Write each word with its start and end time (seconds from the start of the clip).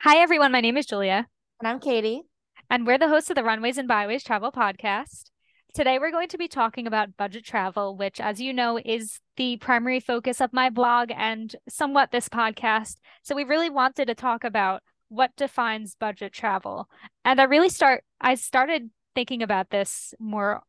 Hi, 0.00 0.18
everyone. 0.18 0.52
My 0.52 0.60
name 0.60 0.76
is 0.76 0.86
Julia, 0.86 1.26
And 1.60 1.68
I'm 1.68 1.80
Katie. 1.80 2.22
and 2.70 2.86
we're 2.86 2.98
the 2.98 3.08
hosts 3.08 3.30
of 3.30 3.36
the 3.36 3.44
Runways 3.44 3.78
and 3.78 3.88
Byways 3.88 4.22
Travel 4.24 4.52
Podcast. 4.52 5.30
Today, 5.74 5.98
we're 5.98 6.10
going 6.10 6.28
to 6.28 6.38
be 6.38 6.48
talking 6.48 6.86
about 6.86 7.16
budget 7.16 7.44
travel, 7.44 7.96
which, 7.96 8.20
as 8.20 8.40
you 8.40 8.52
know, 8.52 8.78
is 8.84 9.20
the 9.36 9.56
primary 9.58 10.00
focus 10.00 10.40
of 10.40 10.52
my 10.52 10.70
blog 10.70 11.10
and 11.14 11.54
somewhat 11.68 12.10
this 12.12 12.28
podcast. 12.28 12.96
So, 13.22 13.34
we 13.34 13.44
really 13.44 13.68
wanted 13.70 14.06
to 14.06 14.14
talk 14.14 14.44
about 14.44 14.82
what 15.08 15.36
defines 15.36 15.94
budget 15.94 16.32
travel. 16.32 16.88
And 17.24 17.40
I 17.40 17.44
really 17.44 17.68
start, 17.68 18.04
I 18.20 18.34
started 18.36 18.90
thinking 19.14 19.42
about 19.42 19.70
this 19.70 20.14
more 20.18 20.62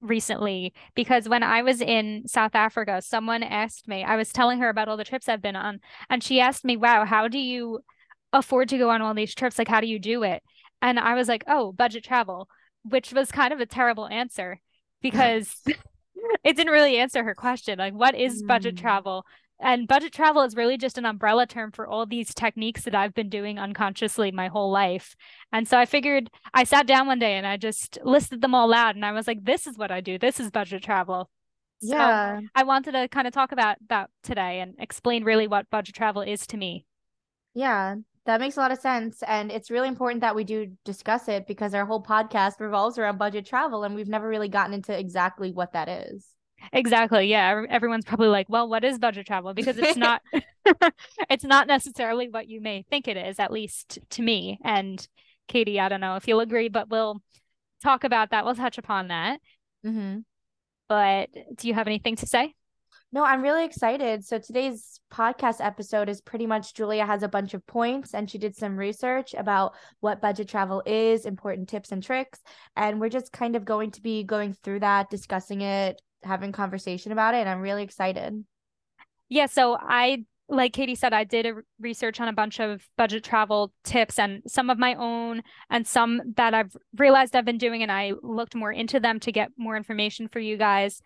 recently 0.00 0.74
because 0.94 1.28
when 1.28 1.42
I 1.42 1.62
was 1.62 1.80
in 1.80 2.24
South 2.26 2.54
Africa, 2.54 3.00
someone 3.02 3.42
asked 3.42 3.88
me, 3.88 4.04
I 4.04 4.16
was 4.16 4.32
telling 4.32 4.58
her 4.60 4.68
about 4.68 4.88
all 4.88 4.96
the 4.96 5.04
trips 5.04 5.28
I've 5.28 5.42
been 5.42 5.56
on, 5.56 5.80
and 6.10 6.22
she 6.22 6.40
asked 6.40 6.64
me, 6.64 6.76
Wow, 6.76 7.04
how 7.04 7.28
do 7.28 7.38
you 7.38 7.80
afford 8.34 8.68
to 8.70 8.78
go 8.78 8.90
on 8.90 9.00
all 9.02 9.14
these 9.14 9.34
trips? 9.34 9.58
Like, 9.58 9.68
how 9.68 9.80
do 9.80 9.86
you 9.86 9.98
do 9.98 10.22
it? 10.24 10.42
And 10.82 10.98
I 11.00 11.14
was 11.14 11.28
like, 11.28 11.44
Oh, 11.48 11.72
budget 11.72 12.04
travel, 12.04 12.48
which 12.84 13.12
was 13.12 13.32
kind 13.32 13.52
of 13.54 13.60
a 13.60 13.66
terrible 13.66 14.06
answer 14.08 14.60
because 15.02 15.62
it 16.44 16.56
didn't 16.56 16.72
really 16.72 16.98
answer 16.98 17.24
her 17.24 17.34
question. 17.34 17.78
Like, 17.78 17.94
what 17.94 18.14
is 18.14 18.42
budget 18.42 18.76
Mm. 18.76 18.80
travel? 18.80 19.24
And 19.60 19.86
budget 19.88 20.12
travel 20.12 20.42
is 20.42 20.56
really 20.56 20.76
just 20.76 20.98
an 20.98 21.06
umbrella 21.06 21.46
term 21.46 21.70
for 21.72 21.86
all 21.86 22.06
these 22.06 22.34
techniques 22.34 22.82
that 22.82 22.94
I've 22.94 23.14
been 23.14 23.28
doing 23.28 23.58
unconsciously 23.58 24.32
my 24.32 24.48
whole 24.48 24.70
life. 24.70 25.14
And 25.52 25.66
so 25.68 25.78
I 25.78 25.86
figured 25.86 26.28
I 26.52 26.64
sat 26.64 26.86
down 26.86 27.06
one 27.06 27.20
day 27.20 27.34
and 27.34 27.46
I 27.46 27.56
just 27.56 27.98
listed 28.04 28.42
them 28.42 28.54
all 28.54 28.74
out 28.74 28.96
and 28.96 29.04
I 29.04 29.12
was 29.12 29.28
like, 29.28 29.44
this 29.44 29.66
is 29.66 29.78
what 29.78 29.92
I 29.92 30.00
do. 30.00 30.18
This 30.18 30.40
is 30.40 30.50
budget 30.50 30.82
travel. 30.82 31.30
So 31.80 31.96
Yeah. 31.96 32.40
I 32.54 32.64
wanted 32.64 32.92
to 32.92 33.08
kind 33.08 33.26
of 33.28 33.32
talk 33.32 33.52
about 33.52 33.76
that 33.88 34.10
today 34.24 34.60
and 34.60 34.74
explain 34.78 35.22
really 35.24 35.46
what 35.46 35.70
budget 35.70 35.94
travel 35.94 36.22
is 36.22 36.46
to 36.48 36.56
me. 36.56 36.84
Yeah. 37.54 37.96
That 38.26 38.40
makes 38.40 38.56
a 38.56 38.60
lot 38.60 38.72
of 38.72 38.78
sense. 38.78 39.22
And 39.26 39.52
it's 39.52 39.70
really 39.70 39.88
important 39.88 40.22
that 40.22 40.34
we 40.34 40.44
do 40.44 40.72
discuss 40.84 41.28
it 41.28 41.46
because 41.46 41.74
our 41.74 41.84
whole 41.84 42.02
podcast 42.02 42.58
revolves 42.58 42.98
around 42.98 43.18
budget 43.18 43.44
travel 43.44 43.84
and 43.84 43.94
we've 43.94 44.08
never 44.08 44.26
really 44.26 44.48
gotten 44.48 44.72
into 44.72 44.98
exactly 44.98 45.52
what 45.52 45.72
that 45.74 45.88
is. 45.88 46.26
Exactly. 46.72 47.26
Yeah. 47.26 47.64
Everyone's 47.68 48.06
probably 48.06 48.28
like, 48.28 48.48
well, 48.48 48.66
what 48.66 48.84
is 48.84 48.98
budget 48.98 49.26
travel? 49.26 49.52
Because 49.52 49.76
it's 49.76 49.98
not 49.98 50.22
it's 51.30 51.44
not 51.44 51.66
necessarily 51.66 52.28
what 52.28 52.48
you 52.48 52.60
may 52.60 52.84
think 52.88 53.08
it 53.08 53.16
is, 53.16 53.38
at 53.38 53.52
least 53.52 53.98
to 54.10 54.22
me. 54.22 54.58
And 54.64 55.06
Katie, 55.48 55.80
I 55.80 55.88
don't 55.88 56.00
know 56.00 56.16
if 56.16 56.26
you'll 56.26 56.40
agree, 56.40 56.68
but 56.68 56.88
we'll 56.88 57.20
talk 57.82 58.04
about 58.04 58.30
that. 58.30 58.44
We'll 58.44 58.54
touch 58.54 58.78
upon 58.78 59.08
that. 59.08 59.40
Mm-hmm. 59.84 60.20
But 60.88 61.30
do 61.56 61.68
you 61.68 61.74
have 61.74 61.86
anything 61.86 62.16
to 62.16 62.26
say? 62.26 62.54
No, 63.14 63.22
I'm 63.24 63.42
really 63.42 63.64
excited. 63.64 64.24
So 64.24 64.38
today's 64.40 64.98
podcast 65.08 65.64
episode 65.64 66.08
is 66.08 66.20
pretty 66.20 66.48
much 66.48 66.74
Julia 66.74 67.06
has 67.06 67.22
a 67.22 67.28
bunch 67.28 67.54
of 67.54 67.64
points 67.64 68.12
and 68.12 68.28
she 68.28 68.38
did 68.38 68.56
some 68.56 68.76
research 68.76 69.34
about 69.34 69.74
what 70.00 70.20
budget 70.20 70.48
travel 70.48 70.82
is, 70.84 71.24
important 71.24 71.68
tips 71.68 71.92
and 71.92 72.02
tricks, 72.02 72.40
and 72.74 73.00
we're 73.00 73.08
just 73.08 73.30
kind 73.30 73.54
of 73.54 73.64
going 73.64 73.92
to 73.92 74.02
be 74.02 74.24
going 74.24 74.52
through 74.52 74.80
that, 74.80 75.10
discussing 75.10 75.60
it, 75.60 76.02
having 76.24 76.50
conversation 76.50 77.12
about 77.12 77.34
it, 77.34 77.38
and 77.38 77.48
I'm 77.48 77.60
really 77.60 77.84
excited. 77.84 78.44
Yeah, 79.28 79.46
so 79.46 79.78
I, 79.80 80.24
like 80.48 80.72
Katie 80.72 80.96
said, 80.96 81.12
I 81.12 81.22
did 81.22 81.46
a 81.46 81.54
research 81.78 82.20
on 82.20 82.26
a 82.26 82.32
bunch 82.32 82.58
of 82.58 82.84
budget 82.98 83.22
travel 83.22 83.72
tips 83.84 84.18
and 84.18 84.42
some 84.48 84.70
of 84.70 84.78
my 84.78 84.96
own 84.96 85.42
and 85.70 85.86
some 85.86 86.20
that 86.34 86.52
I've 86.52 86.76
realized 86.96 87.36
I've 87.36 87.44
been 87.44 87.58
doing, 87.58 87.84
and 87.84 87.92
I 87.92 88.14
looked 88.24 88.56
more 88.56 88.72
into 88.72 88.98
them 88.98 89.20
to 89.20 89.30
get 89.30 89.52
more 89.56 89.76
information 89.76 90.26
for 90.26 90.40
you 90.40 90.56
guys. 90.56 91.00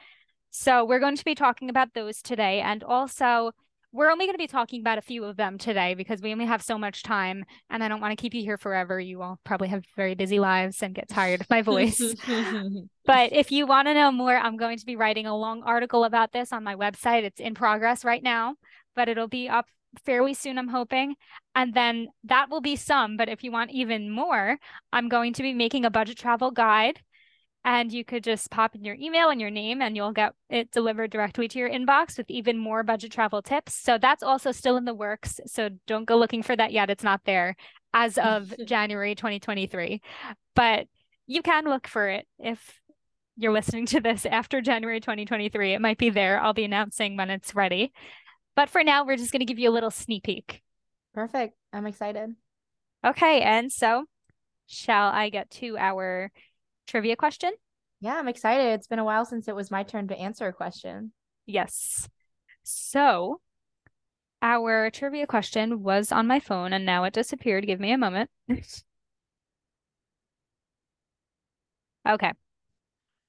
So 0.50 0.84
we're 0.84 0.98
going 0.98 1.16
to 1.16 1.24
be 1.24 1.34
talking 1.34 1.70
about 1.70 1.94
those 1.94 2.22
today. 2.22 2.60
And 2.60 2.82
also, 2.82 3.52
we're 3.92 4.10
only 4.10 4.26
going 4.26 4.34
to 4.34 4.38
be 4.38 4.46
talking 4.46 4.80
about 4.80 4.98
a 4.98 5.02
few 5.02 5.24
of 5.24 5.36
them 5.36 5.56
today 5.56 5.94
because 5.94 6.20
we 6.20 6.30
only 6.32 6.44
have 6.44 6.62
so 6.62 6.76
much 6.76 7.02
time, 7.02 7.44
and 7.70 7.82
I 7.82 7.88
don't 7.88 8.00
want 8.00 8.16
to 8.16 8.20
keep 8.20 8.34
you 8.34 8.42
here 8.42 8.58
forever. 8.58 9.00
You 9.00 9.22
all 9.22 9.40
probably 9.44 9.68
have 9.68 9.82
very 9.96 10.14
busy 10.14 10.38
lives 10.38 10.82
and 10.82 10.94
get 10.94 11.08
tired 11.08 11.40
of 11.40 11.50
my 11.50 11.62
voice. 11.62 12.00
But 13.06 13.32
if 13.32 13.50
you 13.50 13.66
want 13.66 13.88
to 13.88 13.94
know 13.94 14.12
more, 14.12 14.36
I'm 14.36 14.58
going 14.58 14.76
to 14.76 14.84
be 14.84 14.94
writing 14.94 15.24
a 15.24 15.34
long 15.34 15.62
article 15.62 16.04
about 16.04 16.32
this 16.32 16.52
on 16.52 16.62
my 16.62 16.74
website. 16.74 17.22
It's 17.22 17.40
in 17.40 17.54
progress 17.54 18.04
right 18.04 18.22
now, 18.22 18.56
but 18.94 19.08
it'll 19.08 19.28
be 19.28 19.48
up 19.48 19.64
fairly 20.04 20.34
soon, 20.34 20.58
I'm 20.58 20.68
hoping. 20.68 21.14
And 21.54 21.72
then 21.72 22.08
that 22.24 22.50
will 22.50 22.60
be 22.60 22.76
some. 22.76 23.16
But 23.16 23.30
if 23.30 23.42
you 23.42 23.50
want 23.50 23.70
even 23.70 24.10
more, 24.10 24.58
I'm 24.92 25.08
going 25.08 25.32
to 25.32 25.42
be 25.42 25.54
making 25.54 25.86
a 25.86 25.90
budget 25.90 26.18
travel 26.18 26.50
guide. 26.50 27.00
And 27.64 27.92
you 27.92 28.04
could 28.04 28.24
just 28.24 28.50
pop 28.50 28.74
in 28.74 28.84
your 28.84 28.94
email 28.94 29.28
and 29.30 29.40
your 29.40 29.50
name, 29.50 29.82
and 29.82 29.94
you'll 29.94 30.12
get 30.12 30.32
it 30.48 30.70
delivered 30.70 31.10
directly 31.10 31.48
to 31.48 31.58
your 31.58 31.68
inbox 31.68 32.16
with 32.16 32.30
even 32.30 32.56
more 32.56 32.82
budget 32.82 33.12
travel 33.12 33.42
tips. 33.42 33.74
So 33.74 33.98
that's 33.98 34.22
also 34.22 34.52
still 34.52 34.76
in 34.76 34.84
the 34.84 34.94
works. 34.94 35.40
So 35.46 35.68
don't 35.86 36.06
go 36.06 36.16
looking 36.16 36.42
for 36.42 36.56
that 36.56 36.72
yet. 36.72 36.88
It's 36.88 37.04
not 37.04 37.20
there 37.24 37.56
as 37.92 38.16
of 38.22 38.54
January 38.64 39.14
2023. 39.14 40.00
But 40.54 40.86
you 41.26 41.42
can 41.42 41.64
look 41.64 41.86
for 41.86 42.08
it 42.08 42.26
if 42.38 42.80
you're 43.36 43.52
listening 43.52 43.86
to 43.86 44.00
this 44.00 44.26
after 44.26 44.60
January 44.60 45.00
2023. 45.00 45.74
It 45.74 45.80
might 45.80 45.98
be 45.98 46.10
there. 46.10 46.40
I'll 46.40 46.54
be 46.54 46.64
announcing 46.64 47.16
when 47.16 47.30
it's 47.30 47.54
ready. 47.54 47.92
But 48.56 48.68
for 48.68 48.82
now, 48.82 49.04
we're 49.04 49.16
just 49.16 49.30
going 49.30 49.40
to 49.40 49.46
give 49.46 49.58
you 49.58 49.70
a 49.70 49.72
little 49.72 49.90
sneak 49.90 50.24
peek. 50.24 50.62
Perfect. 51.14 51.54
I'm 51.72 51.86
excited. 51.86 52.34
Okay. 53.06 53.40
And 53.40 53.70
so, 53.70 54.06
shall 54.66 55.08
I 55.08 55.30
get 55.30 55.50
to 55.50 55.78
our 55.78 56.32
trivia 56.88 57.14
question? 57.14 57.52
Yeah, 58.00 58.16
I'm 58.16 58.28
excited. 58.28 58.72
It's 58.72 58.86
been 58.86 58.98
a 58.98 59.04
while 59.04 59.24
since 59.24 59.46
it 59.46 59.54
was 59.54 59.70
my 59.70 59.82
turn 59.82 60.08
to 60.08 60.18
answer 60.18 60.48
a 60.48 60.52
question. 60.52 61.12
Yes. 61.46 62.08
So, 62.62 63.40
our 64.42 64.90
trivia 64.90 65.26
question 65.26 65.82
was 65.82 66.12
on 66.12 66.26
my 66.26 66.40
phone 66.40 66.72
and 66.72 66.86
now 66.86 67.04
it 67.04 67.12
disappeared. 67.12 67.66
Give 67.66 67.80
me 67.80 67.92
a 67.92 67.98
moment. 67.98 68.30
Okay. 72.08 72.32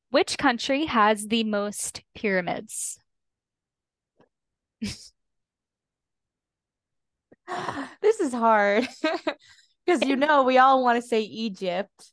Which 0.09 0.37
country 0.37 0.85
has 0.85 1.27
the 1.27 1.43
most 1.43 2.01
pyramids? 2.15 2.99
this 4.81 5.11
is 8.19 8.33
hard 8.33 8.87
because 9.85 10.03
you 10.03 10.15
know 10.15 10.43
we 10.43 10.57
all 10.57 10.83
want 10.83 11.01
to 11.01 11.07
say 11.07 11.21
Egypt, 11.21 12.11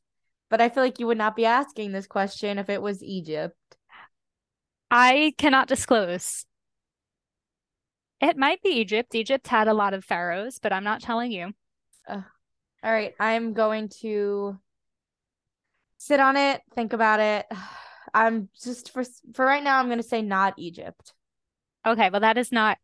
but 0.57 0.65
I 0.65 0.71
feel 0.71 0.83
like 0.83 0.99
you 0.99 1.07
would 1.07 1.19
not 1.19 1.37
be 1.37 1.45
asking 1.45 1.93
this 1.93 2.07
question 2.07 2.57
if 2.59 2.71
it 2.71 2.81
was 2.81 3.03
Egypt. 3.03 3.55
I 4.91 5.35
cannot 5.37 5.69
disclose. 5.69 6.47
It 8.23 8.39
might 8.39 8.63
be 8.63 8.71
Egypt. 8.71 9.15
Egypt 9.15 9.47
had 9.49 9.69
a 9.69 9.75
lot 9.75 9.93
of 9.93 10.03
pharaohs, 10.03 10.59
but 10.59 10.73
I'm 10.73 10.83
not 10.83 11.03
telling 11.03 11.31
you. 11.31 11.53
All 12.09 12.23
right, 12.83 13.13
I'm 13.21 13.53
going 13.53 13.91
to 14.01 14.59
sit 15.99 16.21
on 16.21 16.39
it, 16.39 16.63
think 16.75 16.95
about 16.95 17.21
it. 17.21 17.45
I'm 18.15 18.49
just 18.59 18.95
for 18.95 19.05
for 19.35 19.45
right 19.45 19.63
now. 19.63 19.79
I'm 19.79 19.89
going 19.89 19.99
to 19.99 20.09
say 20.09 20.23
not 20.23 20.55
Egypt. 20.57 21.13
Okay, 21.87 22.09
well, 22.09 22.23
that 22.23 22.39
is 22.39 22.51
not, 22.51 22.79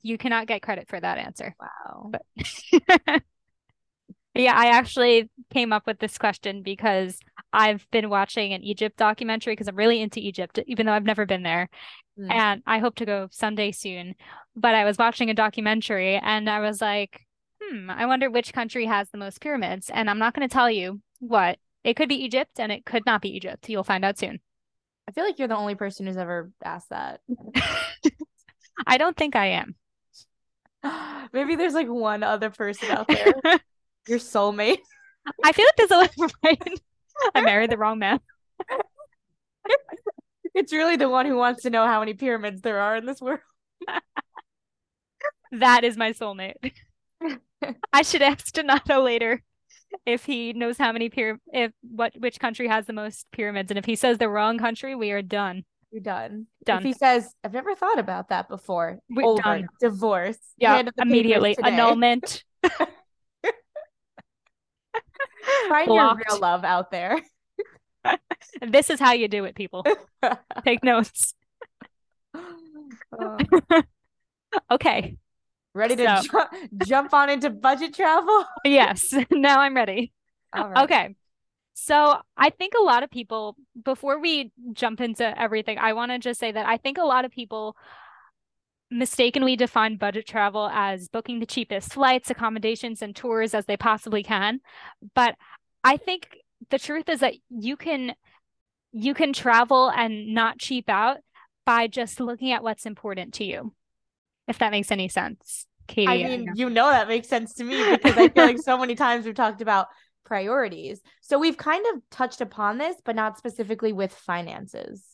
you 0.00 0.16
cannot 0.16 0.46
get 0.46 0.62
credit 0.62 0.88
for 0.88 1.00
that 1.00 1.18
answer. 1.18 1.56
Wow. 1.58 2.12
But 2.12 3.22
yeah, 4.38 4.54
I 4.56 4.66
actually 4.66 5.30
came 5.52 5.72
up 5.72 5.86
with 5.86 5.98
this 5.98 6.18
question 6.18 6.62
because 6.62 7.18
I've 7.52 7.86
been 7.90 8.10
watching 8.10 8.52
an 8.52 8.62
Egypt 8.62 8.96
documentary 8.96 9.52
because 9.52 9.68
I'm 9.68 9.76
really 9.76 10.00
into 10.00 10.20
Egypt, 10.20 10.58
even 10.66 10.86
though 10.86 10.92
I've 10.92 11.04
never 11.04 11.26
been 11.26 11.42
there. 11.42 11.68
Mm. 12.18 12.32
And 12.32 12.62
I 12.66 12.78
hope 12.78 12.96
to 12.96 13.06
go 13.06 13.28
someday 13.30 13.72
soon. 13.72 14.14
But 14.54 14.74
I 14.74 14.84
was 14.84 14.98
watching 14.98 15.30
a 15.30 15.34
documentary 15.34 16.16
and 16.16 16.48
I 16.48 16.60
was 16.60 16.80
like, 16.80 17.26
hmm, 17.62 17.90
I 17.90 18.06
wonder 18.06 18.30
which 18.30 18.52
country 18.52 18.86
has 18.86 19.10
the 19.10 19.18
most 19.18 19.40
pyramids. 19.40 19.90
And 19.92 20.08
I'm 20.10 20.18
not 20.18 20.34
going 20.34 20.48
to 20.48 20.52
tell 20.52 20.70
you 20.70 21.00
what. 21.20 21.58
It 21.84 21.94
could 21.94 22.08
be 22.08 22.24
Egypt 22.24 22.58
and 22.58 22.72
it 22.72 22.84
could 22.84 23.06
not 23.06 23.22
be 23.22 23.36
Egypt. 23.36 23.68
You'll 23.68 23.84
find 23.84 24.04
out 24.04 24.18
soon. 24.18 24.40
I 25.08 25.12
feel 25.12 25.24
like 25.24 25.38
you're 25.38 25.46
the 25.46 25.56
only 25.56 25.76
person 25.76 26.06
who's 26.06 26.16
ever 26.16 26.50
asked 26.64 26.90
that. 26.90 27.20
I 28.86 28.98
don't 28.98 29.16
think 29.16 29.36
I 29.36 29.62
am. 29.62 29.76
Maybe 31.32 31.56
there's 31.56 31.74
like 31.74 31.88
one 31.88 32.22
other 32.22 32.50
person 32.50 32.90
out 32.90 33.08
there, 33.08 33.34
your 34.08 34.18
soulmate. 34.18 34.78
I 35.44 35.52
feel 35.52 35.66
like 35.66 35.76
there's 35.88 35.90
a 35.90 36.26
right. 36.44 36.80
I 37.34 37.40
married 37.40 37.70
the 37.70 37.78
wrong 37.78 37.98
man. 37.98 38.20
It's 40.54 40.72
really 40.72 40.96
the 40.96 41.08
one 41.08 41.26
who 41.26 41.36
wants 41.36 41.62
to 41.64 41.70
know 41.70 41.86
how 41.86 42.00
many 42.00 42.14
pyramids 42.14 42.62
there 42.62 42.80
are 42.80 42.96
in 42.96 43.06
this 43.06 43.20
world. 43.20 43.40
That 45.52 45.84
is 45.84 45.96
my 45.96 46.12
soulmate. 46.12 46.54
I 47.92 48.02
should 48.02 48.22
ask 48.22 48.52
Donato 48.52 49.02
later 49.02 49.42
if 50.04 50.24
he 50.24 50.52
knows 50.52 50.76
how 50.76 50.92
many 50.92 51.08
pyram 51.08 51.38
if 51.52 51.72
what 51.82 52.12
which 52.18 52.38
country 52.38 52.68
has 52.68 52.86
the 52.86 52.92
most 52.92 53.26
pyramids. 53.32 53.70
And 53.70 53.78
if 53.78 53.84
he 53.84 53.96
says 53.96 54.18
the 54.18 54.28
wrong 54.28 54.58
country, 54.58 54.94
we 54.94 55.12
are 55.12 55.22
done. 55.22 55.64
You're 55.90 56.02
done. 56.02 56.46
Done. 56.64 56.78
If 56.78 56.84
he 56.84 56.92
says, 56.92 57.32
"I've 57.44 57.52
never 57.52 57.74
thought 57.74 57.98
about 57.98 58.28
that 58.30 58.48
before," 58.48 58.98
We're 59.08 59.24
over 59.24 59.42
done. 59.42 59.68
divorce. 59.80 60.38
Yeah, 60.58 60.74
Hand 60.74 60.88
of 60.88 60.94
the 60.96 61.02
papers 61.02 61.12
immediately. 61.12 61.56
Annulment. 61.62 62.44
Find 65.68 65.86
your 65.88 66.14
real 66.16 66.40
love 66.40 66.64
out 66.64 66.90
there. 66.90 67.20
This 68.62 68.88
is 68.88 69.00
how 69.00 69.12
you 69.12 69.26
do 69.26 69.44
it, 69.46 69.56
people. 69.56 69.84
Take 70.64 70.84
notes. 70.84 71.34
Oh. 73.18 73.36
Okay. 74.70 75.16
Ready 75.74 75.96
to 75.96 76.22
So- 76.22 76.22
ju- 76.22 76.68
jump 76.86 77.12
on 77.12 77.30
into 77.30 77.50
budget 77.50 77.94
travel? 77.94 78.44
Yes, 78.64 79.12
now 79.32 79.60
I'm 79.60 79.74
ready. 79.74 80.12
Right. 80.54 80.84
Okay. 80.84 81.16
So 81.74 82.16
I 82.36 82.50
think 82.50 82.72
a 82.80 82.82
lot 82.82 83.02
of 83.02 83.10
people, 83.10 83.56
before 83.84 84.18
we 84.20 84.52
jump 84.72 85.00
into 85.00 85.38
everything, 85.38 85.78
I 85.78 85.92
want 85.92 86.12
to 86.12 86.18
just 86.18 86.40
say 86.40 86.52
that 86.52 86.66
I 86.66 86.78
think 86.78 86.96
a 86.98 87.04
lot 87.04 87.24
of 87.24 87.30
people 87.30 87.76
mistakenly 88.90 89.56
define 89.56 89.96
budget 89.96 90.26
travel 90.26 90.70
as 90.72 91.08
booking 91.08 91.40
the 91.40 91.46
cheapest 91.46 91.92
flights, 91.92 92.30
accommodations, 92.30 93.02
and 93.02 93.14
tours 93.14 93.54
as 93.54 93.66
they 93.66 93.76
possibly 93.76 94.22
can. 94.22 94.60
But 95.14 95.36
I 95.82 95.96
think 95.96 96.36
the 96.70 96.78
truth 96.78 97.08
is 97.08 97.20
that 97.20 97.34
you 97.48 97.76
can 97.76 98.14
you 98.92 99.12
can 99.12 99.32
travel 99.32 99.90
and 99.90 100.32
not 100.32 100.58
cheap 100.58 100.88
out 100.88 101.18
by 101.66 101.86
just 101.86 102.20
looking 102.20 102.52
at 102.52 102.62
what's 102.62 102.86
important 102.86 103.34
to 103.34 103.44
you. 103.44 103.74
If 104.48 104.58
that 104.58 104.70
makes 104.70 104.90
any 104.90 105.08
sense. 105.08 105.66
Katie. 105.86 106.24
I 106.24 106.28
mean, 106.28 106.48
you 106.54 106.70
know 106.70 106.90
that 106.90 107.08
makes 107.08 107.28
sense 107.28 107.54
to 107.54 107.64
me 107.64 107.76
because 107.90 108.16
I 108.16 108.28
feel 108.28 108.44
like 108.44 108.58
so 108.58 108.78
many 108.78 108.94
times 108.94 109.24
we've 109.24 109.34
talked 109.34 109.60
about 109.60 109.86
priorities. 110.24 111.00
So 111.20 111.38
we've 111.38 111.56
kind 111.56 111.84
of 111.94 112.02
touched 112.10 112.40
upon 112.40 112.78
this, 112.78 112.96
but 113.04 113.14
not 113.14 113.38
specifically 113.38 113.92
with 113.92 114.12
finances. 114.12 115.04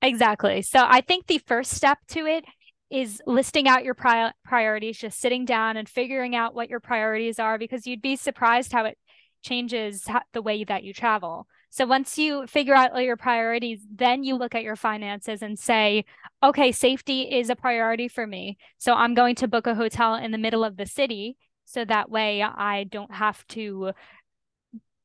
Exactly. 0.00 0.62
So 0.62 0.84
I 0.86 1.00
think 1.00 1.26
the 1.26 1.38
first 1.46 1.72
step 1.72 1.98
to 2.08 2.26
it 2.26 2.44
is 2.92 3.22
listing 3.26 3.66
out 3.66 3.84
your 3.84 3.94
pri- 3.94 4.32
priorities, 4.44 4.98
just 4.98 5.20
sitting 5.20 5.44
down 5.44 5.76
and 5.76 5.88
figuring 5.88 6.36
out 6.36 6.54
what 6.54 6.68
your 6.68 6.80
priorities 6.80 7.38
are, 7.38 7.58
because 7.58 7.86
you'd 7.86 8.02
be 8.02 8.16
surprised 8.16 8.72
how 8.72 8.84
it 8.84 8.98
changes 9.42 10.06
the 10.32 10.42
way 10.42 10.62
that 10.64 10.84
you 10.84 10.92
travel. 10.92 11.46
So 11.70 11.86
once 11.86 12.18
you 12.18 12.46
figure 12.46 12.74
out 12.74 12.92
all 12.92 13.00
your 13.00 13.16
priorities, 13.16 13.80
then 13.90 14.24
you 14.24 14.36
look 14.36 14.54
at 14.54 14.62
your 14.62 14.76
finances 14.76 15.40
and 15.40 15.58
say, 15.58 16.04
okay, 16.42 16.70
safety 16.70 17.22
is 17.22 17.48
a 17.48 17.56
priority 17.56 18.08
for 18.08 18.26
me. 18.26 18.58
So 18.76 18.92
I'm 18.92 19.14
going 19.14 19.36
to 19.36 19.48
book 19.48 19.66
a 19.66 19.74
hotel 19.74 20.14
in 20.16 20.30
the 20.32 20.38
middle 20.38 20.64
of 20.64 20.76
the 20.76 20.84
city. 20.84 21.38
So 21.64 21.84
that 21.86 22.10
way 22.10 22.42
I 22.42 22.84
don't 22.84 23.14
have 23.14 23.46
to 23.48 23.92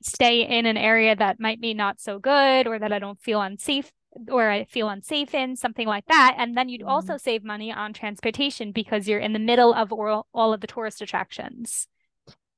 stay 0.02 0.42
in 0.42 0.66
an 0.66 0.78
area 0.78 1.16
that 1.16 1.40
might 1.40 1.62
be 1.62 1.74
not 1.74 2.02
so 2.02 2.20
good 2.20 2.68
or 2.68 2.78
that 2.78 2.92
I 2.92 3.00
don't 3.00 3.20
feel 3.20 3.42
unsafe 3.42 3.92
or 4.30 4.50
I 4.50 4.66
feel 4.66 4.90
unsafe 4.90 5.34
in, 5.34 5.56
something 5.56 5.88
like 5.88 6.06
that. 6.08 6.36
And 6.38 6.58
then 6.58 6.70
you'd 6.70 6.82
Mhm. 6.82 6.90
also 6.90 7.18
save 7.18 7.44
money 7.44 7.72
on 7.72 7.94
transportation 7.94 8.72
because 8.72 9.08
you're 9.08 9.20
in 9.20 9.34
the 9.34 9.40
middle 9.40 9.74
of 9.74 9.92
all, 9.92 10.28
all 10.34 10.54
of 10.54 10.62
the 10.62 10.68
tourist 10.68 11.02
attractions. 11.02 11.88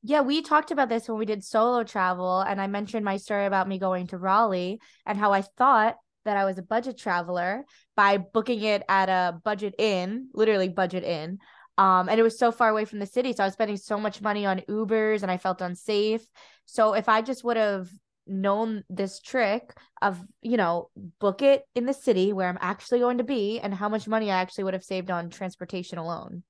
Yeah, 0.01 0.21
we 0.21 0.41
talked 0.41 0.71
about 0.71 0.87
this 0.87 1.09
when 1.09 1.17
we 1.17 1.25
did 1.25 1.43
solo 1.43 1.83
travel, 1.83 2.39
and 2.39 2.61
I 2.61 2.67
mentioned 2.67 3.03
my 3.03 3.17
story 3.17 3.45
about 3.45 3.67
me 3.67 3.79
going 3.79 4.07
to 4.07 4.17
Raleigh 4.17 4.79
and 5.05 5.17
how 5.17 5.33
I 5.33 5.41
thought 5.41 5.97
that 6.23 6.37
I 6.37 6.45
was 6.45 6.57
a 6.57 6.63
budget 6.63 6.97
traveler 6.97 7.65
by 7.95 8.17
booking 8.17 8.61
it 8.61 8.83
at 8.87 9.09
a 9.09 9.39
budget 9.43 9.75
inn, 9.77 10.29
literally 10.33 10.69
budget 10.69 11.03
inn. 11.03 11.39
Um, 11.77 12.09
and 12.09 12.19
it 12.19 12.23
was 12.23 12.37
so 12.37 12.51
far 12.51 12.69
away 12.69 12.85
from 12.85 12.99
the 12.99 13.05
city, 13.05 13.33
so 13.33 13.43
I 13.43 13.47
was 13.47 13.53
spending 13.53 13.77
so 13.77 13.97
much 13.97 14.21
money 14.21 14.45
on 14.45 14.59
Ubers, 14.69 15.21
and 15.21 15.31
I 15.31 15.37
felt 15.37 15.61
unsafe. 15.61 16.25
So 16.65 16.93
if 16.93 17.09
I 17.09 17.21
just 17.21 17.43
would 17.43 17.57
have 17.57 17.89
known 18.29 18.83
this 18.89 19.19
trick 19.19 19.73
of, 20.01 20.19
you 20.41 20.55
know, 20.55 20.89
book 21.19 21.41
it 21.41 21.63
in 21.75 21.85
the 21.85 21.93
city 21.93 22.31
where 22.31 22.47
I'm 22.47 22.57
actually 22.61 22.99
going 22.99 23.17
to 23.17 23.23
be, 23.23 23.59
and 23.59 23.73
how 23.73 23.89
much 23.89 24.07
money 24.07 24.31
I 24.31 24.37
actually 24.37 24.63
would 24.65 24.73
have 24.73 24.83
saved 24.83 25.11
on 25.11 25.29
transportation 25.29 25.97
alone. 25.97 26.43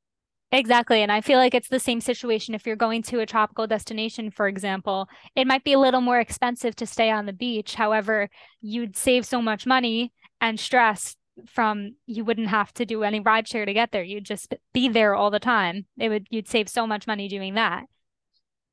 Exactly. 0.51 1.03
And 1.03 1.11
I 1.11 1.21
feel 1.21 1.37
like 1.37 1.53
it's 1.53 1.69
the 1.69 1.79
same 1.79 2.01
situation 2.01 2.55
if 2.55 2.65
you're 2.65 2.75
going 2.75 3.03
to 3.03 3.19
a 3.19 3.25
tropical 3.25 3.67
destination, 3.67 4.31
for 4.31 4.47
example. 4.47 5.07
It 5.35 5.45
might 5.45 5.63
be 5.63 5.73
a 5.73 5.79
little 5.79 6.01
more 6.01 6.19
expensive 6.19 6.75
to 6.77 6.87
stay 6.87 7.11
on 7.11 7.27
the 7.27 7.33
beach. 7.33 7.75
However, 7.75 8.29
you'd 8.59 8.97
save 8.97 9.27
so 9.27 9.43
much 9.43 9.67
money 9.67 10.11
and 10.41 10.59
stress 10.59 11.15
from 11.45 11.95
you 12.05 12.25
wouldn't 12.25 12.49
have 12.49 12.73
to 12.73 12.85
do 12.85 13.03
any 13.03 13.21
rideshare 13.21 13.65
to 13.65 13.73
get 13.73 13.91
there. 13.91 14.03
You'd 14.03 14.25
just 14.25 14.55
be 14.73 14.89
there 14.89 15.13
all 15.13 15.29
the 15.29 15.39
time. 15.39 15.85
It 15.99 16.09
would 16.09 16.25
you'd 16.31 16.47
save 16.47 16.67
so 16.67 16.87
much 16.87 17.07
money 17.07 17.27
doing 17.27 17.53
that. 17.53 17.83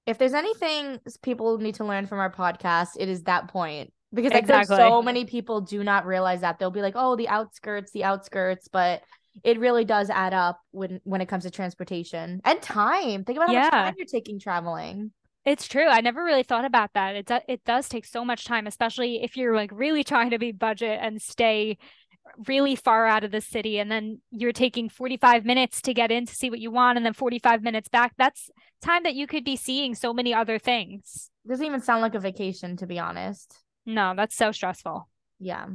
If 0.06 0.18
there's 0.18 0.34
anything 0.34 1.00
people 1.22 1.58
need 1.58 1.74
to 1.76 1.84
learn 1.84 2.06
from 2.06 2.18
our 2.18 2.30
podcast, 2.32 2.90
it 2.98 3.08
is 3.08 3.24
that 3.24 3.48
point. 3.48 3.92
Because 4.14 4.32
like 4.32 4.42
Exactly. 4.42 4.76
there's 4.76 4.88
so 4.88 5.02
many 5.02 5.24
people 5.24 5.60
do 5.60 5.82
not 5.82 6.06
realize 6.06 6.40
that. 6.42 6.58
They'll 6.58 6.70
be 6.70 6.80
like, 6.80 6.94
oh, 6.96 7.16
the 7.16 7.28
outskirts, 7.28 7.90
the 7.92 8.04
outskirts, 8.04 8.68
but 8.68 9.02
it 9.44 9.58
really 9.58 9.84
does 9.84 10.08
add 10.08 10.32
up 10.32 10.60
when 10.70 11.00
when 11.04 11.20
it 11.20 11.26
comes 11.26 11.42
to 11.44 11.50
transportation 11.50 12.40
and 12.44 12.62
time. 12.62 13.24
Think 13.24 13.36
about 13.36 13.48
how 13.48 13.54
Yeah. 13.54 13.60
much 13.64 13.70
time 13.72 13.94
you're 13.98 14.06
taking 14.06 14.38
traveling. 14.38 15.10
It's 15.44 15.68
true. 15.68 15.86
I 15.86 16.00
never 16.00 16.24
really 16.24 16.42
thought 16.42 16.64
about 16.64 16.90
that. 16.94 17.14
It 17.16 17.26
do- 17.26 17.40
it 17.48 17.64
does 17.64 17.88
take 17.88 18.04
so 18.06 18.24
much 18.24 18.44
time, 18.44 18.66
especially 18.66 19.22
if 19.22 19.36
you're 19.36 19.54
like 19.54 19.70
really 19.72 20.02
trying 20.04 20.30
to 20.30 20.38
be 20.38 20.52
budget 20.52 20.98
and 21.02 21.20
stay 21.20 21.78
really 22.46 22.76
far 22.76 23.06
out 23.06 23.24
of 23.24 23.30
the 23.30 23.40
city 23.40 23.78
and 23.78 23.90
then 23.90 24.20
you're 24.30 24.52
taking 24.52 24.88
45 24.88 25.44
minutes 25.44 25.80
to 25.82 25.94
get 25.94 26.10
in 26.10 26.26
to 26.26 26.34
see 26.34 26.50
what 26.50 26.58
you 26.58 26.70
want 26.70 26.96
and 26.96 27.06
then 27.06 27.12
45 27.12 27.62
minutes 27.62 27.88
back. 27.88 28.12
That's 28.18 28.50
time 28.82 29.02
that 29.04 29.14
you 29.14 29.26
could 29.26 29.44
be 29.44 29.56
seeing 29.56 29.94
so 29.94 30.12
many 30.12 30.34
other 30.34 30.58
things. 30.58 31.30
doesn't 31.46 31.64
even 31.64 31.80
sound 31.80 32.02
like 32.02 32.14
a 32.14 32.20
vacation, 32.20 32.76
to 32.78 32.86
be 32.86 32.98
honest. 32.98 33.56
No, 33.84 34.14
that's 34.16 34.36
so 34.36 34.52
stressful. 34.52 35.08
Yeah. 35.38 35.66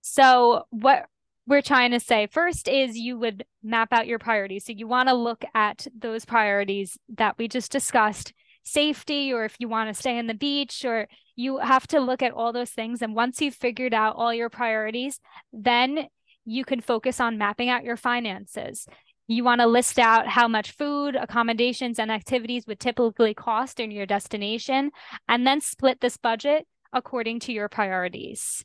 So, 0.00 0.66
what 0.70 1.06
we're 1.48 1.62
trying 1.62 1.90
to 1.92 2.00
say 2.00 2.26
first 2.26 2.68
is 2.68 2.96
you 2.96 3.18
would 3.18 3.44
map 3.62 3.92
out 3.92 4.06
your 4.06 4.18
priorities. 4.18 4.64
So, 4.64 4.72
you 4.72 4.86
want 4.86 5.08
to 5.08 5.14
look 5.14 5.44
at 5.54 5.86
those 5.98 6.24
priorities 6.24 6.96
that 7.16 7.36
we 7.38 7.48
just 7.48 7.72
discussed 7.72 8.32
safety, 8.62 9.32
or 9.32 9.44
if 9.44 9.56
you 9.58 9.68
want 9.68 9.88
to 9.88 9.94
stay 9.94 10.18
on 10.18 10.28
the 10.28 10.34
beach, 10.34 10.84
or 10.84 11.08
you 11.36 11.58
have 11.58 11.86
to 11.88 12.00
look 12.00 12.22
at 12.22 12.32
all 12.32 12.52
those 12.52 12.70
things. 12.70 13.02
And 13.02 13.14
once 13.14 13.40
you've 13.40 13.54
figured 13.54 13.94
out 13.94 14.16
all 14.16 14.32
your 14.32 14.48
priorities, 14.48 15.20
then 15.52 16.08
you 16.44 16.64
can 16.64 16.80
focus 16.80 17.20
on 17.20 17.38
mapping 17.38 17.68
out 17.68 17.84
your 17.84 17.96
finances. 17.96 18.86
You 19.28 19.44
want 19.44 19.60
to 19.60 19.66
list 19.66 19.98
out 19.98 20.28
how 20.28 20.48
much 20.48 20.70
food, 20.70 21.16
accommodations, 21.16 21.98
and 21.98 22.10
activities 22.10 22.66
would 22.66 22.80
typically 22.80 23.34
cost 23.34 23.80
in 23.80 23.90
your 23.90 24.06
destination, 24.06 24.92
and 25.28 25.46
then 25.46 25.60
split 25.60 26.00
this 26.00 26.16
budget 26.16 26.66
according 26.92 27.40
to 27.40 27.52
your 27.52 27.68
priorities. 27.68 28.64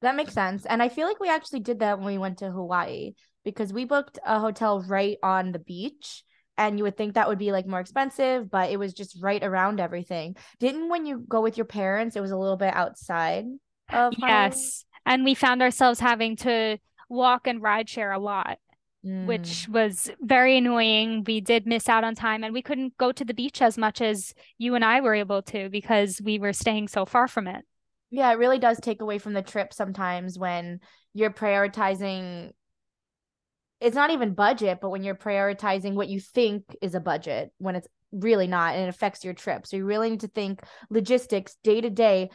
That 0.00 0.16
makes 0.16 0.32
sense. 0.32 0.66
And 0.66 0.82
I 0.82 0.88
feel 0.88 1.06
like 1.06 1.20
we 1.20 1.28
actually 1.28 1.60
did 1.60 1.80
that 1.80 1.98
when 1.98 2.06
we 2.06 2.18
went 2.18 2.38
to 2.38 2.50
Hawaii 2.50 3.12
because 3.44 3.72
we 3.72 3.84
booked 3.84 4.18
a 4.24 4.40
hotel 4.40 4.82
right 4.88 5.18
on 5.22 5.52
the 5.52 5.58
beach. 5.58 6.24
And 6.56 6.78
you 6.78 6.84
would 6.84 6.96
think 6.96 7.14
that 7.14 7.28
would 7.28 7.38
be 7.38 7.50
like 7.50 7.66
more 7.66 7.80
expensive, 7.80 8.50
but 8.50 8.70
it 8.70 8.76
was 8.76 8.94
just 8.94 9.20
right 9.20 9.42
around 9.42 9.80
everything. 9.80 10.36
Didn't 10.60 10.88
when 10.88 11.04
you 11.04 11.24
go 11.28 11.40
with 11.40 11.56
your 11.56 11.66
parents, 11.66 12.14
it 12.14 12.20
was 12.20 12.30
a 12.30 12.36
little 12.36 12.56
bit 12.56 12.74
outside 12.74 13.46
of? 13.92 14.14
Yes. 14.18 14.84
And 15.04 15.24
we 15.24 15.34
found 15.34 15.62
ourselves 15.62 15.98
having 16.00 16.36
to 16.36 16.78
walk 17.08 17.46
and 17.46 17.60
ride 17.60 17.88
share 17.88 18.12
a 18.12 18.18
lot, 18.18 18.58
Mm. 19.04 19.26
which 19.26 19.68
was 19.68 20.10
very 20.22 20.56
annoying. 20.56 21.24
We 21.26 21.42
did 21.42 21.66
miss 21.66 21.90
out 21.90 22.04
on 22.04 22.14
time 22.14 22.42
and 22.42 22.54
we 22.54 22.62
couldn't 22.62 22.96
go 22.96 23.12
to 23.12 23.22
the 23.22 23.34
beach 23.34 23.60
as 23.60 23.76
much 23.76 24.00
as 24.00 24.32
you 24.56 24.74
and 24.76 24.82
I 24.82 25.02
were 25.02 25.14
able 25.14 25.42
to 25.42 25.68
because 25.68 26.22
we 26.24 26.38
were 26.38 26.54
staying 26.54 26.88
so 26.88 27.04
far 27.04 27.28
from 27.28 27.46
it. 27.46 27.66
Yeah, 28.10 28.32
it 28.32 28.38
really 28.38 28.58
does 28.58 28.80
take 28.80 29.02
away 29.02 29.18
from 29.18 29.34
the 29.34 29.42
trip 29.42 29.74
sometimes 29.74 30.38
when 30.38 30.80
you're 31.12 31.30
prioritizing. 31.30 32.52
It's 33.80 33.96
not 33.96 34.10
even 34.10 34.34
budget, 34.34 34.78
but 34.80 34.90
when 34.90 35.02
you're 35.02 35.14
prioritizing 35.14 35.94
what 35.94 36.08
you 36.08 36.20
think 36.20 36.64
is 36.80 36.94
a 36.94 37.00
budget 37.00 37.52
when 37.58 37.76
it's 37.76 37.88
really 38.12 38.46
not 38.46 38.74
and 38.74 38.84
it 38.84 38.88
affects 38.88 39.24
your 39.24 39.34
trip. 39.34 39.66
So 39.66 39.76
you 39.76 39.84
really 39.84 40.10
need 40.10 40.20
to 40.20 40.28
think 40.28 40.60
logistics 40.90 41.56
day 41.62 41.80
to 41.80 41.90
day. 41.90 42.30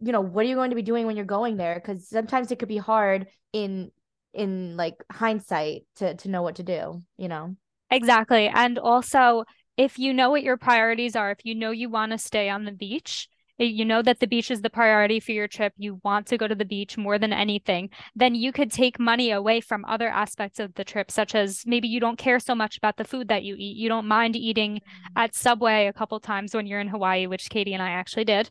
You 0.00 0.12
know, 0.12 0.20
what 0.20 0.44
are 0.44 0.48
you 0.48 0.56
going 0.56 0.70
to 0.70 0.76
be 0.76 0.82
doing 0.82 1.06
when 1.06 1.16
you're 1.16 1.24
going 1.24 1.56
there? 1.56 1.74
Because 1.76 2.08
sometimes 2.08 2.50
it 2.50 2.58
could 2.58 2.68
be 2.68 2.76
hard 2.78 3.28
in 3.52 3.90
in 4.34 4.76
like 4.76 4.94
hindsight 5.10 5.82
to 5.96 6.14
to 6.16 6.28
know 6.28 6.42
what 6.42 6.56
to 6.56 6.62
do, 6.62 7.02
you 7.16 7.28
know. 7.28 7.56
Exactly. 7.90 8.48
And 8.48 8.78
also, 8.78 9.44
if 9.76 9.98
you 9.98 10.12
know 10.12 10.30
what 10.30 10.42
your 10.42 10.56
priorities 10.56 11.14
are, 11.14 11.30
if 11.30 11.38
you 11.44 11.54
know 11.54 11.70
you 11.70 11.88
want 11.88 12.12
to 12.12 12.18
stay 12.18 12.48
on 12.48 12.64
the 12.64 12.72
beach, 12.72 13.28
you 13.66 13.84
know 13.84 14.02
that 14.02 14.20
the 14.20 14.26
beach 14.26 14.50
is 14.50 14.62
the 14.62 14.70
priority 14.70 15.20
for 15.20 15.32
your 15.32 15.48
trip, 15.48 15.72
you 15.76 16.00
want 16.04 16.26
to 16.28 16.38
go 16.38 16.48
to 16.48 16.54
the 16.54 16.64
beach 16.64 16.96
more 16.96 17.18
than 17.18 17.32
anything, 17.32 17.90
then 18.14 18.34
you 18.34 18.52
could 18.52 18.70
take 18.70 18.98
money 18.98 19.30
away 19.30 19.60
from 19.60 19.84
other 19.84 20.08
aspects 20.08 20.58
of 20.58 20.74
the 20.74 20.84
trip, 20.84 21.10
such 21.10 21.34
as 21.34 21.62
maybe 21.66 21.88
you 21.88 22.00
don't 22.00 22.18
care 22.18 22.38
so 22.40 22.54
much 22.54 22.76
about 22.76 22.96
the 22.96 23.04
food 23.04 23.28
that 23.28 23.42
you 23.44 23.54
eat. 23.58 23.76
You 23.76 23.88
don't 23.88 24.06
mind 24.08 24.36
eating 24.36 24.80
at 25.16 25.34
Subway 25.34 25.86
a 25.86 25.92
couple 25.92 26.18
times 26.20 26.54
when 26.54 26.66
you're 26.66 26.80
in 26.80 26.88
Hawaii, 26.88 27.26
which 27.26 27.50
Katie 27.50 27.74
and 27.74 27.82
I 27.82 27.90
actually 27.90 28.24
did. 28.24 28.50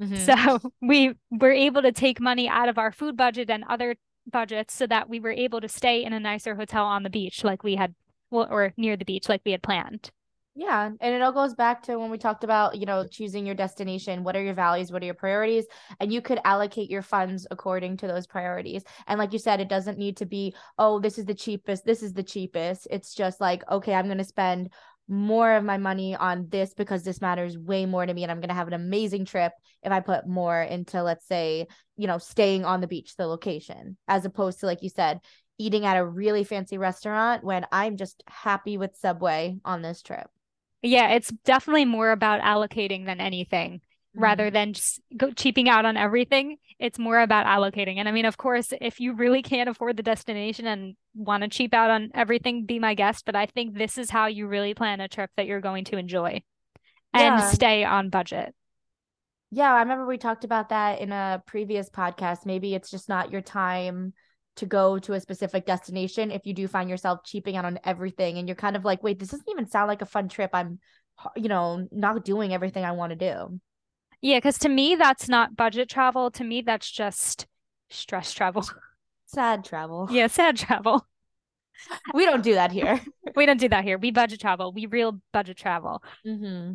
Mhm. 0.00 0.16
So 0.16 0.72
we 0.80 1.14
were 1.30 1.52
able 1.52 1.82
to 1.82 1.92
take 1.92 2.20
money 2.20 2.48
out 2.48 2.68
of 2.68 2.78
our 2.78 2.92
food 2.92 3.16
budget 3.16 3.50
and 3.50 3.64
other 3.68 3.96
budgets 4.30 4.74
so 4.74 4.86
that 4.86 5.08
we 5.08 5.20
were 5.20 5.32
able 5.32 5.60
to 5.60 5.68
stay 5.68 6.04
in 6.04 6.12
a 6.12 6.20
nicer 6.20 6.54
hotel 6.54 6.84
on 6.84 7.02
the 7.02 7.10
beach 7.10 7.44
like 7.44 7.62
we 7.62 7.76
had 7.76 7.94
well, 8.30 8.46
or 8.50 8.72
near 8.76 8.96
the 8.96 9.04
beach 9.04 9.28
like 9.28 9.42
we 9.44 9.52
had 9.52 9.62
planned. 9.62 10.10
Yeah, 10.56 10.90
and 11.00 11.14
it 11.14 11.22
all 11.22 11.32
goes 11.32 11.54
back 11.54 11.84
to 11.84 11.96
when 11.98 12.10
we 12.10 12.18
talked 12.18 12.42
about, 12.42 12.76
you 12.76 12.84
know, 12.84 13.06
choosing 13.06 13.46
your 13.46 13.54
destination. 13.54 14.24
What 14.24 14.34
are 14.34 14.42
your 14.42 14.54
values? 14.54 14.90
What 14.90 15.00
are 15.00 15.06
your 15.06 15.14
priorities? 15.14 15.64
And 16.00 16.12
you 16.12 16.20
could 16.20 16.40
allocate 16.44 16.90
your 16.90 17.02
funds 17.02 17.46
according 17.50 17.98
to 17.98 18.08
those 18.08 18.26
priorities. 18.26 18.82
And 19.06 19.18
like 19.18 19.32
you 19.32 19.38
said, 19.38 19.60
it 19.60 19.68
doesn't 19.68 19.96
need 19.96 20.16
to 20.16 20.26
be, 20.26 20.54
oh, 20.76 20.98
this 20.98 21.18
is 21.18 21.24
the 21.24 21.34
cheapest, 21.34 21.84
this 21.84 22.02
is 22.02 22.14
the 22.14 22.24
cheapest. 22.24 22.88
It's 22.90 23.14
just 23.14 23.40
like, 23.40 23.62
okay, 23.70 23.94
I'm 23.94 24.06
going 24.06 24.18
to 24.18 24.24
spend 24.24 24.70
more 25.08 25.52
of 25.52 25.64
my 25.64 25.78
money 25.78 26.16
on 26.16 26.46
this 26.48 26.74
because 26.74 27.04
this 27.04 27.20
matters 27.20 27.56
way 27.56 27.86
more 27.86 28.04
to 28.04 28.12
me 28.12 28.22
and 28.22 28.30
I'm 28.30 28.40
going 28.40 28.48
to 28.48 28.54
have 28.54 28.68
an 28.68 28.74
amazing 28.74 29.24
trip 29.26 29.52
if 29.82 29.90
I 29.92 30.00
put 30.00 30.26
more 30.26 30.60
into 30.60 31.02
let's 31.02 31.26
say, 31.26 31.68
you 31.96 32.06
know, 32.06 32.18
staying 32.18 32.64
on 32.64 32.80
the 32.80 32.86
beach, 32.86 33.16
the 33.16 33.26
location, 33.26 33.96
as 34.08 34.24
opposed 34.24 34.60
to 34.60 34.66
like 34.66 34.82
you 34.82 34.88
said, 34.88 35.20
eating 35.58 35.84
at 35.84 35.96
a 35.96 36.06
really 36.06 36.44
fancy 36.44 36.76
restaurant 36.78 37.44
when 37.44 37.66
I'm 37.72 37.96
just 37.96 38.22
happy 38.28 38.78
with 38.78 38.96
Subway 38.96 39.58
on 39.64 39.82
this 39.82 40.02
trip. 40.02 40.28
Yeah, 40.82 41.10
it's 41.10 41.30
definitely 41.44 41.84
more 41.84 42.10
about 42.10 42.40
allocating 42.40 43.06
than 43.06 43.20
anything 43.20 43.80
mm-hmm. 43.80 44.22
rather 44.22 44.50
than 44.50 44.72
just 44.72 45.00
go 45.16 45.30
cheaping 45.30 45.68
out 45.68 45.84
on 45.84 45.96
everything. 45.96 46.56
It's 46.78 46.98
more 46.98 47.20
about 47.20 47.46
allocating. 47.46 47.96
And 47.96 48.08
I 48.08 48.12
mean, 48.12 48.24
of 48.24 48.38
course, 48.38 48.72
if 48.80 49.00
you 49.00 49.14
really 49.14 49.42
can't 49.42 49.68
afford 49.68 49.96
the 49.96 50.02
destination 50.02 50.66
and 50.66 50.96
want 51.14 51.42
to 51.42 51.48
cheap 51.48 51.74
out 51.74 51.90
on 51.90 52.10
everything, 52.14 52.64
be 52.64 52.78
my 52.78 52.94
guest. 52.94 53.24
But 53.26 53.36
I 53.36 53.46
think 53.46 53.76
this 53.76 53.98
is 53.98 54.08
how 54.08 54.26
you 54.26 54.46
really 54.46 54.72
plan 54.72 55.00
a 55.00 55.08
trip 55.08 55.30
that 55.36 55.46
you're 55.46 55.60
going 55.60 55.84
to 55.86 55.98
enjoy 55.98 56.42
and 57.12 57.38
yeah. 57.38 57.50
stay 57.50 57.84
on 57.84 58.08
budget. 58.08 58.54
Yeah, 59.50 59.74
I 59.74 59.80
remember 59.80 60.06
we 60.06 60.16
talked 60.16 60.44
about 60.44 60.68
that 60.68 61.00
in 61.00 61.12
a 61.12 61.42
previous 61.44 61.90
podcast. 61.90 62.46
Maybe 62.46 62.74
it's 62.74 62.90
just 62.90 63.08
not 63.08 63.32
your 63.32 63.40
time 63.40 64.14
to 64.60 64.66
go 64.66 64.98
to 64.98 65.14
a 65.14 65.20
specific 65.20 65.66
destination 65.66 66.30
if 66.30 66.46
you 66.46 66.54
do 66.54 66.68
find 66.68 66.88
yourself 66.88 67.24
cheaping 67.24 67.56
out 67.56 67.64
on 67.64 67.78
everything 67.84 68.38
and 68.38 68.48
you're 68.48 68.54
kind 68.54 68.76
of 68.76 68.84
like, 68.84 69.02
wait, 69.02 69.18
this 69.18 69.30
doesn't 69.30 69.48
even 69.50 69.66
sound 69.66 69.88
like 69.88 70.02
a 70.02 70.06
fun 70.06 70.28
trip. 70.28 70.50
I'm, 70.52 70.78
you 71.36 71.48
know, 71.48 71.88
not 71.90 72.24
doing 72.24 72.54
everything 72.54 72.84
I 72.84 72.92
want 72.92 73.10
to 73.10 73.16
do. 73.16 73.60
Yeah, 74.22 74.36
because 74.36 74.58
to 74.58 74.68
me, 74.68 74.96
that's 74.96 75.28
not 75.28 75.56
budget 75.56 75.88
travel. 75.88 76.30
To 76.32 76.44
me, 76.44 76.62
that's 76.62 76.90
just 76.90 77.46
stress 77.88 78.32
travel. 78.32 78.64
Sad 79.26 79.64
travel. 79.64 80.08
Yeah, 80.10 80.26
sad 80.26 80.56
travel. 80.56 81.06
we 82.14 82.24
don't 82.24 82.42
do 82.42 82.54
that 82.54 82.72
here. 82.72 83.00
we 83.36 83.46
don't 83.46 83.60
do 83.60 83.68
that 83.68 83.84
here. 83.84 83.96
We 83.96 84.10
budget 84.10 84.40
travel. 84.40 84.72
We 84.72 84.86
real 84.86 85.20
budget 85.32 85.56
travel. 85.56 86.02
Mm-hmm. 86.26 86.72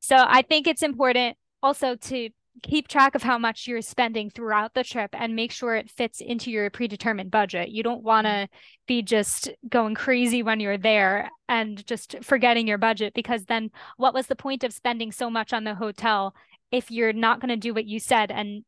So 0.00 0.16
I 0.18 0.42
think 0.42 0.66
it's 0.66 0.82
important 0.82 1.36
also 1.62 1.94
to 1.94 2.30
keep 2.62 2.88
track 2.88 3.14
of 3.14 3.22
how 3.22 3.38
much 3.38 3.66
you're 3.66 3.82
spending 3.82 4.30
throughout 4.30 4.74
the 4.74 4.84
trip 4.84 5.10
and 5.14 5.34
make 5.34 5.50
sure 5.50 5.74
it 5.74 5.90
fits 5.90 6.20
into 6.20 6.50
your 6.50 6.70
predetermined 6.70 7.30
budget. 7.30 7.70
You 7.70 7.82
don't 7.82 8.02
want 8.02 8.26
to 8.26 8.30
mm-hmm. 8.30 8.56
be 8.86 9.02
just 9.02 9.50
going 9.68 9.94
crazy 9.94 10.42
when 10.42 10.60
you're 10.60 10.78
there 10.78 11.30
and 11.48 11.84
just 11.86 12.16
forgetting 12.22 12.68
your 12.68 12.78
budget 12.78 13.14
because 13.14 13.46
then 13.46 13.70
what 13.96 14.14
was 14.14 14.26
the 14.26 14.36
point 14.36 14.64
of 14.64 14.72
spending 14.72 15.12
so 15.12 15.30
much 15.30 15.52
on 15.52 15.64
the 15.64 15.74
hotel 15.74 16.34
if 16.70 16.90
you're 16.90 17.12
not 17.12 17.40
going 17.40 17.48
to 17.48 17.56
do 17.56 17.74
what 17.74 17.86
you 17.86 17.98
said 17.98 18.30
and 18.30 18.64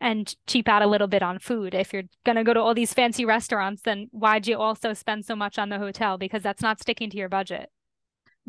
and 0.00 0.36
cheap 0.46 0.68
out 0.68 0.82
a 0.82 0.86
little 0.86 1.08
bit 1.08 1.24
on 1.24 1.40
food. 1.40 1.74
If 1.74 1.92
you're 1.92 2.04
going 2.24 2.36
to 2.36 2.44
go 2.44 2.54
to 2.54 2.60
all 2.60 2.72
these 2.72 2.94
fancy 2.94 3.24
restaurants, 3.24 3.82
then 3.82 4.06
why'd 4.12 4.46
you 4.46 4.56
also 4.56 4.92
spend 4.92 5.24
so 5.24 5.34
much 5.34 5.58
on 5.58 5.70
the 5.70 5.78
hotel? 5.78 6.16
Because 6.18 6.42
that's 6.42 6.62
not 6.62 6.80
sticking 6.80 7.10
to 7.10 7.16
your 7.16 7.28
budget. 7.28 7.68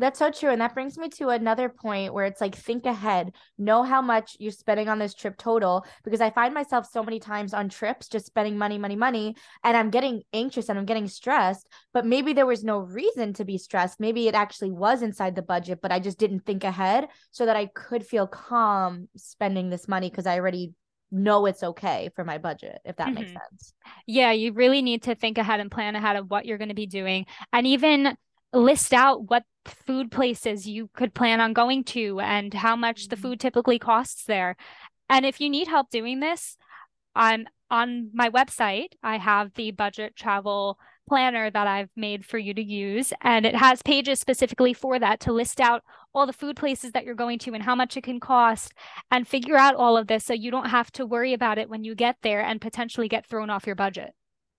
That's 0.00 0.18
so 0.18 0.30
true. 0.30 0.50
And 0.50 0.62
that 0.62 0.72
brings 0.72 0.96
me 0.96 1.10
to 1.10 1.28
another 1.28 1.68
point 1.68 2.14
where 2.14 2.24
it's 2.24 2.40
like, 2.40 2.54
think 2.54 2.86
ahead, 2.86 3.34
know 3.58 3.82
how 3.82 4.00
much 4.00 4.34
you're 4.40 4.50
spending 4.50 4.88
on 4.88 4.98
this 4.98 5.12
trip 5.12 5.36
total. 5.36 5.84
Because 6.04 6.22
I 6.22 6.30
find 6.30 6.54
myself 6.54 6.88
so 6.90 7.02
many 7.02 7.20
times 7.20 7.52
on 7.52 7.68
trips 7.68 8.08
just 8.08 8.24
spending 8.24 8.56
money, 8.56 8.78
money, 8.78 8.96
money, 8.96 9.36
and 9.62 9.76
I'm 9.76 9.90
getting 9.90 10.22
anxious 10.32 10.70
and 10.70 10.78
I'm 10.78 10.86
getting 10.86 11.06
stressed. 11.06 11.68
But 11.92 12.06
maybe 12.06 12.32
there 12.32 12.46
was 12.46 12.64
no 12.64 12.78
reason 12.78 13.34
to 13.34 13.44
be 13.44 13.58
stressed. 13.58 14.00
Maybe 14.00 14.26
it 14.26 14.34
actually 14.34 14.70
was 14.70 15.02
inside 15.02 15.36
the 15.36 15.42
budget, 15.42 15.80
but 15.82 15.92
I 15.92 16.00
just 16.00 16.18
didn't 16.18 16.46
think 16.46 16.64
ahead 16.64 17.08
so 17.30 17.44
that 17.44 17.56
I 17.56 17.66
could 17.66 18.06
feel 18.06 18.26
calm 18.26 19.08
spending 19.16 19.68
this 19.68 19.86
money 19.86 20.08
because 20.08 20.26
I 20.26 20.38
already 20.38 20.72
know 21.12 21.44
it's 21.46 21.62
okay 21.62 22.08
for 22.14 22.24
my 22.24 22.38
budget 22.38 22.80
if 22.84 22.96
that 22.96 23.08
mm-hmm. 23.08 23.16
makes 23.16 23.32
sense. 23.32 23.74
Yeah, 24.06 24.32
you 24.32 24.52
really 24.52 24.80
need 24.80 25.02
to 25.02 25.14
think 25.14 25.36
ahead 25.36 25.60
and 25.60 25.70
plan 25.70 25.94
ahead 25.94 26.16
of 26.16 26.30
what 26.30 26.46
you're 26.46 26.58
going 26.58 26.68
to 26.68 26.74
be 26.74 26.86
doing 26.86 27.26
and 27.52 27.66
even 27.66 28.16
list 28.52 28.92
out 28.92 29.30
what 29.30 29.44
food 29.64 30.10
places 30.10 30.66
you 30.66 30.90
could 30.94 31.14
plan 31.14 31.40
on 31.40 31.52
going 31.52 31.84
to 31.84 32.20
and 32.20 32.52
how 32.52 32.76
much 32.76 33.08
the 33.08 33.16
mm-hmm. 33.16 33.22
food 33.22 33.40
typically 33.40 33.78
costs 33.78 34.24
there. 34.24 34.56
And 35.08 35.26
if 35.26 35.40
you 35.40 35.50
need 35.50 35.68
help 35.68 35.90
doing 35.90 36.20
this, 36.20 36.56
I'm 37.14 37.46
on 37.70 38.10
my 38.12 38.30
website, 38.30 38.92
I 39.02 39.18
have 39.18 39.54
the 39.54 39.70
budget 39.70 40.16
travel 40.16 40.78
planner 41.08 41.50
that 41.50 41.66
I've 41.66 41.90
made 41.96 42.24
for 42.24 42.38
you 42.38 42.54
to 42.54 42.62
use. 42.62 43.12
And 43.20 43.44
it 43.44 43.54
has 43.54 43.82
pages 43.82 44.20
specifically 44.20 44.72
for 44.72 44.98
that 44.98 45.20
to 45.20 45.32
list 45.32 45.60
out 45.60 45.82
all 46.14 46.26
the 46.26 46.32
food 46.32 46.56
places 46.56 46.92
that 46.92 47.04
you're 47.04 47.14
going 47.14 47.38
to 47.40 47.52
and 47.52 47.62
how 47.62 47.74
much 47.74 47.96
it 47.96 48.04
can 48.04 48.20
cost 48.20 48.72
and 49.10 49.26
figure 49.26 49.56
out 49.56 49.74
all 49.74 49.96
of 49.96 50.06
this 50.06 50.24
so 50.24 50.32
you 50.32 50.50
don't 50.50 50.70
have 50.70 50.90
to 50.92 51.06
worry 51.06 51.32
about 51.32 51.58
it 51.58 51.68
when 51.68 51.84
you 51.84 51.94
get 51.94 52.16
there 52.22 52.40
and 52.40 52.60
potentially 52.60 53.08
get 53.08 53.26
thrown 53.26 53.50
off 53.50 53.66
your 53.66 53.76
budget. 53.76 54.12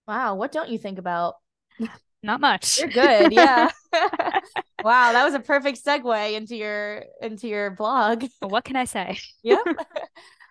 Wow. 0.07 0.35
What 0.35 0.51
don't 0.51 0.69
you 0.69 0.77
think 0.77 0.97
about? 0.97 1.35
not 2.23 2.39
much. 2.39 2.79
You're 2.79 2.89
good. 2.89 3.33
Yeah. 3.33 3.71
wow, 4.83 5.11
that 5.11 5.23
was 5.23 5.33
a 5.33 5.39
perfect 5.39 5.83
segue 5.83 6.33
into 6.33 6.55
your 6.55 7.03
into 7.21 7.47
your 7.47 7.71
blog. 7.71 8.25
What 8.39 8.63
can 8.63 8.75
I 8.75 8.85
say? 8.85 9.19
yep. 9.43 9.59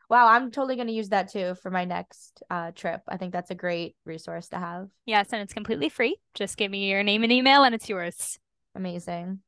wow, 0.08 0.28
I'm 0.28 0.50
totally 0.50 0.76
going 0.76 0.88
to 0.88 0.92
use 0.92 1.08
that 1.10 1.30
too 1.30 1.54
for 1.62 1.70
my 1.70 1.84
next 1.84 2.42
uh, 2.50 2.72
trip. 2.72 3.00
I 3.08 3.16
think 3.16 3.32
that's 3.32 3.50
a 3.50 3.54
great 3.54 3.96
resource 4.04 4.48
to 4.48 4.58
have. 4.58 4.88
Yes, 5.06 5.28
and 5.32 5.40
it's 5.40 5.54
completely 5.54 5.88
free. 5.88 6.16
Just 6.34 6.56
give 6.56 6.70
me 6.70 6.90
your 6.90 7.02
name 7.02 7.22
and 7.22 7.32
email 7.32 7.64
and 7.64 7.74
it's 7.74 7.88
yours. 7.88 8.38
Amazing. 8.74 9.40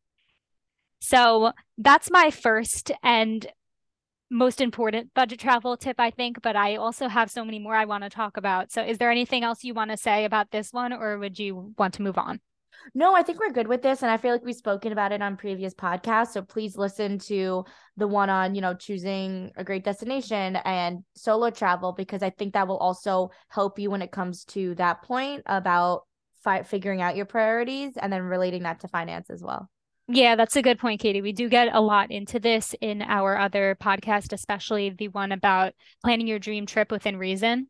So, 1.01 1.53
that's 1.79 2.13
my 2.13 2.31
first 2.31 2.93
and 3.03 3.45
most 4.33 4.61
important 4.61 5.13
budget 5.15 5.39
travel 5.39 5.77
tip, 5.77 6.01
I 6.01 6.11
think, 6.11 6.43
but 6.43 6.57
I 6.57 6.77
also 6.77 7.07
have 7.07 7.31
so 7.31 7.45
many 7.45 7.59
more 7.59 7.75
I 7.75 7.85
want 7.85 8.03
to 8.03 8.11
talk 8.11 8.37
about. 8.37 8.73
So, 8.73 8.83
is 8.83 8.99
there 8.99 9.11
anything 9.11 9.45
else 9.45 9.63
you 9.63 9.75
want 9.75 9.91
to 9.91 9.97
say 9.97 10.25
about 10.25 10.51
this 10.51 10.73
one, 10.73 10.93
or 10.93 11.19
would 11.19 11.39
you 11.39 11.75
want 11.79 11.95
to 11.95 12.03
move 12.03 12.19
on? 12.19 12.41
No, 12.95 13.15
I 13.15 13.23
think 13.23 13.39
we're 13.39 13.53
good 13.53 13.69
with 13.69 13.83
this. 13.83 14.03
And 14.03 14.11
I 14.11 14.17
feel 14.17 14.33
like 14.33 14.45
we've 14.45 14.57
spoken 14.57 14.91
about 14.91 15.13
it 15.13 15.23
on 15.23 15.37
previous 15.37 15.75
podcasts. 15.75 16.33
So 16.33 16.43
please 16.43 16.77
listen 16.77 17.19
to 17.21 17.65
the 17.97 18.09
one 18.09 18.29
on, 18.29 18.55
you 18.55 18.61
know, 18.61 18.75
choosing 18.75 19.53
a 19.57 19.63
great 19.63 19.85
destination 19.85 20.57
and 20.57 21.05
solo 21.15 21.51
travel, 21.51 21.93
because 21.93 22.23
I 22.23 22.31
think 22.31 22.55
that 22.55 22.67
will 22.67 22.79
also 22.79 23.31
help 23.49 23.79
you 23.79 23.91
when 23.91 24.03
it 24.03 24.11
comes 24.11 24.45
to 24.47 24.75
that 24.77 25.03
point 25.03 25.43
about 25.47 26.03
fi- 26.43 26.65
figuring 26.65 27.01
out 27.01 27.17
your 27.17 27.27
priorities 27.27 27.93
and 27.97 28.13
then 28.13 28.23
relating 28.23 28.65
that 28.65 28.81
to 28.81 28.89
finance 28.89 29.31
as 29.31 29.43
well. 29.43 29.69
Yeah, 30.15 30.37
that's 30.37 30.57
a 30.57 30.63
good 30.63 30.79
point, 30.79 31.01
Katie. 31.01 31.23
We 31.23 31.33
do 31.33 31.49
get 31.49 31.69
a 31.73 31.81
lot 31.81 32.11
into 32.11 32.39
this 32.39 32.75
in 32.83 33.01
our 33.01 33.39
other 33.39 33.77
podcast, 33.81 34.33
especially 34.33 34.91
the 34.91 35.09
one 35.09 35.33
about 35.33 35.73
planning 36.05 36.27
your 36.27 36.39
dream 36.39 36.67
trip 36.67 36.91
within 36.91 37.17
reason. 37.17 37.69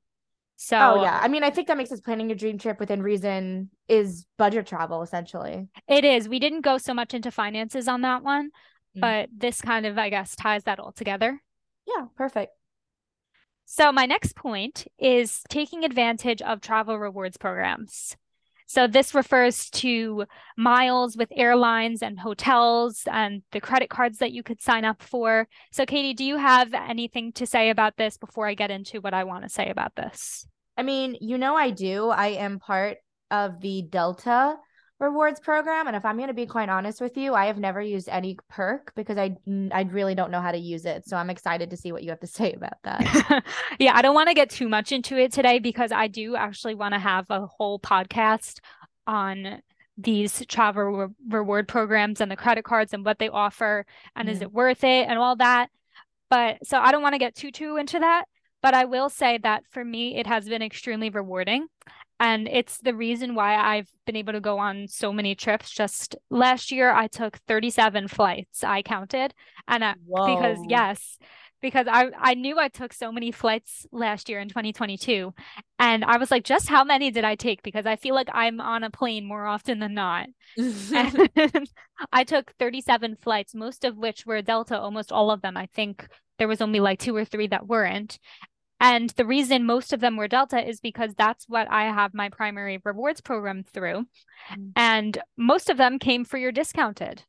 So, 0.56 0.76
oh 0.76 1.02
yeah, 1.02 1.18
I 1.22 1.28
mean, 1.28 1.44
I 1.44 1.50
think 1.50 1.68
that 1.68 1.76
makes 1.76 1.90
sense. 1.90 2.00
Planning 2.00 2.28
your 2.28 2.36
dream 2.36 2.58
trip 2.58 2.80
within 2.80 3.00
reason 3.00 3.70
is 3.88 4.26
budget 4.38 4.66
travel, 4.66 5.02
essentially. 5.02 5.68
It 5.88 6.04
is. 6.04 6.28
We 6.28 6.40
didn't 6.40 6.62
go 6.62 6.78
so 6.78 6.94
much 6.94 7.14
into 7.14 7.30
finances 7.30 7.86
on 7.86 8.00
that 8.02 8.24
one, 8.24 8.50
mm. 8.96 9.00
but 9.00 9.28
this 9.36 9.60
kind 9.60 9.86
of, 9.86 9.96
I 9.96 10.10
guess, 10.10 10.34
ties 10.34 10.64
that 10.64 10.80
all 10.80 10.92
together. 10.92 11.40
Yeah, 11.86 12.06
perfect. 12.16 12.52
So, 13.66 13.92
my 13.92 14.06
next 14.06 14.34
point 14.34 14.86
is 14.98 15.42
taking 15.48 15.84
advantage 15.84 16.42
of 16.42 16.60
travel 16.60 16.98
rewards 16.98 17.36
programs. 17.36 18.16
So 18.72 18.86
this 18.86 19.14
refers 19.14 19.68
to 19.68 20.24
miles 20.56 21.14
with 21.14 21.28
airlines 21.36 22.02
and 22.02 22.18
hotels 22.18 23.02
and 23.04 23.42
the 23.52 23.60
credit 23.60 23.90
cards 23.90 24.16
that 24.20 24.32
you 24.32 24.42
could 24.42 24.62
sign 24.62 24.86
up 24.86 25.02
for. 25.02 25.46
So 25.72 25.84
Katie, 25.84 26.14
do 26.14 26.24
you 26.24 26.38
have 26.38 26.72
anything 26.72 27.32
to 27.32 27.44
say 27.44 27.68
about 27.68 27.98
this 27.98 28.16
before 28.16 28.46
I 28.46 28.54
get 28.54 28.70
into 28.70 29.02
what 29.02 29.12
I 29.12 29.24
want 29.24 29.42
to 29.42 29.50
say 29.50 29.68
about 29.68 29.94
this? 29.94 30.46
I 30.74 30.84
mean, 30.84 31.18
you 31.20 31.36
know 31.36 31.54
I 31.54 31.68
do. 31.68 32.08
I 32.08 32.28
am 32.28 32.60
part 32.60 32.96
of 33.30 33.60
the 33.60 33.82
Delta 33.82 34.56
rewards 35.02 35.40
program. 35.40 35.88
And 35.88 35.96
if 35.96 36.04
i'm 36.04 36.16
going 36.16 36.28
to 36.28 36.34
be 36.34 36.46
quite 36.46 36.68
honest 36.68 37.00
with 37.00 37.16
you 37.16 37.34
i 37.34 37.46
have 37.46 37.58
never 37.58 37.82
used 37.82 38.08
any 38.08 38.38
perk 38.48 38.92
because 38.94 39.18
i 39.18 39.36
i 39.72 39.82
really 39.82 40.14
don't 40.14 40.30
know 40.30 40.40
how 40.40 40.52
to 40.52 40.58
use 40.58 40.86
it. 40.86 41.06
So 41.06 41.16
i'm 41.16 41.28
excited 41.28 41.70
to 41.70 41.76
see 41.76 41.92
what 41.92 42.02
you 42.02 42.10
have 42.10 42.20
to 42.20 42.26
say 42.38 42.52
about 42.52 42.80
that. 42.84 43.44
Yeah 43.78 43.96
i 43.96 44.02
don't 44.02 44.14
want 44.14 44.28
to 44.28 44.34
get 44.34 44.48
too 44.48 44.68
much 44.68 44.92
into 44.92 45.16
it 45.18 45.32
today 45.32 45.58
because 45.58 45.92
i 45.92 46.06
do 46.06 46.36
actually 46.36 46.74
want 46.74 46.94
to 46.94 47.00
have 47.00 47.26
a 47.30 47.46
whole 47.46 47.78
podcast 47.80 48.60
on 49.06 49.60
these 49.98 50.44
travel 50.46 50.84
re- 50.84 51.14
reward 51.28 51.68
programs 51.68 52.20
and 52.20 52.30
the 52.30 52.36
credit 52.36 52.64
cards 52.64 52.94
and 52.94 53.04
what 53.04 53.18
they 53.18 53.28
offer 53.28 53.84
and 54.16 54.28
mm-hmm. 54.28 54.36
is 54.36 54.42
it 54.42 54.52
worth 54.52 54.84
it 54.84 55.08
and 55.08 55.18
all 55.18 55.36
that. 55.36 55.68
But 56.30 56.58
so 56.64 56.78
i 56.78 56.92
don't 56.92 57.02
want 57.02 57.14
to 57.14 57.18
get 57.18 57.34
too 57.34 57.50
too 57.50 57.76
into 57.76 57.98
that. 57.98 58.24
But 58.62 58.74
i 58.74 58.84
will 58.84 59.08
say 59.08 59.38
that 59.38 59.64
for 59.70 59.84
me 59.84 60.16
it 60.16 60.26
has 60.26 60.48
been 60.48 60.62
extremely 60.62 61.10
rewarding 61.10 61.66
and 62.22 62.48
it's 62.48 62.78
the 62.78 62.94
reason 62.94 63.34
why 63.34 63.56
I've 63.56 63.90
been 64.06 64.14
able 64.14 64.32
to 64.32 64.40
go 64.40 64.56
on 64.60 64.86
so 64.86 65.12
many 65.12 65.34
trips. 65.34 65.68
Just 65.72 66.14
last 66.30 66.70
year, 66.70 66.92
I 66.92 67.08
took 67.08 67.38
37 67.48 68.06
flights, 68.06 68.62
I 68.62 68.82
counted. 68.82 69.34
And 69.66 69.84
I, 69.84 69.94
because, 70.06 70.58
yes, 70.68 71.18
because 71.60 71.88
I, 71.90 72.10
I 72.16 72.34
knew 72.34 72.60
I 72.60 72.68
took 72.68 72.92
so 72.92 73.10
many 73.10 73.32
flights 73.32 73.86
last 73.90 74.28
year 74.28 74.38
in 74.38 74.46
2022. 74.46 75.34
And 75.80 76.04
I 76.04 76.18
was 76.18 76.30
like, 76.30 76.44
just 76.44 76.68
how 76.68 76.84
many 76.84 77.10
did 77.10 77.24
I 77.24 77.34
take? 77.34 77.60
Because 77.64 77.86
I 77.86 77.96
feel 77.96 78.14
like 78.14 78.28
I'm 78.32 78.60
on 78.60 78.84
a 78.84 78.90
plane 78.90 79.26
more 79.26 79.44
often 79.44 79.80
than 79.80 79.94
not. 79.94 80.28
I 82.12 82.22
took 82.24 82.52
37 82.60 83.16
flights, 83.16 83.52
most 83.52 83.84
of 83.84 83.96
which 83.96 84.26
were 84.26 84.42
Delta, 84.42 84.78
almost 84.78 85.10
all 85.10 85.32
of 85.32 85.42
them. 85.42 85.56
I 85.56 85.66
think 85.74 86.06
there 86.38 86.46
was 86.46 86.60
only 86.60 86.78
like 86.78 87.00
two 87.00 87.16
or 87.16 87.24
three 87.24 87.48
that 87.48 87.66
weren't. 87.66 88.20
And 88.82 89.10
the 89.10 89.24
reason 89.24 89.64
most 89.64 89.92
of 89.92 90.00
them 90.00 90.16
were 90.16 90.26
Delta 90.26 90.68
is 90.68 90.80
because 90.80 91.14
that's 91.16 91.48
what 91.48 91.70
I 91.70 91.84
have 91.84 92.14
my 92.14 92.28
primary 92.28 92.80
rewards 92.84 93.20
program 93.20 93.62
through. 93.62 94.06
Mm-hmm. 94.50 94.70
And 94.74 95.18
most 95.36 95.70
of 95.70 95.76
them 95.76 96.00
came 96.00 96.24
for 96.24 96.36
your 96.36 96.50
discounted. 96.50 97.22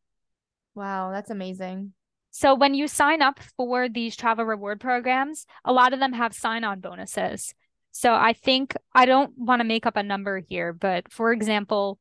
Wow, 0.74 1.12
that's 1.12 1.30
amazing. 1.30 1.94
So 2.32 2.56
when 2.56 2.74
you 2.74 2.88
sign 2.88 3.22
up 3.22 3.40
for 3.56 3.88
these 3.88 4.16
travel 4.16 4.46
reward 4.46 4.80
programs, 4.80 5.46
a 5.64 5.72
lot 5.72 5.94
of 5.94 6.00
them 6.00 6.14
have 6.14 6.34
sign 6.34 6.64
on 6.64 6.80
bonuses. 6.80 7.54
So 7.92 8.16
I 8.16 8.34
think 8.34 8.76
I 8.96 9.06
don't 9.06 9.38
want 9.38 9.60
to 9.60 9.68
make 9.68 9.86
up 9.86 9.96
a 9.96 10.02
number 10.02 10.40
here, 10.50 10.74
but 10.74 11.12
for 11.12 11.32
example, 11.32 12.00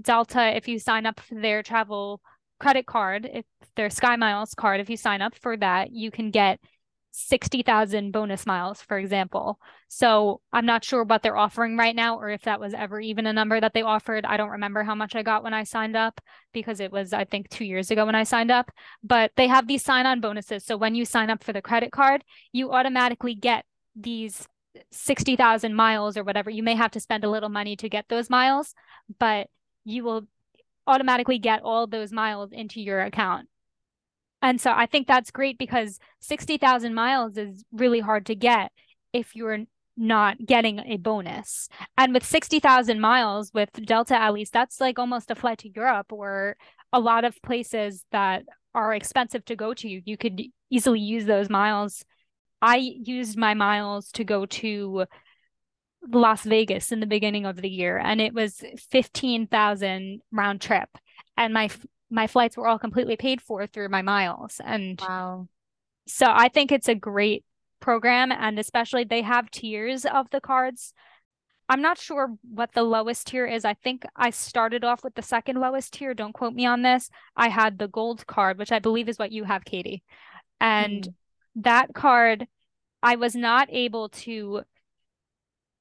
Delta, 0.00 0.56
if 0.56 0.68
you 0.68 0.78
sign 0.78 1.04
up 1.04 1.20
for 1.20 1.34
their 1.34 1.62
travel 1.62 2.22
credit 2.58 2.86
card, 2.86 3.28
if 3.30 3.44
their 3.74 3.90
Sky 3.90 4.16
Miles 4.16 4.54
card, 4.54 4.80
if 4.80 4.88
you 4.88 4.96
sign 4.96 5.20
up 5.20 5.34
for 5.34 5.54
that, 5.58 5.92
you 5.92 6.10
can 6.10 6.30
get 6.30 6.58
60,000 7.18 8.12
bonus 8.12 8.44
miles, 8.44 8.82
for 8.82 8.98
example. 8.98 9.58
So 9.88 10.42
I'm 10.52 10.66
not 10.66 10.84
sure 10.84 11.02
what 11.02 11.22
they're 11.22 11.36
offering 11.36 11.78
right 11.78 11.96
now 11.96 12.18
or 12.18 12.28
if 12.28 12.42
that 12.42 12.60
was 12.60 12.74
ever 12.74 13.00
even 13.00 13.26
a 13.26 13.32
number 13.32 13.58
that 13.58 13.72
they 13.72 13.80
offered. 13.80 14.26
I 14.26 14.36
don't 14.36 14.50
remember 14.50 14.82
how 14.82 14.94
much 14.94 15.14
I 15.14 15.22
got 15.22 15.42
when 15.42 15.54
I 15.54 15.64
signed 15.64 15.96
up 15.96 16.20
because 16.52 16.78
it 16.78 16.92
was, 16.92 17.14
I 17.14 17.24
think, 17.24 17.48
two 17.48 17.64
years 17.64 17.90
ago 17.90 18.04
when 18.04 18.14
I 18.14 18.24
signed 18.24 18.50
up. 18.50 18.70
But 19.02 19.32
they 19.36 19.46
have 19.46 19.66
these 19.66 19.82
sign 19.82 20.04
on 20.04 20.20
bonuses. 20.20 20.66
So 20.66 20.76
when 20.76 20.94
you 20.94 21.06
sign 21.06 21.30
up 21.30 21.42
for 21.42 21.54
the 21.54 21.62
credit 21.62 21.90
card, 21.90 22.22
you 22.52 22.72
automatically 22.72 23.34
get 23.34 23.64
these 23.94 24.46
60,000 24.90 25.74
miles 25.74 26.18
or 26.18 26.24
whatever. 26.24 26.50
You 26.50 26.62
may 26.62 26.74
have 26.74 26.90
to 26.90 27.00
spend 27.00 27.24
a 27.24 27.30
little 27.30 27.48
money 27.48 27.76
to 27.76 27.88
get 27.88 28.10
those 28.10 28.28
miles, 28.28 28.74
but 29.18 29.48
you 29.84 30.04
will 30.04 30.26
automatically 30.86 31.38
get 31.38 31.62
all 31.62 31.86
those 31.86 32.12
miles 32.12 32.52
into 32.52 32.82
your 32.82 33.00
account. 33.00 33.48
And 34.42 34.60
so 34.60 34.72
I 34.74 34.86
think 34.86 35.06
that's 35.06 35.30
great 35.30 35.58
because 35.58 35.98
60,000 36.20 36.94
miles 36.94 37.36
is 37.36 37.64
really 37.72 38.00
hard 38.00 38.26
to 38.26 38.34
get 38.34 38.70
if 39.12 39.34
you're 39.34 39.64
not 39.96 40.44
getting 40.44 40.80
a 40.80 40.98
bonus. 40.98 41.68
And 41.96 42.12
with 42.12 42.24
60,000 42.24 43.00
miles 43.00 43.50
with 43.54 43.70
Delta, 43.72 44.14
at 44.14 44.34
least, 44.34 44.52
that's 44.52 44.80
like 44.80 44.98
almost 44.98 45.30
a 45.30 45.34
flight 45.34 45.58
to 45.58 45.70
Europe 45.74 46.12
or 46.12 46.56
a 46.92 47.00
lot 47.00 47.24
of 47.24 47.40
places 47.42 48.04
that 48.12 48.44
are 48.74 48.94
expensive 48.94 49.44
to 49.46 49.56
go 49.56 49.72
to. 49.74 49.88
You 49.88 50.16
could 50.16 50.40
easily 50.70 51.00
use 51.00 51.24
those 51.24 51.48
miles. 51.48 52.04
I 52.60 52.76
used 52.76 53.38
my 53.38 53.54
miles 53.54 54.10
to 54.12 54.24
go 54.24 54.46
to 54.46 55.06
Las 56.08 56.44
Vegas 56.44 56.92
in 56.92 57.00
the 57.00 57.06
beginning 57.06 57.46
of 57.46 57.56
the 57.56 57.68
year, 57.68 57.98
and 57.98 58.20
it 58.20 58.34
was 58.34 58.62
15,000 58.90 60.20
round 60.30 60.60
trip. 60.60 60.88
And 61.36 61.54
my 61.54 61.70
my 62.10 62.26
flights 62.26 62.56
were 62.56 62.66
all 62.66 62.78
completely 62.78 63.16
paid 63.16 63.40
for 63.40 63.66
through 63.66 63.88
my 63.88 64.02
miles. 64.02 64.60
And 64.64 65.00
wow. 65.00 65.48
So 66.06 66.26
I 66.28 66.48
think 66.48 66.70
it's 66.70 66.88
a 66.88 66.94
great 66.94 67.44
program. 67.80 68.30
And 68.32 68.58
especially 68.58 69.04
they 69.04 69.22
have 69.22 69.50
tiers 69.50 70.04
of 70.04 70.30
the 70.30 70.40
cards. 70.40 70.94
I'm 71.68 71.82
not 71.82 71.98
sure 71.98 72.36
what 72.42 72.72
the 72.72 72.84
lowest 72.84 73.26
tier 73.26 73.44
is. 73.44 73.64
I 73.64 73.74
think 73.74 74.04
I 74.14 74.30
started 74.30 74.84
off 74.84 75.02
with 75.02 75.16
the 75.16 75.22
second 75.22 75.58
lowest 75.58 75.94
tier. 75.94 76.14
Don't 76.14 76.32
quote 76.32 76.54
me 76.54 76.64
on 76.64 76.82
this. 76.82 77.10
I 77.36 77.48
had 77.48 77.78
the 77.78 77.88
gold 77.88 78.24
card, 78.26 78.56
which 78.56 78.70
I 78.70 78.78
believe 78.78 79.08
is 79.08 79.18
what 79.18 79.32
you 79.32 79.42
have, 79.44 79.64
Katie. 79.64 80.04
And 80.60 81.02
mm. 81.02 81.14
that 81.56 81.92
card, 81.92 82.46
I 83.02 83.16
was 83.16 83.34
not 83.34 83.68
able 83.72 84.10
to. 84.10 84.62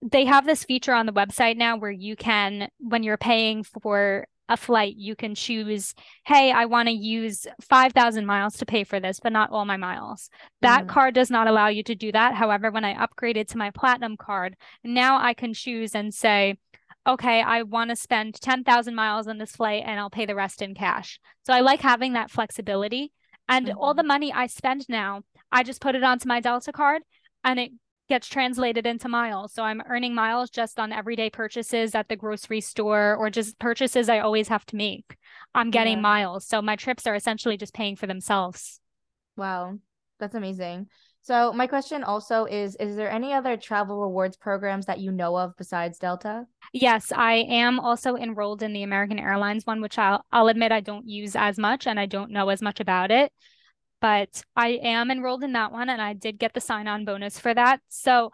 They 0.01 0.25
have 0.25 0.45
this 0.45 0.63
feature 0.63 0.93
on 0.93 1.05
the 1.05 1.13
website 1.13 1.55
now 1.55 1.77
where 1.77 1.91
you 1.91 2.15
can, 2.15 2.69
when 2.79 3.03
you're 3.03 3.17
paying 3.17 3.63
for 3.63 4.27
a 4.47 4.57
flight, 4.57 4.95
you 4.97 5.15
can 5.15 5.33
choose, 5.33 5.93
hey, 6.25 6.51
I 6.51 6.65
want 6.65 6.87
to 6.87 6.93
use 6.93 7.47
5,000 7.61 8.25
miles 8.25 8.55
to 8.57 8.65
pay 8.65 8.83
for 8.83 8.99
this, 8.99 9.19
but 9.19 9.33
not 9.33 9.49
all 9.51 9.65
my 9.65 9.77
miles. 9.77 10.29
That 10.61 10.81
mm-hmm. 10.81 10.89
card 10.89 11.15
does 11.15 11.31
not 11.31 11.47
allow 11.47 11.67
you 11.67 11.83
to 11.83 11.95
do 11.95 12.11
that. 12.11 12.35
However, 12.35 12.71
when 12.71 12.85
I 12.85 12.93
upgraded 12.95 13.47
to 13.49 13.57
my 13.57 13.71
platinum 13.71 14.17
card, 14.17 14.55
now 14.83 15.19
I 15.19 15.33
can 15.33 15.53
choose 15.53 15.95
and 15.95 16.13
say, 16.13 16.57
okay, 17.07 17.41
I 17.41 17.63
want 17.63 17.89
to 17.89 17.95
spend 17.95 18.35
10,000 18.35 18.95
miles 18.95 19.27
on 19.27 19.37
this 19.37 19.55
flight 19.55 19.83
and 19.85 19.99
I'll 19.99 20.09
pay 20.09 20.25
the 20.25 20.35
rest 20.35 20.61
in 20.61 20.75
cash. 20.75 21.19
So 21.45 21.53
I 21.53 21.61
like 21.61 21.81
having 21.81 22.13
that 22.13 22.31
flexibility. 22.31 23.11
And 23.47 23.67
mm-hmm. 23.67 23.77
all 23.77 23.93
the 23.93 24.03
money 24.03 24.33
I 24.33 24.47
spend 24.47 24.85
now, 24.89 25.21
I 25.51 25.63
just 25.63 25.81
put 25.81 25.95
it 25.95 26.03
onto 26.03 26.27
my 26.27 26.39
Delta 26.39 26.71
card 26.71 27.03
and 27.43 27.59
it 27.59 27.71
gets 28.07 28.27
translated 28.27 28.85
into 28.85 29.09
miles. 29.09 29.53
So 29.53 29.63
I'm 29.63 29.81
earning 29.89 30.13
miles 30.13 30.49
just 30.49 30.79
on 30.79 30.91
everyday 30.91 31.29
purchases 31.29 31.95
at 31.95 32.07
the 32.07 32.15
grocery 32.15 32.61
store 32.61 33.15
or 33.15 33.29
just 33.29 33.57
purchases 33.59 34.09
I 34.09 34.19
always 34.19 34.47
have 34.49 34.65
to 34.67 34.75
make. 34.75 35.17
I'm 35.53 35.71
getting 35.71 35.97
yeah. 35.97 36.01
miles. 36.01 36.45
So 36.45 36.61
my 36.61 36.75
trips 36.75 37.07
are 37.07 37.15
essentially 37.15 37.57
just 37.57 37.73
paying 37.73 37.95
for 37.95 38.07
themselves. 38.07 38.79
Wow. 39.35 39.79
That's 40.19 40.35
amazing. 40.35 40.87
So 41.21 41.51
my 41.51 41.65
question 41.65 42.03
also 42.03 42.45
is 42.45 42.75
is 42.75 42.95
there 42.95 43.09
any 43.09 43.33
other 43.33 43.57
travel 43.57 43.99
rewards 43.99 44.37
programs 44.37 44.85
that 44.85 44.99
you 44.99 45.11
know 45.11 45.35
of 45.35 45.57
besides 45.57 45.97
Delta? 45.97 46.45
Yes, 46.71 47.11
I 47.11 47.37
am 47.49 47.79
also 47.79 48.15
enrolled 48.15 48.61
in 48.61 48.73
the 48.73 48.83
American 48.83 49.17
Airlines 49.17 49.65
one 49.65 49.81
which 49.81 49.97
I'll 49.97 50.23
I'll 50.31 50.49
admit 50.49 50.71
I 50.71 50.81
don't 50.81 51.07
use 51.07 51.35
as 51.35 51.57
much 51.57 51.87
and 51.87 51.99
I 51.99 52.05
don't 52.05 52.29
know 52.29 52.49
as 52.49 52.61
much 52.61 52.79
about 52.79 53.09
it 53.09 53.33
but 54.01 54.43
I 54.55 54.79
am 54.83 55.11
enrolled 55.11 55.43
in 55.43 55.53
that 55.53 55.71
one 55.71 55.89
and 55.89 56.01
I 56.01 56.13
did 56.13 56.39
get 56.39 56.53
the 56.53 56.61
sign 56.61 56.87
on 56.87 57.05
bonus 57.05 57.39
for 57.39 57.53
that. 57.53 57.81
So, 57.89 58.31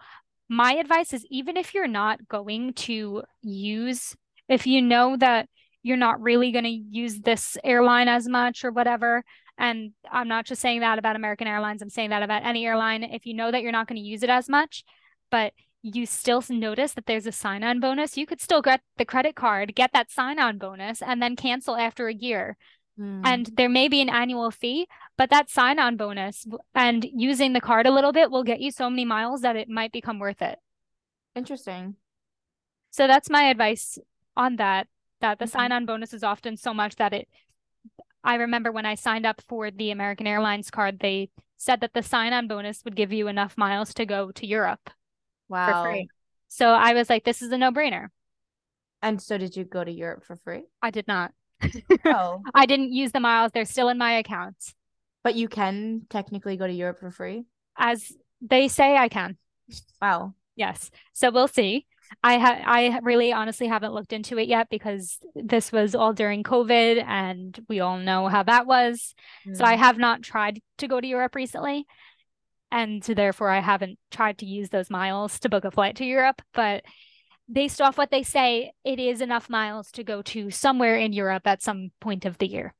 my 0.49 0.73
advice 0.73 1.13
is 1.13 1.25
even 1.29 1.55
if 1.55 1.73
you're 1.73 1.87
not 1.87 2.27
going 2.27 2.73
to 2.73 3.23
use, 3.41 4.17
if 4.49 4.67
you 4.67 4.81
know 4.81 5.15
that 5.15 5.47
you're 5.81 5.95
not 5.95 6.21
really 6.21 6.51
going 6.51 6.65
to 6.65 6.69
use 6.69 7.21
this 7.21 7.57
airline 7.63 8.09
as 8.09 8.27
much 8.27 8.65
or 8.65 8.71
whatever, 8.71 9.23
and 9.57 9.91
I'm 10.11 10.27
not 10.27 10.45
just 10.45 10.61
saying 10.61 10.81
that 10.81 10.99
about 10.99 11.15
American 11.15 11.47
Airlines, 11.47 11.81
I'm 11.81 11.89
saying 11.89 12.09
that 12.09 12.23
about 12.23 12.43
any 12.43 12.65
airline. 12.65 13.03
If 13.03 13.25
you 13.25 13.33
know 13.33 13.51
that 13.51 13.61
you're 13.61 13.71
not 13.71 13.87
going 13.87 14.01
to 14.01 14.07
use 14.07 14.23
it 14.23 14.29
as 14.29 14.49
much, 14.49 14.83
but 15.29 15.53
you 15.83 16.05
still 16.05 16.43
notice 16.49 16.93
that 16.93 17.05
there's 17.05 17.27
a 17.27 17.31
sign 17.31 17.63
on 17.63 17.79
bonus, 17.79 18.17
you 18.17 18.25
could 18.25 18.41
still 18.41 18.61
get 18.61 18.81
the 18.97 19.05
credit 19.05 19.35
card, 19.35 19.75
get 19.75 19.91
that 19.93 20.11
sign 20.11 20.39
on 20.39 20.57
bonus, 20.57 21.01
and 21.01 21.21
then 21.21 21.35
cancel 21.35 21.75
after 21.75 22.07
a 22.07 22.13
year. 22.13 22.57
Mm. 22.99 23.21
And 23.23 23.49
there 23.55 23.69
may 23.69 23.87
be 23.87 24.01
an 24.01 24.09
annual 24.09 24.51
fee, 24.51 24.87
but 25.17 25.29
that 25.29 25.49
sign 25.49 25.79
on 25.79 25.97
bonus 25.97 26.45
and 26.75 27.05
using 27.13 27.53
the 27.53 27.61
card 27.61 27.87
a 27.87 27.91
little 27.91 28.11
bit 28.11 28.31
will 28.31 28.43
get 28.43 28.59
you 28.59 28.71
so 28.71 28.89
many 28.89 29.05
miles 29.05 29.41
that 29.41 29.55
it 29.55 29.69
might 29.69 29.91
become 29.91 30.19
worth 30.19 30.41
it. 30.41 30.59
Interesting. 31.35 31.95
So 32.91 33.07
that's 33.07 33.29
my 33.29 33.43
advice 33.43 33.97
on 34.35 34.57
that. 34.57 34.87
That 35.21 35.39
the 35.39 35.45
mm-hmm. 35.45 35.51
sign 35.51 35.71
on 35.71 35.85
bonus 35.85 36.13
is 36.13 36.23
often 36.23 36.57
so 36.57 36.73
much 36.73 36.95
that 36.95 37.13
it, 37.13 37.27
I 38.23 38.35
remember 38.35 38.71
when 38.71 38.85
I 38.85 38.95
signed 38.95 39.25
up 39.25 39.41
for 39.47 39.71
the 39.71 39.91
American 39.91 40.27
Airlines 40.27 40.71
card, 40.71 40.99
they 40.99 41.29
said 41.57 41.81
that 41.81 41.93
the 41.93 42.03
sign 42.03 42.33
on 42.33 42.47
bonus 42.47 42.83
would 42.83 42.95
give 42.95 43.13
you 43.13 43.27
enough 43.27 43.57
miles 43.57 43.93
to 43.93 44.05
go 44.05 44.31
to 44.31 44.47
Europe. 44.47 44.89
Wow. 45.47 45.83
For 45.83 45.91
free. 45.91 46.09
So 46.47 46.69
I 46.69 46.93
was 46.93 47.09
like, 47.09 47.23
this 47.23 47.41
is 47.41 47.51
a 47.51 47.57
no 47.57 47.71
brainer. 47.71 48.07
And 49.01 49.21
so 49.21 49.37
did 49.37 49.55
you 49.55 49.63
go 49.63 49.83
to 49.83 49.91
Europe 49.91 50.23
for 50.23 50.35
free? 50.35 50.63
I 50.81 50.91
did 50.91 51.07
not. 51.07 51.31
Oh. 52.05 52.41
I 52.53 52.65
didn't 52.65 52.93
use 52.93 53.11
the 53.11 53.19
miles. 53.19 53.51
They're 53.53 53.65
still 53.65 53.89
in 53.89 53.97
my 53.97 54.13
accounts. 54.13 54.73
But 55.23 55.35
you 55.35 55.47
can 55.47 56.03
technically 56.09 56.57
go 56.57 56.67
to 56.67 56.73
Europe 56.73 56.99
for 56.99 57.11
free? 57.11 57.45
As 57.77 58.11
they 58.41 58.67
say 58.67 58.97
I 58.97 59.07
can. 59.07 59.37
Wow. 60.01 60.33
Yes. 60.55 60.91
So 61.13 61.31
we'll 61.31 61.47
see. 61.47 61.85
I 62.23 62.37
ha- 62.37 62.61
I 62.65 62.99
really 63.03 63.31
honestly 63.31 63.67
haven't 63.67 63.93
looked 63.93 64.13
into 64.13 64.37
it 64.37 64.47
yet 64.47 64.67
because 64.69 65.17
this 65.35 65.71
was 65.71 65.95
all 65.95 66.13
during 66.13 66.43
COVID 66.43 67.03
and 67.03 67.57
we 67.69 67.79
all 67.79 67.97
know 67.97 68.27
how 68.27 68.43
that 68.43 68.65
was. 68.65 69.15
Mm. 69.47 69.57
So 69.57 69.63
I 69.63 69.75
mm. 69.75 69.79
have 69.79 69.97
not 69.97 70.21
tried 70.21 70.61
to 70.79 70.87
go 70.87 70.99
to 70.99 71.07
Europe 71.07 71.35
recently. 71.35 71.85
And 72.71 73.01
therefore 73.01 73.49
I 73.49 73.59
haven't 73.59 73.99
tried 74.11 74.39
to 74.39 74.45
use 74.45 74.69
those 74.69 74.89
miles 74.89 75.39
to 75.39 75.49
book 75.49 75.65
a 75.65 75.71
flight 75.71 75.97
to 75.97 76.05
Europe, 76.05 76.41
but 76.53 76.83
based 77.51 77.81
off 77.81 77.97
what 77.97 78.11
they 78.11 78.23
say, 78.23 78.73
it 78.83 78.99
is 78.99 79.21
enough 79.21 79.49
miles 79.49 79.91
to 79.91 80.03
go 80.03 80.21
to 80.23 80.49
somewhere 80.49 80.97
in 80.97 81.13
Europe 81.13 81.43
at 81.45 81.61
some 81.61 81.91
point 81.99 82.25
of 82.25 82.37
the 82.37 82.47
year. 82.47 82.73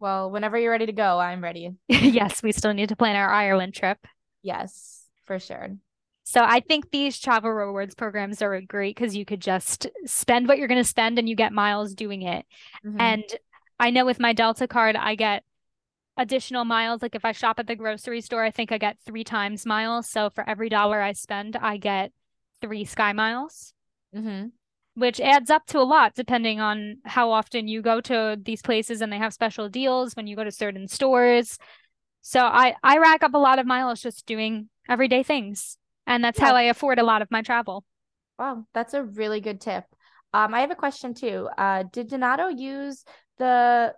Well, 0.00 0.30
whenever 0.30 0.58
you're 0.58 0.70
ready 0.70 0.86
to 0.86 0.92
go, 0.92 1.18
I'm 1.18 1.42
ready. 1.42 1.72
yes, 1.88 2.42
we 2.42 2.52
still 2.52 2.72
need 2.72 2.88
to 2.90 2.96
plan 2.96 3.16
our 3.16 3.30
Ireland 3.30 3.74
trip. 3.74 3.98
Yes, 4.42 5.04
for 5.24 5.38
sure. 5.38 5.76
So 6.24 6.42
I 6.42 6.60
think 6.60 6.90
these 6.90 7.18
travel 7.18 7.50
rewards 7.50 7.94
programs 7.94 8.42
are 8.42 8.60
great 8.60 8.94
because 8.94 9.16
you 9.16 9.24
could 9.24 9.40
just 9.40 9.86
spend 10.04 10.46
what 10.46 10.58
you're 10.58 10.68
going 10.68 10.82
to 10.82 10.84
spend 10.84 11.18
and 11.18 11.28
you 11.28 11.34
get 11.34 11.52
miles 11.52 11.94
doing 11.94 12.22
it. 12.22 12.44
Mm-hmm. 12.84 13.00
And 13.00 13.24
I 13.80 13.90
know 13.90 14.04
with 14.04 14.20
my 14.20 14.34
Delta 14.34 14.68
card, 14.68 14.94
I 14.94 15.14
get 15.14 15.42
additional 16.18 16.66
miles. 16.66 17.00
Like 17.00 17.14
if 17.14 17.24
I 17.24 17.32
shop 17.32 17.58
at 17.58 17.66
the 17.66 17.76
grocery 17.76 18.20
store, 18.20 18.44
I 18.44 18.50
think 18.50 18.72
I 18.72 18.78
get 18.78 18.98
three 19.06 19.24
times 19.24 19.64
miles. 19.64 20.08
So 20.08 20.28
for 20.28 20.46
every 20.46 20.68
dollar 20.68 21.00
I 21.00 21.12
spend, 21.12 21.56
I 21.56 21.78
get 21.78 22.12
three 22.60 22.84
Sky 22.84 23.14
Miles 23.14 23.72
mm-hmm. 24.18 24.46
which 24.94 25.20
adds 25.20 25.50
up 25.50 25.66
to 25.66 25.78
a 25.78 25.82
lot 25.84 26.14
depending 26.14 26.60
on 26.60 26.98
how 27.04 27.30
often 27.30 27.68
you 27.68 27.82
go 27.82 28.00
to 28.00 28.38
these 28.42 28.62
places 28.62 29.00
and 29.00 29.12
they 29.12 29.18
have 29.18 29.32
special 29.32 29.68
deals 29.68 30.14
when 30.14 30.26
you 30.26 30.36
go 30.36 30.44
to 30.44 30.50
certain 30.50 30.88
stores. 30.88 31.58
So 32.20 32.40
I 32.40 32.74
I 32.82 32.98
rack 32.98 33.22
up 33.22 33.34
a 33.34 33.38
lot 33.38 33.58
of 33.58 33.66
miles 33.66 34.02
just 34.02 34.26
doing 34.26 34.68
everyday 34.88 35.22
things, 35.22 35.78
and 36.06 36.22
that's 36.22 36.38
yeah. 36.38 36.46
how 36.46 36.54
I 36.54 36.62
afford 36.62 36.98
a 36.98 37.04
lot 37.04 37.22
of 37.22 37.30
my 37.30 37.42
travel. 37.42 37.84
Wow, 38.38 38.66
that's 38.74 38.94
a 38.94 39.02
really 39.02 39.40
good 39.40 39.60
tip. 39.60 39.84
Um, 40.34 40.54
I 40.54 40.60
have 40.60 40.70
a 40.70 40.76
question 40.76 41.14
too. 41.14 41.48
Uh, 41.56 41.84
did 41.90 42.08
Donato 42.08 42.48
use 42.48 43.04
the 43.38 43.94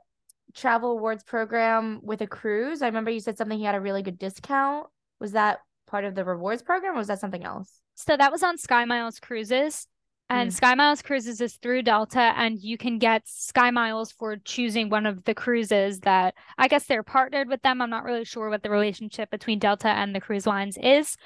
travel 0.54 0.92
awards 0.92 1.24
program 1.24 2.00
with 2.02 2.20
a 2.20 2.26
cruise? 2.26 2.82
I 2.82 2.86
remember 2.86 3.10
you 3.10 3.20
said 3.20 3.36
something 3.36 3.58
he 3.58 3.64
had 3.64 3.74
a 3.74 3.80
really 3.80 4.02
good 4.02 4.18
discount. 4.18 4.86
Was 5.18 5.32
that 5.32 5.58
part 5.86 6.04
of 6.04 6.14
the 6.14 6.24
rewards 6.24 6.62
program 6.62 6.94
or 6.94 6.98
was 6.98 7.08
that 7.08 7.20
something 7.20 7.44
else? 7.44 7.80
So 7.94 8.16
that 8.16 8.32
was 8.32 8.42
on 8.42 8.58
Sky 8.58 8.84
Miles 8.84 9.18
Cruises. 9.18 9.86
And 10.30 10.50
mm. 10.50 10.54
Sky 10.54 10.74
Miles 10.76 11.02
Cruises 11.02 11.40
is 11.40 11.56
through 11.56 11.82
Delta, 11.82 12.32
and 12.36 12.58
you 12.60 12.78
can 12.78 12.98
get 12.98 13.26
Sky 13.26 13.72
Miles 13.72 14.12
for 14.12 14.36
choosing 14.36 14.88
one 14.88 15.04
of 15.04 15.24
the 15.24 15.34
cruises 15.34 16.00
that 16.00 16.34
I 16.56 16.68
guess 16.68 16.86
they're 16.86 17.02
partnered 17.02 17.48
with 17.48 17.62
them. 17.62 17.82
I'm 17.82 17.90
not 17.90 18.04
really 18.04 18.24
sure 18.24 18.48
what 18.48 18.62
the 18.62 18.70
relationship 18.70 19.28
between 19.30 19.58
Delta 19.58 19.88
and 19.88 20.14
the 20.14 20.20
cruise 20.20 20.46
lines 20.46 20.78
is, 20.80 21.16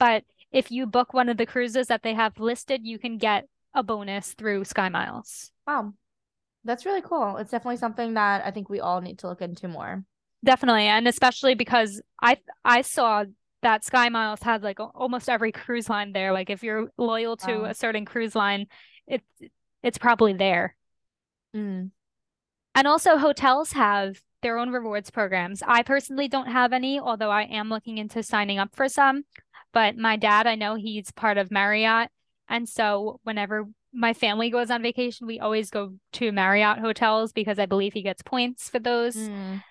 but 0.00 0.24
if 0.50 0.70
you 0.70 0.86
book 0.86 1.12
one 1.12 1.28
of 1.28 1.36
the 1.36 1.46
cruises 1.46 1.88
that 1.88 2.02
they 2.02 2.14
have 2.14 2.40
listed, 2.40 2.80
you 2.84 2.98
can 2.98 3.18
get 3.18 3.46
a 3.74 3.82
bonus 3.82 4.32
through 4.32 4.64
Sky 4.64 4.88
Miles. 4.88 5.50
Wow. 5.66 5.92
That's 6.64 6.86
really 6.86 7.02
cool. 7.02 7.36
It's 7.36 7.50
definitely 7.50 7.76
something 7.76 8.14
that 8.14 8.46
I 8.46 8.50
think 8.50 8.70
we 8.70 8.80
all 8.80 9.02
need 9.02 9.18
to 9.18 9.28
look 9.28 9.42
into 9.42 9.68
more. 9.68 10.04
Definitely, 10.42 10.86
and 10.86 11.06
especially 11.06 11.54
because 11.54 12.00
I 12.22 12.38
I 12.64 12.82
saw 12.82 13.24
that 13.64 13.82
Sky 13.82 14.10
Miles 14.10 14.42
had 14.42 14.62
like 14.62 14.78
almost 14.78 15.28
every 15.28 15.50
cruise 15.50 15.88
line 15.88 16.12
there. 16.12 16.32
Like 16.32 16.50
if 16.50 16.62
you're 16.62 16.88
loyal 16.98 17.36
to 17.38 17.60
wow. 17.60 17.64
a 17.64 17.74
certain 17.74 18.04
cruise 18.04 18.36
line, 18.36 18.66
it's 19.06 19.24
it's 19.82 19.98
probably 19.98 20.34
there. 20.34 20.76
Mm. 21.56 21.90
And 22.74 22.86
also 22.86 23.16
hotels 23.16 23.72
have 23.72 24.20
their 24.42 24.58
own 24.58 24.70
rewards 24.70 25.10
programs. 25.10 25.62
I 25.66 25.82
personally 25.82 26.28
don't 26.28 26.48
have 26.48 26.74
any, 26.74 27.00
although 27.00 27.30
I 27.30 27.44
am 27.44 27.70
looking 27.70 27.96
into 27.96 28.22
signing 28.22 28.58
up 28.58 28.76
for 28.76 28.88
some. 28.88 29.24
But 29.72 29.96
my 29.96 30.16
dad, 30.16 30.46
I 30.46 30.56
know 30.56 30.74
he's 30.74 31.10
part 31.10 31.38
of 31.38 31.50
Marriott. 31.50 32.10
And 32.48 32.68
so 32.68 33.20
whenever 33.22 33.64
my 33.94 34.12
family 34.12 34.50
goes 34.50 34.70
on 34.70 34.82
vacation, 34.82 35.26
we 35.26 35.40
always 35.40 35.70
go 35.70 35.94
to 36.14 36.32
Marriott 36.32 36.80
hotels 36.80 37.32
because 37.32 37.58
I 37.58 37.64
believe 37.64 37.94
he 37.94 38.02
gets 38.02 38.22
points 38.22 38.68
for 38.68 38.78
those. 38.78 39.16
Mm. 39.16 39.62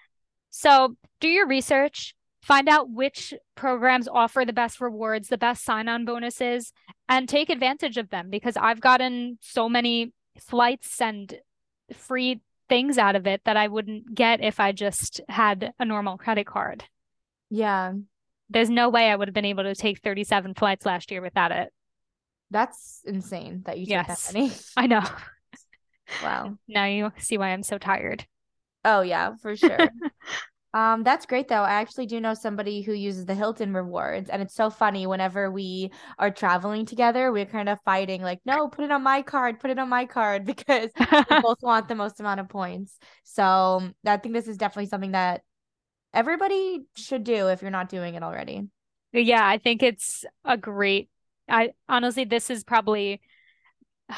So 0.49 0.95
do 1.19 1.27
your 1.27 1.47
research, 1.47 2.15
find 2.43 2.67
out 2.67 2.91
which 2.91 3.33
programs 3.55 4.07
offer 4.07 4.43
the 4.45 4.53
best 4.53 4.81
rewards, 4.81 5.29
the 5.29 5.37
best 5.37 5.63
sign 5.63 5.87
on 5.87 6.03
bonuses, 6.03 6.73
and 7.07 7.27
take 7.27 7.49
advantage 7.49 7.97
of 7.97 8.09
them 8.09 8.29
because 8.29 8.57
I've 8.57 8.81
gotten 8.81 9.39
so 9.41 9.69
many 9.69 10.11
flights 10.37 11.01
and 11.01 11.33
free 11.93 12.41
things 12.67 12.97
out 12.97 13.15
of 13.15 13.27
it 13.27 13.41
that 13.45 13.55
I 13.55 13.69
wouldn't 13.69 14.13
get 14.13 14.43
if 14.43 14.59
I 14.59 14.73
just 14.73 15.21
had 15.29 15.73
a 15.79 15.85
normal 15.85 16.17
credit 16.17 16.45
card. 16.45 16.83
Yeah. 17.49 17.93
There's 18.49 18.69
no 18.69 18.89
way 18.89 19.09
I 19.09 19.15
would 19.15 19.29
have 19.29 19.35
been 19.35 19.45
able 19.45 19.63
to 19.63 19.73
take 19.73 20.01
37 20.01 20.53
flights 20.53 20.85
last 20.85 21.11
year 21.11 21.21
without 21.21 21.53
it. 21.53 21.71
That's 22.51 23.01
insane 23.05 23.63
that 23.65 23.79
you 23.79 23.85
take 23.85 24.07
yes. 24.07 24.27
that 24.27 24.33
many. 24.33 24.51
I 24.77 24.87
know. 24.87 25.03
Wow. 26.21 26.57
Now 26.67 26.85
you 26.85 27.13
see 27.19 27.37
why 27.37 27.49
I'm 27.49 27.63
so 27.63 27.77
tired. 27.77 28.27
Oh 28.83 29.01
yeah, 29.01 29.35
for 29.41 29.55
sure. 29.55 29.77
um, 30.73 31.03
that's 31.03 31.25
great 31.25 31.47
though. 31.47 31.63
I 31.63 31.73
actually 31.73 32.07
do 32.07 32.19
know 32.19 32.33
somebody 32.33 32.81
who 32.81 32.93
uses 32.93 33.25
the 33.25 33.35
Hilton 33.35 33.73
rewards, 33.73 34.29
and 34.29 34.41
it's 34.41 34.55
so 34.55 34.69
funny 34.69 35.07
whenever 35.07 35.51
we 35.51 35.91
are 36.17 36.31
traveling 36.31 36.85
together, 36.85 37.31
we're 37.31 37.45
kind 37.45 37.69
of 37.69 37.79
fighting, 37.85 38.21
like, 38.21 38.39
no, 38.45 38.67
put 38.67 38.85
it 38.85 38.91
on 38.91 39.03
my 39.03 39.21
card, 39.21 39.59
put 39.59 39.69
it 39.69 39.79
on 39.79 39.89
my 39.89 40.05
card, 40.05 40.45
because 40.45 40.89
we 40.97 41.05
both 41.41 41.61
want 41.61 41.87
the 41.87 41.95
most 41.95 42.19
amount 42.19 42.39
of 42.39 42.49
points. 42.49 42.97
So 43.23 43.81
I 44.05 44.17
think 44.17 44.33
this 44.33 44.47
is 44.47 44.57
definitely 44.57 44.89
something 44.89 45.11
that 45.11 45.41
everybody 46.13 46.81
should 46.95 47.23
do 47.23 47.47
if 47.47 47.61
you're 47.61 47.71
not 47.71 47.89
doing 47.89 48.15
it 48.15 48.23
already. 48.23 48.67
Yeah, 49.11 49.47
I 49.47 49.59
think 49.59 49.83
it's 49.83 50.25
a 50.43 50.57
great 50.57 51.09
I 51.49 51.71
honestly, 51.89 52.25
this 52.25 52.49
is 52.49 52.63
probably, 52.63 53.21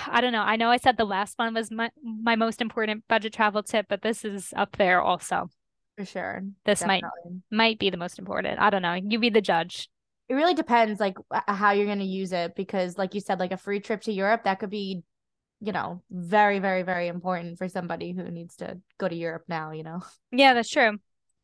I 0.08 0.22
don't 0.22 0.32
know. 0.32 0.42
I 0.42 0.56
know 0.56 0.70
I 0.70 0.78
said 0.78 0.98
the 0.98 1.06
last 1.06 1.38
one 1.38 1.54
was 1.54 1.72
my, 1.72 1.90
my 2.04 2.36
most 2.36 2.62
important 2.62 3.04
budget 3.08 3.34
travel 3.34 3.64
tip, 3.64 3.88
but 3.90 4.02
this 4.02 4.26
is 4.26 4.54
up 4.56 4.78
there 4.78 5.02
also. 5.02 5.50
For 5.98 6.06
sure. 6.06 6.44
This 6.66 6.80
Definitely. 6.80 7.10
might 7.50 7.58
might 7.58 7.80
be 7.80 7.90
the 7.90 7.98
most 7.98 8.20
important. 8.20 8.60
I 8.60 8.70
don't 8.70 8.82
know. 8.82 8.94
You 8.94 9.20
be 9.20 9.30
the 9.30 9.42
judge. 9.42 9.90
It 10.28 10.34
really 10.34 10.54
depends 10.54 11.00
like 11.00 11.18
how 11.48 11.72
you're 11.72 11.86
going 11.86 12.00
to 12.00 12.06
use 12.06 12.32
it 12.32 12.56
because 12.56 12.98
like 12.98 13.14
you 13.14 13.22
said 13.22 13.40
like 13.40 13.52
a 13.52 13.58
free 13.58 13.80
trip 13.80 14.02
to 14.02 14.12
Europe 14.12 14.44
that 14.44 14.60
could 14.60 14.72
be 14.72 15.04
you 15.62 15.72
know 15.72 16.02
very 16.12 16.60
very 16.60 16.84
very 16.84 17.08
important 17.08 17.58
for 17.58 17.70
somebody 17.70 18.12
who 18.12 18.24
needs 18.24 18.58
to 18.58 18.80
go 18.98 19.08
to 19.08 19.16
Europe 19.16 19.44
now, 19.48 19.72
you 19.72 19.84
know. 19.84 20.02
Yeah, 20.32 20.54
that's 20.54 20.70
true. 20.70 20.98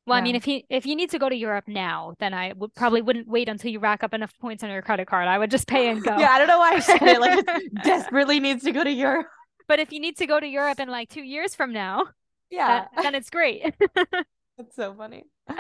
Well, 0.08 0.18
yeah. 0.18 0.22
I 0.22 0.24
mean, 0.24 0.36
if 0.36 0.48
you 0.48 0.62
if 0.70 0.86
you 0.86 0.96
need 0.96 1.12
to 1.12 1.20
go 1.20 1.30
to 1.30 1.36
Europe 1.36 1.66
now, 1.68 2.16
then 2.20 2.34
I 2.34 2.54
would 2.56 2.74
probably 2.74 3.02
wouldn't 3.02 3.28
wait 3.28 3.48
until 3.48 3.72
you 3.72 3.80
rack 3.80 4.04
up 4.04 4.14
enough 4.14 4.34
points 4.40 4.64
on 4.64 4.70
your 4.70 4.82
credit 4.82 5.08
card. 5.08 5.28
I 5.28 5.38
would 5.38 5.52
just 5.52 5.68
pay 5.68 5.90
and 5.90 6.04
go. 6.04 6.18
yeah, 6.20 6.32
I 6.32 6.40
don't 6.40 6.48
know 6.48 6.58
why 6.58 6.74
I 6.74 6.80
said 6.80 7.02
it 7.04 7.22
like 7.22 7.46
desperately 7.84 8.40
needs 8.40 8.64
to 8.64 8.72
go 8.72 8.84
to 8.84 8.92
Europe. 8.92 9.28
But 9.68 9.80
if 9.80 9.94
you 9.94 10.00
need 10.00 10.18
to 10.18 10.26
go 10.26 10.40
to 10.40 10.48
Europe 10.48 10.80
in 10.80 10.90
like 10.90 11.10
two 11.10 11.22
years 11.22 11.54
from 11.54 11.72
now, 11.72 12.08
yeah, 12.50 12.88
that, 12.96 13.04
then 13.04 13.16
it's 13.16 13.30
great. 13.30 13.74
That's 14.62 14.76
so 14.76 14.94
funny. 14.94 15.24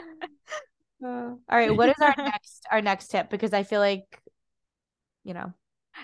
Uh, 1.03 1.07
all 1.09 1.39
right, 1.49 1.75
what 1.75 1.89
is 1.89 1.95
our 1.99 2.13
next 2.17 2.63
our 2.71 2.79
next 2.79 3.07
tip? 3.07 3.31
Because 3.31 3.53
I 3.53 3.63
feel 3.63 3.79
like, 3.79 4.21
you 5.23 5.33
know, 5.33 5.51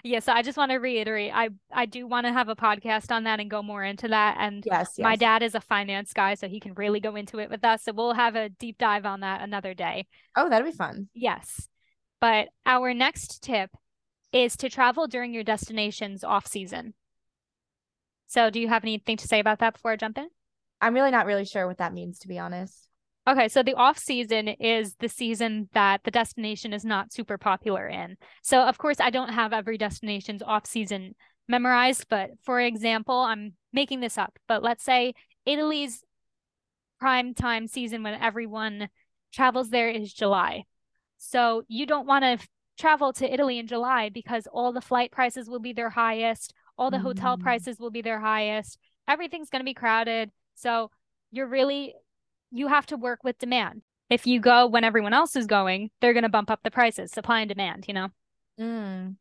yeah 0.04 0.20
so 0.20 0.34
i 0.34 0.42
just 0.42 0.58
want 0.58 0.70
to 0.70 0.78
reiterate 0.78 1.32
i 1.34 1.50
i 1.72 1.86
do 1.86 2.06
want 2.06 2.26
to 2.26 2.34
have 2.34 2.50
a 2.50 2.56
podcast 2.56 3.10
on 3.10 3.24
that 3.24 3.40
and 3.40 3.50
go 3.50 3.64
more 3.64 3.84
into 3.84 4.08
that 4.10 4.36
and 4.38 4.64
yes, 4.66 4.94
yes, 4.98 5.04
my 5.04 5.16
dad 5.16 5.42
is 5.42 5.56
a 5.56 5.62
finance 5.62 6.12
guy 6.14 6.34
so 6.34 6.48
he 6.48 6.60
can 6.60 6.74
really 6.74 7.00
go 7.00 7.16
into 7.16 7.40
it 7.40 7.50
with 7.50 7.64
us 7.64 7.84
so 7.84 7.94
we'll 7.94 8.14
have 8.14 8.36
a 8.36 8.50
deep 8.50 8.78
dive 8.78 9.06
on 9.06 9.22
that 9.22 9.42
another 9.42 9.74
day. 9.74 10.06
Oh 10.36 10.50
that'd 10.50 10.66
be 10.66 10.76
fun. 10.76 11.08
Yes 11.14 11.70
but 12.20 12.50
our 12.66 12.94
next 12.94 13.42
tip 13.42 13.72
is 14.34 14.58
to 14.58 14.70
travel 14.70 15.08
during 15.08 15.34
your 15.34 15.44
destination's 15.44 16.24
off 16.24 16.48
season. 16.48 16.94
So 18.28 18.50
do 18.50 18.60
you 18.60 18.68
have 18.68 18.84
anything 18.84 19.16
to 19.18 19.28
say 19.28 19.40
about 19.40 19.60
that 19.60 19.74
before 19.74 19.92
i 19.92 19.96
jump 19.96 20.18
in? 20.18 20.28
I'm 20.82 20.94
really 20.94 21.12
not 21.12 21.26
really 21.26 21.46
sure 21.46 21.66
what 21.66 21.78
that 21.78 21.94
means 21.94 22.20
to 22.20 22.28
be 22.28 22.38
honest 22.38 22.87
Okay, 23.28 23.50
so 23.50 23.62
the 23.62 23.74
off 23.74 23.98
season 23.98 24.48
is 24.48 24.96
the 24.96 25.10
season 25.10 25.68
that 25.74 26.02
the 26.06 26.12
destination 26.12 26.72
is 26.72 26.86
not 26.86 27.12
super 27.12 27.38
popular 27.38 27.86
in. 27.86 28.16
So 28.42 28.62
of 28.62 28.78
course 28.78 29.02
I 29.02 29.10
don't 29.10 29.34
have 29.34 29.52
every 29.52 29.78
destination's 29.78 30.42
off 30.42 30.66
season 30.66 31.14
memorized, 31.50 32.08
but 32.10 32.30
for 32.44 32.62
example, 32.62 33.18
I'm 33.18 33.54
making 33.74 34.00
this 34.00 34.18
up, 34.18 34.40
but 34.48 34.64
let's 34.64 34.84
say 34.84 35.14
Italy's 35.46 36.04
prime 37.02 37.34
time 37.34 37.68
season 37.68 38.02
when 38.02 38.14
everyone 38.14 38.88
travels 39.34 39.70
there 39.70 39.90
is 39.90 40.14
July. 40.14 40.64
So 41.18 41.64
you 41.68 41.86
don't 41.86 42.08
want 42.08 42.24
to 42.24 42.48
travel 42.80 43.12
to 43.12 43.32
Italy 43.32 43.60
in 43.60 43.68
July 43.68 44.10
because 44.10 44.48
all 44.54 44.72
the 44.72 44.80
flight 44.80 45.12
prices 45.12 45.50
will 45.50 45.60
be 45.60 45.74
their 45.74 45.90
highest, 45.90 46.54
all 46.78 46.92
the 46.92 46.98
mm. 46.98 47.04
hotel 47.04 47.38
prices 47.38 47.78
will 47.78 47.92
be 47.92 48.02
their 48.02 48.22
highest. 48.22 48.78
Everything's 49.06 49.50
going 49.50 49.62
to 49.62 49.66
be 49.66 49.74
crowded. 49.74 50.32
So 50.56 50.92
you're 51.32 51.48
really 51.48 51.94
you 52.52 52.68
have 52.68 52.86
to 52.88 52.98
work 52.98 53.24
with 53.24 53.38
demand. 53.40 53.82
If 54.10 54.26
you 54.26 54.40
go 54.40 54.68
when 54.68 54.84
everyone 54.84 55.14
else 55.14 55.36
is 55.36 55.48
going, 55.48 55.90
they're 56.00 56.14
going 56.14 56.24
to 56.24 56.30
bump 56.30 56.50
up 56.50 56.62
the 56.64 56.72
prices, 56.72 57.12
supply 57.12 57.42
and 57.42 57.50
demand, 57.50 57.86
you 57.88 57.94
know? 57.94 58.10
Mm. 58.60 59.16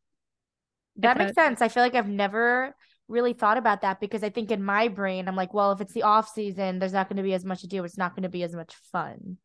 That 0.96 1.18
makes 1.18 1.34
sense. 1.34 1.60
I 1.60 1.68
feel 1.68 1.82
like 1.82 1.94
I've 1.94 2.08
never 2.08 2.74
really 3.08 3.32
thought 3.32 3.58
about 3.58 3.82
that 3.82 4.00
because 4.00 4.22
I 4.22 4.30
think 4.30 4.50
in 4.50 4.62
my 4.62 4.88
brain, 4.88 5.28
I'm 5.28 5.36
like, 5.36 5.52
well, 5.52 5.72
if 5.72 5.80
it's 5.80 5.92
the 5.92 6.04
off 6.04 6.28
season, 6.28 6.78
there's 6.78 6.92
not 6.92 7.08
going 7.08 7.16
to 7.16 7.22
be 7.22 7.34
as 7.34 7.44
much 7.44 7.60
to 7.60 7.66
do. 7.66 7.84
It's 7.84 7.98
not 7.98 8.14
going 8.14 8.22
to 8.22 8.28
be 8.28 8.42
as 8.42 8.54
much 8.54 8.74
fun. 8.92 9.38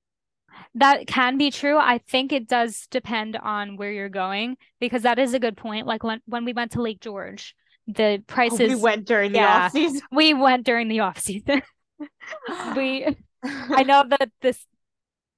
That 0.76 1.08
can 1.08 1.38
be 1.38 1.50
true. 1.50 1.78
I 1.78 2.00
think 2.10 2.32
it 2.32 2.48
does 2.48 2.88
depend 2.92 3.38
on 3.38 3.78
where 3.78 3.92
you're 3.92 4.10
going 4.10 4.58
because 4.80 5.04
that 5.04 5.20
is 5.20 5.34
a 5.34 5.40
good 5.40 5.58
point. 5.58 5.88
Like 5.88 6.04
when, 6.04 6.22
when 6.26 6.46
we 6.46 6.54
went 6.54 6.72
to 6.74 6.82
Lake 6.82 7.00
George, 7.00 7.56
the 7.88 8.24
prices. 8.28 8.60
Oh, 8.60 8.76
we 8.76 8.82
went 8.82 9.06
during 9.06 9.32
the 9.32 9.40
yeah, 9.40 9.66
off 9.66 9.72
season. 9.72 10.02
We 10.12 10.34
went 10.34 10.66
during 10.66 10.88
the 10.88 11.02
off 11.02 11.20
season. 11.20 11.62
we 12.76 13.18
I 13.44 13.84
know 13.84 14.04
that 14.10 14.30
this 14.42 14.66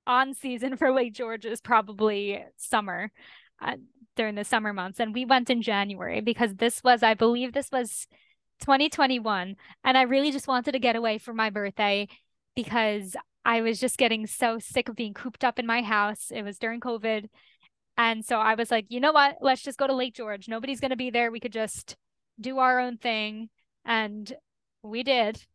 on 0.05 0.33
season 0.33 0.75
for 0.77 0.91
Lake 0.91 1.13
George 1.13 1.45
is 1.45 1.61
probably 1.61 2.43
summer 2.57 3.11
uh, 3.61 3.77
during 4.15 4.35
the 4.35 4.43
summer 4.43 4.73
months. 4.73 4.99
And 4.99 5.13
we 5.13 5.25
went 5.25 5.49
in 5.49 5.61
January 5.61 6.21
because 6.21 6.55
this 6.55 6.83
was, 6.83 7.03
I 7.03 7.13
believe, 7.13 7.53
this 7.53 7.69
was 7.71 8.07
2021. 8.59 9.55
And 9.83 9.97
I 9.97 10.03
really 10.03 10.31
just 10.31 10.47
wanted 10.47 10.73
to 10.73 10.79
get 10.79 10.95
away 10.95 11.17
for 11.17 11.33
my 11.33 11.49
birthday 11.49 12.07
because 12.55 13.15
I 13.45 13.61
was 13.61 13.79
just 13.79 13.97
getting 13.97 14.27
so 14.27 14.59
sick 14.59 14.89
of 14.89 14.95
being 14.95 15.13
cooped 15.13 15.43
up 15.43 15.59
in 15.59 15.65
my 15.65 15.81
house. 15.81 16.31
It 16.31 16.43
was 16.43 16.59
during 16.59 16.79
COVID. 16.79 17.29
And 17.97 18.25
so 18.25 18.39
I 18.39 18.55
was 18.55 18.71
like, 18.71 18.85
you 18.89 18.99
know 18.99 19.11
what? 19.11 19.37
Let's 19.41 19.61
just 19.61 19.77
go 19.77 19.87
to 19.87 19.93
Lake 19.93 20.15
George. 20.15 20.47
Nobody's 20.47 20.79
going 20.79 20.91
to 20.91 20.97
be 20.97 21.09
there. 21.11 21.31
We 21.31 21.39
could 21.39 21.53
just 21.53 21.95
do 22.39 22.59
our 22.59 22.79
own 22.79 22.97
thing. 22.97 23.49
And 23.85 24.31
we 24.81 25.03
did. 25.03 25.45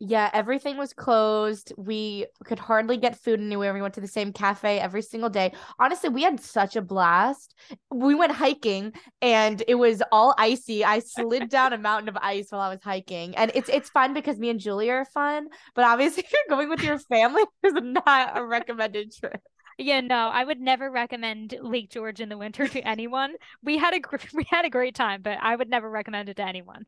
Yeah, 0.00 0.30
everything 0.32 0.76
was 0.76 0.92
closed. 0.92 1.72
We 1.76 2.26
could 2.44 2.60
hardly 2.60 2.96
get 2.98 3.18
food 3.18 3.40
anywhere. 3.40 3.74
We 3.74 3.82
went 3.82 3.94
to 3.94 4.00
the 4.00 4.06
same 4.06 4.32
cafe 4.32 4.78
every 4.78 5.02
single 5.02 5.28
day. 5.28 5.52
Honestly, 5.80 6.08
we 6.08 6.22
had 6.22 6.38
such 6.38 6.76
a 6.76 6.82
blast. 6.82 7.56
We 7.90 8.14
went 8.14 8.30
hiking 8.30 8.92
and 9.20 9.60
it 9.66 9.74
was 9.74 10.00
all 10.12 10.36
icy. 10.38 10.84
I 10.84 11.00
slid 11.00 11.48
down 11.48 11.72
a 11.72 11.78
mountain 11.78 12.08
of 12.08 12.16
ice 12.22 12.52
while 12.52 12.60
I 12.60 12.68
was 12.68 12.82
hiking. 12.82 13.36
And 13.36 13.50
it's 13.56 13.68
it's 13.68 13.90
fun 13.90 14.14
because 14.14 14.38
me 14.38 14.50
and 14.50 14.60
Julia 14.60 14.92
are 14.92 15.04
fun, 15.04 15.48
but 15.74 15.84
obviously 15.84 16.22
if 16.26 16.32
you're 16.32 16.56
going 16.56 16.68
with 16.68 16.82
your 16.82 17.00
family, 17.00 17.42
it's 17.64 17.80
not 17.82 18.38
a 18.38 18.44
recommended 18.44 19.12
trip. 19.12 19.40
Yeah, 19.78 20.00
no, 20.00 20.28
I 20.28 20.44
would 20.44 20.60
never 20.60 20.90
recommend 20.90 21.56
Lake 21.60 21.90
George 21.90 22.20
in 22.20 22.28
the 22.28 22.38
winter 22.38 22.68
to 22.68 22.80
anyone. 22.86 23.34
We 23.64 23.78
had 23.78 23.94
a 23.94 24.00
we 24.32 24.44
had 24.48 24.64
a 24.64 24.70
great 24.70 24.94
time, 24.94 25.22
but 25.22 25.38
I 25.42 25.56
would 25.56 25.68
never 25.68 25.90
recommend 25.90 26.28
it 26.28 26.36
to 26.36 26.46
anyone. 26.46 26.86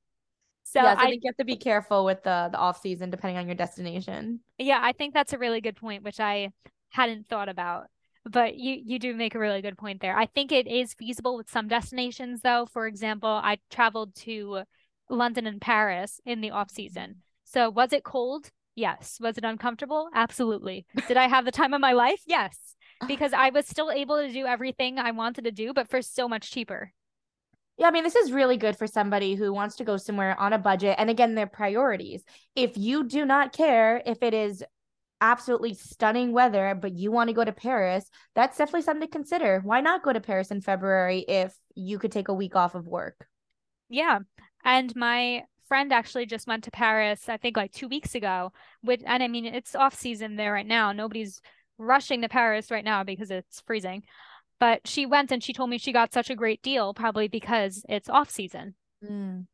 So, 0.72 0.80
yeah, 0.80 0.94
so 0.94 1.00
I, 1.00 1.04
I 1.04 1.08
think 1.08 1.22
you 1.24 1.28
have 1.28 1.36
to 1.36 1.44
be 1.44 1.56
careful 1.56 2.04
with 2.04 2.22
the 2.22 2.48
the 2.52 2.58
off 2.58 2.80
season 2.80 3.10
depending 3.10 3.38
on 3.38 3.46
your 3.46 3.56
destination. 3.56 4.40
Yeah, 4.58 4.78
I 4.82 4.92
think 4.92 5.14
that's 5.14 5.32
a 5.32 5.38
really 5.38 5.60
good 5.60 5.76
point, 5.76 6.02
which 6.04 6.20
I 6.20 6.50
hadn't 6.90 7.28
thought 7.28 7.48
about. 7.48 7.86
But 8.24 8.56
you 8.56 8.80
you 8.84 8.98
do 8.98 9.14
make 9.14 9.34
a 9.34 9.38
really 9.38 9.62
good 9.62 9.78
point 9.78 10.00
there. 10.00 10.16
I 10.16 10.26
think 10.26 10.52
it 10.52 10.66
is 10.66 10.94
feasible 10.94 11.36
with 11.36 11.50
some 11.50 11.68
destinations 11.68 12.42
though. 12.42 12.66
For 12.66 12.86
example, 12.86 13.30
I 13.30 13.58
traveled 13.70 14.14
to 14.16 14.62
London 15.08 15.46
and 15.46 15.60
Paris 15.60 16.20
in 16.24 16.40
the 16.40 16.50
off 16.50 16.70
season. 16.70 17.22
So 17.44 17.70
was 17.70 17.92
it 17.92 18.04
cold? 18.04 18.50
Yes. 18.76 19.18
Was 19.20 19.38
it 19.38 19.44
uncomfortable? 19.44 20.08
Absolutely. 20.14 20.86
Did 21.08 21.16
I 21.16 21.28
have 21.28 21.44
the 21.44 21.50
time 21.52 21.74
of 21.74 21.80
my 21.80 21.92
life? 21.92 22.22
Yes. 22.26 22.76
because 23.06 23.32
I 23.32 23.50
was 23.50 23.66
still 23.66 23.90
able 23.90 24.16
to 24.18 24.32
do 24.32 24.46
everything 24.46 24.98
I 24.98 25.10
wanted 25.12 25.44
to 25.44 25.50
do, 25.52 25.72
but 25.72 25.88
for 25.88 26.02
so 26.02 26.28
much 26.28 26.50
cheaper. 26.50 26.92
Yeah, 27.80 27.88
I 27.88 27.92
mean, 27.92 28.04
this 28.04 28.14
is 28.14 28.30
really 28.30 28.58
good 28.58 28.76
for 28.76 28.86
somebody 28.86 29.34
who 29.34 29.54
wants 29.54 29.76
to 29.76 29.84
go 29.84 29.96
somewhere 29.96 30.38
on 30.38 30.52
a 30.52 30.58
budget. 30.58 30.96
And 30.98 31.08
again, 31.08 31.34
their 31.34 31.46
priorities. 31.46 32.22
If 32.54 32.76
you 32.76 33.04
do 33.04 33.24
not 33.24 33.54
care 33.54 34.02
if 34.04 34.22
it 34.22 34.34
is 34.34 34.62
absolutely 35.22 35.72
stunning 35.72 36.32
weather, 36.32 36.78
but 36.78 36.92
you 36.92 37.10
want 37.10 37.28
to 37.28 37.34
go 37.34 37.42
to 37.42 37.52
Paris, 37.52 38.10
that's 38.34 38.58
definitely 38.58 38.82
something 38.82 39.08
to 39.08 39.10
consider. 39.10 39.60
Why 39.64 39.80
not 39.80 40.02
go 40.02 40.12
to 40.12 40.20
Paris 40.20 40.50
in 40.50 40.60
February 40.60 41.20
if 41.20 41.56
you 41.74 41.98
could 41.98 42.12
take 42.12 42.28
a 42.28 42.34
week 42.34 42.54
off 42.54 42.74
of 42.74 42.86
work? 42.86 43.26
Yeah. 43.88 44.18
And 44.62 44.94
my 44.94 45.44
friend 45.66 45.90
actually 45.90 46.26
just 46.26 46.46
went 46.46 46.64
to 46.64 46.70
Paris, 46.70 47.30
I 47.30 47.38
think 47.38 47.56
like 47.56 47.72
two 47.72 47.88
weeks 47.88 48.14
ago. 48.14 48.52
With 48.84 49.00
and 49.06 49.22
I 49.22 49.28
mean 49.28 49.46
it's 49.46 49.74
off 49.74 49.94
season 49.94 50.36
there 50.36 50.52
right 50.52 50.66
now. 50.66 50.92
Nobody's 50.92 51.40
rushing 51.78 52.20
to 52.20 52.28
Paris 52.28 52.70
right 52.70 52.84
now 52.84 53.04
because 53.04 53.30
it's 53.30 53.62
freezing. 53.62 54.02
But 54.60 54.86
she 54.86 55.06
went 55.06 55.32
and 55.32 55.42
she 55.42 55.52
told 55.52 55.70
me 55.70 55.78
she 55.78 55.92
got 55.92 56.12
such 56.12 56.30
a 56.30 56.36
great 56.36 56.62
deal, 56.62 56.94
probably 56.94 57.26
because 57.26 57.82
it's 57.88 58.10
off 58.10 58.30
season. 58.30 58.74
Mm. 59.02 59.46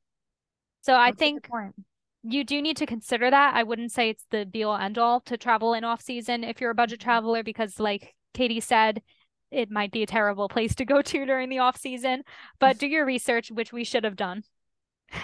So 0.83 0.95
I 0.95 1.13
think 1.13 1.49
you 2.23 2.45
do 2.45 2.61
need 2.61 2.77
to 2.79 2.87
consider 2.87 3.31
that. 3.31 3.55
I 3.55 3.63
wouldn't 3.63 3.93
say 3.93 4.11
it's 4.11 4.27
the 4.31 4.45
be 4.45 4.65
all 4.65 4.77
end 4.77 4.99
all 4.99 5.21
to 5.21 5.37
travel 5.37 5.75
in 5.75 5.85
off 5.85 6.03
season 6.03 6.43
if 6.43 6.61
you're 6.61 6.71
a 6.71 6.75
budget 6.75 6.99
mm-hmm. 6.99 7.09
traveler, 7.09 7.43
because 7.45 7.79
like 7.79 8.15
Katie 8.35 8.61
said, 8.61 9.01
it 9.53 9.71
might 9.71 9.93
be 9.93 10.03
a 10.03 10.07
terrible 10.07 10.49
place 10.49 10.75
to 10.75 10.85
go 10.85 11.03
to 11.03 11.25
during 11.25 11.49
the 11.49 11.61
off 11.61 11.77
season. 11.77 12.23
But 12.59 12.79
do 12.79 12.89
your 12.89 13.07
research, 13.07 13.51
which 13.51 13.73
we 13.73 13.85
should 13.85 14.05
have 14.05 14.17
done. 14.17 14.43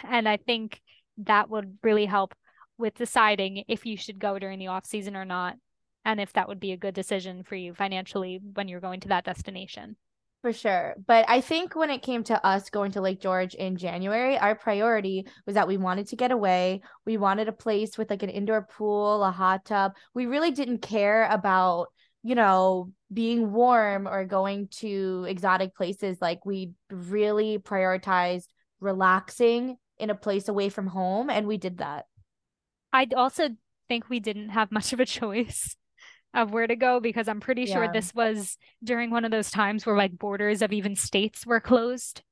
And 0.04 0.28
I 0.28 0.36
think 0.36 0.80
that 1.18 1.50
would 1.50 1.78
really 1.82 2.06
help 2.06 2.34
with 2.78 2.94
deciding 2.94 3.64
if 3.68 3.84
you 3.84 3.96
should 3.96 4.18
go 4.18 4.38
during 4.38 4.58
the 4.58 4.68
off 4.68 4.86
season 4.86 5.16
or 5.16 5.24
not, 5.24 5.56
and 6.04 6.20
if 6.20 6.32
that 6.32 6.48
would 6.48 6.60
be 6.60 6.72
a 6.72 6.76
good 6.76 6.94
decision 6.94 7.42
for 7.42 7.54
you 7.54 7.74
financially 7.74 8.40
when 8.54 8.68
you're 8.68 8.80
going 8.80 9.00
to 9.00 9.08
that 9.08 9.24
destination. 9.24 9.96
For 10.42 10.52
sure. 10.52 10.96
But 11.06 11.24
I 11.28 11.40
think 11.40 11.76
when 11.76 11.90
it 11.90 12.02
came 12.02 12.24
to 12.24 12.44
us 12.44 12.68
going 12.68 12.90
to 12.92 13.00
Lake 13.00 13.20
George 13.20 13.54
in 13.54 13.76
January, 13.76 14.36
our 14.36 14.56
priority 14.56 15.28
was 15.46 15.54
that 15.54 15.68
we 15.68 15.76
wanted 15.76 16.08
to 16.08 16.16
get 16.16 16.32
away. 16.32 16.82
We 17.06 17.16
wanted 17.16 17.46
a 17.46 17.52
place 17.52 17.96
with 17.96 18.10
like 18.10 18.24
an 18.24 18.28
indoor 18.28 18.62
pool, 18.62 19.22
a 19.22 19.30
hot 19.30 19.64
tub. 19.64 19.92
We 20.14 20.26
really 20.26 20.50
didn't 20.50 20.78
care 20.78 21.28
about, 21.30 21.92
you 22.24 22.34
know, 22.34 22.90
being 23.12 23.52
warm 23.52 24.08
or 24.08 24.24
going 24.24 24.66
to 24.80 25.26
exotic 25.28 25.76
places. 25.76 26.18
Like 26.20 26.44
we 26.44 26.72
really 26.90 27.58
prioritized 27.58 28.48
relaxing 28.80 29.76
in 29.98 30.10
a 30.10 30.16
place 30.16 30.48
away 30.48 30.70
from 30.70 30.88
home. 30.88 31.30
And 31.30 31.46
we 31.46 31.56
did 31.56 31.78
that. 31.78 32.06
I 32.92 33.06
also 33.16 33.50
think 33.86 34.08
we 34.08 34.18
didn't 34.18 34.48
have 34.48 34.72
much 34.72 34.92
of 34.92 34.98
a 34.98 35.06
choice 35.06 35.76
of 36.34 36.52
where 36.52 36.66
to 36.66 36.76
go 36.76 37.00
because 37.00 37.28
I'm 37.28 37.40
pretty 37.40 37.66
sure 37.66 37.84
yeah. 37.84 37.92
this 37.92 38.14
was 38.14 38.56
during 38.82 39.10
one 39.10 39.24
of 39.24 39.30
those 39.30 39.50
times 39.50 39.84
where 39.84 39.96
like 39.96 40.18
borders 40.18 40.62
of 40.62 40.72
even 40.72 40.96
states 40.96 41.46
were 41.46 41.60
closed. 41.60 42.22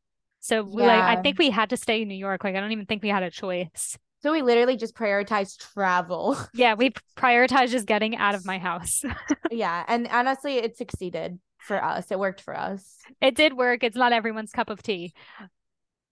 So 0.41 0.67
yeah. 0.75 0.87
like 0.87 1.19
I 1.19 1.23
think 1.23 1.39
we 1.39 1.51
had 1.51 1.71
to 1.71 1.77
stay 1.77 2.03
in 2.03 2.09
New 2.09 2.15
York. 2.15 2.45
Like 2.45 2.57
I 2.57 2.61
don't 2.61 2.73
even 2.73 2.87
think 2.87 3.03
we 3.03 3.11
had 3.11 3.23
a 3.23 3.31
choice. 3.31 3.99
So 4.23 4.33
we 4.33 4.43
literally 4.43 4.77
just 4.77 4.95
prioritized 4.95 5.59
travel. 5.73 6.37
Yeah, 6.55 6.75
we 6.75 6.93
prioritized 7.17 7.71
just 7.71 7.87
getting 7.87 8.17
out 8.17 8.35
of 8.35 8.45
my 8.45 8.59
house. 8.59 9.03
yeah, 9.51 9.85
and 9.89 10.09
honestly 10.09 10.57
it 10.57 10.77
succeeded 10.77 11.39
for 11.59 11.83
us. 11.83 12.11
It 12.11 12.19
worked 12.19 12.41
for 12.41 12.57
us. 12.57 12.97
It 13.21 13.35
did 13.35 13.55
work. 13.55 13.85
It's 13.85 13.97
not 13.97 14.13
everyone's 14.13 14.53
cup 14.53 14.71
of 14.71 14.83
tea. 14.83 15.13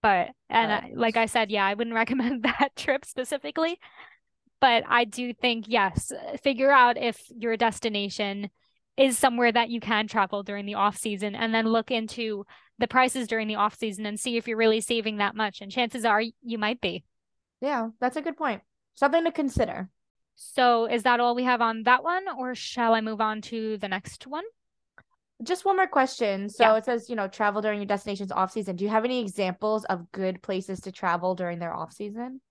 But 0.01 0.29
and 0.49 0.69
but... 0.69 0.83
I, 0.83 0.91
like 0.95 1.17
I 1.17 1.25
said, 1.25 1.51
yeah, 1.51 1.65
I 1.65 1.73
wouldn't 1.73 1.95
recommend 1.95 2.43
that 2.43 2.75
trip 2.75 3.05
specifically 3.05 3.79
but 4.61 4.83
I 4.87 5.05
do 5.05 5.33
think, 5.33 5.65
yes, 5.67 6.11
figure 6.43 6.71
out 6.71 6.97
if 6.97 7.21
your 7.29 7.57
destination 7.57 8.49
is 8.97 9.17
somewhere 9.17 9.51
that 9.51 9.69
you 9.69 9.79
can 9.79 10.07
travel 10.07 10.43
during 10.43 10.65
the 10.65 10.75
off 10.75 10.97
season 10.97 11.33
and 11.35 11.53
then 11.53 11.65
look 11.65 11.89
into 11.89 12.45
the 12.79 12.87
prices 12.87 13.27
during 13.27 13.47
the 13.47 13.55
off 13.55 13.77
season 13.77 14.05
and 14.05 14.19
see 14.19 14.35
if 14.35 14.47
you're 14.47 14.57
really 14.57 14.81
saving 14.81 15.17
that 15.17 15.35
much. 15.35 15.61
And 15.61 15.71
chances 15.71 16.03
are 16.03 16.21
you 16.21 16.57
might 16.57 16.81
be. 16.81 17.03
Yeah, 17.61 17.89
that's 17.99 18.17
a 18.17 18.21
good 18.21 18.37
point. 18.37 18.61
Something 18.95 19.23
to 19.23 19.31
consider. 19.31 19.89
So, 20.35 20.85
is 20.85 21.03
that 21.03 21.19
all 21.19 21.35
we 21.35 21.43
have 21.43 21.61
on 21.61 21.83
that 21.83 22.03
one, 22.03 22.25
or 22.37 22.55
shall 22.55 22.93
I 22.93 23.01
move 23.01 23.19
on 23.19 23.41
to 23.43 23.77
the 23.77 23.89
next 23.89 24.25
one? 24.25 24.45
Just 25.43 25.65
one 25.65 25.77
more 25.77 25.87
question. 25.87 26.49
So 26.49 26.63
yeah. 26.63 26.75
it 26.77 26.85
says, 26.85 27.09
you 27.09 27.15
know, 27.15 27.27
travel 27.27 27.61
during 27.61 27.79
your 27.79 27.85
destination's 27.85 28.31
off 28.31 28.51
season. 28.51 28.75
Do 28.75 28.83
you 28.83 28.89
have 28.89 29.05
any 29.05 29.21
examples 29.21 29.85
of 29.85 30.11
good 30.11 30.41
places 30.41 30.81
to 30.81 30.91
travel 30.91 31.35
during 31.35 31.59
their 31.59 31.73
off 31.73 31.93
season? 31.93 32.41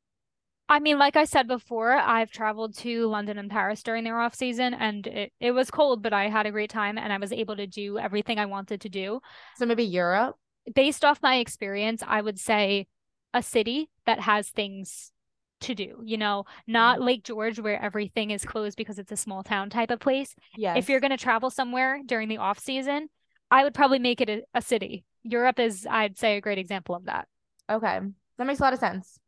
I 0.68 0.80
mean, 0.80 0.98
like 0.98 1.16
I 1.16 1.24
said 1.24 1.48
before, 1.48 1.92
I've 1.92 2.30
traveled 2.30 2.76
to 2.78 3.06
London 3.06 3.38
and 3.38 3.50
Paris 3.50 3.82
during 3.82 4.04
their 4.04 4.20
off 4.20 4.34
season 4.34 4.74
and 4.74 5.06
it, 5.06 5.32
it 5.40 5.52
was 5.52 5.70
cold, 5.70 6.02
but 6.02 6.12
I 6.12 6.28
had 6.28 6.44
a 6.44 6.50
great 6.50 6.68
time 6.68 6.98
and 6.98 7.10
I 7.10 7.16
was 7.16 7.32
able 7.32 7.56
to 7.56 7.66
do 7.66 7.98
everything 7.98 8.38
I 8.38 8.46
wanted 8.46 8.82
to 8.82 8.88
do. 8.90 9.20
So 9.56 9.64
maybe 9.64 9.84
Europe? 9.84 10.36
Based 10.74 11.06
off 11.06 11.22
my 11.22 11.36
experience, 11.36 12.02
I 12.06 12.20
would 12.20 12.38
say 12.38 12.86
a 13.32 13.42
city 13.42 13.88
that 14.04 14.20
has 14.20 14.50
things 14.50 15.12
to 15.60 15.74
do, 15.74 16.02
you 16.04 16.18
know, 16.18 16.44
not 16.66 16.98
mm. 16.98 17.04
Lake 17.04 17.24
George 17.24 17.58
where 17.58 17.82
everything 17.82 18.30
is 18.30 18.44
closed 18.44 18.76
because 18.76 18.98
it's 18.98 19.10
a 19.10 19.16
small 19.16 19.42
town 19.42 19.70
type 19.70 19.90
of 19.90 20.00
place. 20.00 20.34
Yeah. 20.56 20.76
If 20.76 20.90
you're 20.90 21.00
going 21.00 21.10
to 21.12 21.16
travel 21.16 21.48
somewhere 21.48 22.00
during 22.04 22.28
the 22.28 22.36
off 22.36 22.58
season, 22.58 23.08
I 23.50 23.64
would 23.64 23.74
probably 23.74 23.98
make 23.98 24.20
it 24.20 24.28
a, 24.28 24.42
a 24.54 24.60
city. 24.60 25.04
Europe 25.22 25.58
is, 25.58 25.86
I'd 25.88 26.18
say, 26.18 26.36
a 26.36 26.42
great 26.42 26.58
example 26.58 26.94
of 26.94 27.06
that. 27.06 27.26
Okay. 27.70 28.00
That 28.36 28.46
makes 28.46 28.60
a 28.60 28.62
lot 28.62 28.74
of 28.74 28.78
sense 28.78 29.18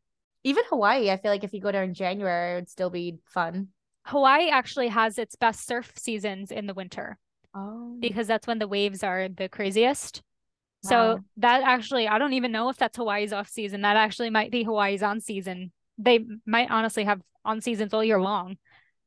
even 0.43 0.63
Hawaii, 0.69 1.09
I 1.09 1.17
feel 1.17 1.31
like 1.31 1.43
if 1.43 1.53
you 1.53 1.61
go 1.61 1.71
there 1.71 1.83
in 1.83 1.93
January, 1.93 2.53
it 2.53 2.55
would 2.55 2.69
still 2.69 2.89
be 2.89 3.17
fun. 3.25 3.69
Hawaii 4.05 4.49
actually 4.49 4.87
has 4.87 5.17
its 5.17 5.35
best 5.35 5.67
surf 5.67 5.91
seasons 5.95 6.51
in 6.51 6.65
the 6.65 6.73
winter. 6.73 7.17
Oh. 7.53 7.97
Because 7.99 8.27
that's 8.27 8.47
when 8.47 8.59
the 8.59 8.67
waves 8.67 9.03
are 9.03 9.27
the 9.29 9.49
craziest. 9.49 10.23
Wow. 10.83 10.89
So 10.89 11.19
that 11.37 11.61
actually, 11.63 12.07
I 12.07 12.17
don't 12.17 12.33
even 12.33 12.51
know 12.51 12.69
if 12.69 12.77
that's 12.77 12.97
Hawaii's 12.97 13.33
off 13.33 13.49
season. 13.49 13.81
That 13.81 13.97
actually 13.97 14.29
might 14.29 14.51
be 14.51 14.63
Hawaii's 14.63 15.03
on 15.03 15.19
season. 15.21 15.71
They 15.97 16.25
might 16.45 16.71
honestly 16.71 17.03
have 17.03 17.21
on 17.45 17.61
seasons 17.61 17.93
all 17.93 18.03
year 18.03 18.19
long. 18.19 18.57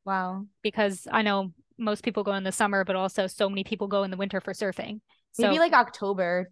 Wow. 0.05 0.45
Because 0.61 1.07
I 1.11 1.21
know 1.21 1.51
most 1.77 2.03
people 2.03 2.23
go 2.23 2.33
in 2.33 2.43
the 2.43 2.51
summer, 2.51 2.85
but 2.85 2.95
also 2.95 3.27
so 3.27 3.49
many 3.49 3.63
people 3.63 3.87
go 3.87 4.03
in 4.03 4.11
the 4.11 4.17
winter 4.17 4.39
for 4.39 4.53
surfing. 4.53 5.01
So, 5.33 5.43
Maybe 5.43 5.59
like 5.59 5.73
October. 5.73 6.49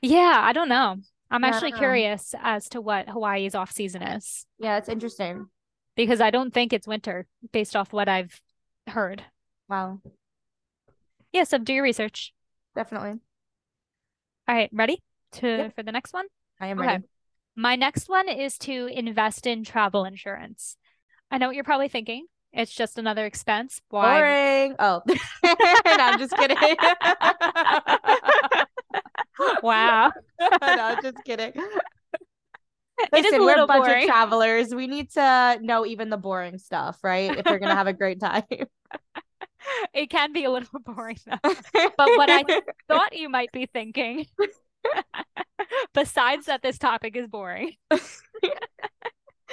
Yeah, 0.00 0.40
I 0.42 0.54
don't 0.54 0.68
know. 0.70 0.96
I'm 1.34 1.42
yeah, 1.42 1.48
actually 1.48 1.72
curious 1.72 2.32
as 2.40 2.68
to 2.68 2.80
what 2.80 3.08
Hawaii's 3.08 3.56
off 3.56 3.72
season 3.72 4.02
is. 4.02 4.46
Yeah, 4.60 4.76
it's 4.76 4.88
interesting. 4.88 5.48
Because 5.96 6.20
I 6.20 6.30
don't 6.30 6.54
think 6.54 6.72
it's 6.72 6.86
winter 6.86 7.26
based 7.52 7.74
off 7.74 7.92
what 7.92 8.08
I've 8.08 8.40
heard. 8.86 9.24
Wow. 9.68 10.00
Yeah, 11.32 11.42
so 11.42 11.58
do 11.58 11.72
your 11.72 11.82
research. 11.82 12.32
Definitely. 12.76 13.18
All 14.46 14.54
right, 14.54 14.70
ready 14.72 15.02
to 15.32 15.46
yep. 15.48 15.74
for 15.74 15.82
the 15.82 15.90
next 15.90 16.12
one? 16.12 16.26
I 16.60 16.68
am 16.68 16.78
okay. 16.78 16.86
ready. 16.86 17.04
My 17.56 17.74
next 17.74 18.08
one 18.08 18.28
is 18.28 18.56
to 18.58 18.86
invest 18.86 19.44
in 19.44 19.64
travel 19.64 20.04
insurance. 20.04 20.76
I 21.32 21.38
know 21.38 21.48
what 21.48 21.56
you're 21.56 21.64
probably 21.64 21.88
thinking. 21.88 22.26
It's 22.52 22.72
just 22.72 22.96
another 22.96 23.26
expense. 23.26 23.80
Why? 23.88 24.20
Boring. 24.20 24.76
Oh, 24.78 25.02
no, 25.08 25.16
I'm 25.98 26.20
just 26.20 26.36
kidding. 26.36 26.56
wow. 29.62 30.12
no, 30.62 30.96
just 31.02 31.24
kidding. 31.24 31.52
Listen, 33.12 33.40
we're 33.40 33.66
budget 33.66 33.86
boring. 33.86 34.06
travelers. 34.06 34.74
We 34.74 34.86
need 34.86 35.10
to 35.12 35.58
know 35.60 35.84
even 35.84 36.10
the 36.10 36.16
boring 36.16 36.58
stuff, 36.58 36.98
right? 37.02 37.38
If 37.38 37.46
we're 37.46 37.58
gonna 37.58 37.74
have 37.74 37.86
a 37.86 37.92
great 37.92 38.20
time. 38.20 38.44
it 39.94 40.10
can 40.10 40.32
be 40.32 40.44
a 40.44 40.50
little 40.50 40.80
boring 40.80 41.18
though. 41.26 41.36
But 41.96 42.08
what 42.16 42.30
I 42.30 42.44
thought 42.88 43.16
you 43.16 43.28
might 43.28 43.52
be 43.52 43.66
thinking, 43.66 44.26
besides 45.92 46.46
that 46.46 46.62
this 46.62 46.78
topic 46.78 47.16
is 47.16 47.26
boring, 47.26 47.72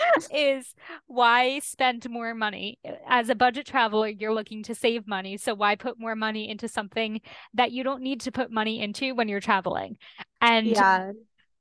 is 0.34 0.74
why 1.08 1.60
spend 1.60 2.10
more 2.10 2.34
money? 2.34 2.80
As 3.08 3.30
a 3.30 3.36
budget 3.36 3.66
traveler, 3.66 4.08
you're 4.08 4.34
looking 4.34 4.64
to 4.64 4.76
save 4.76 5.08
money. 5.08 5.38
So 5.38 5.54
why 5.54 5.76
put 5.76 6.00
more 6.00 6.16
money 6.16 6.50
into 6.50 6.68
something 6.68 7.22
that 7.54 7.72
you 7.72 7.84
don't 7.84 8.02
need 8.02 8.22
to 8.22 8.32
put 8.32 8.52
money 8.52 8.82
into 8.82 9.16
when 9.16 9.28
you're 9.28 9.40
traveling? 9.40 9.98
And 10.40 10.68
yeah. 10.68 11.12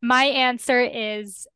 my 0.03 0.25
answer 0.25 0.81
is 0.81 1.47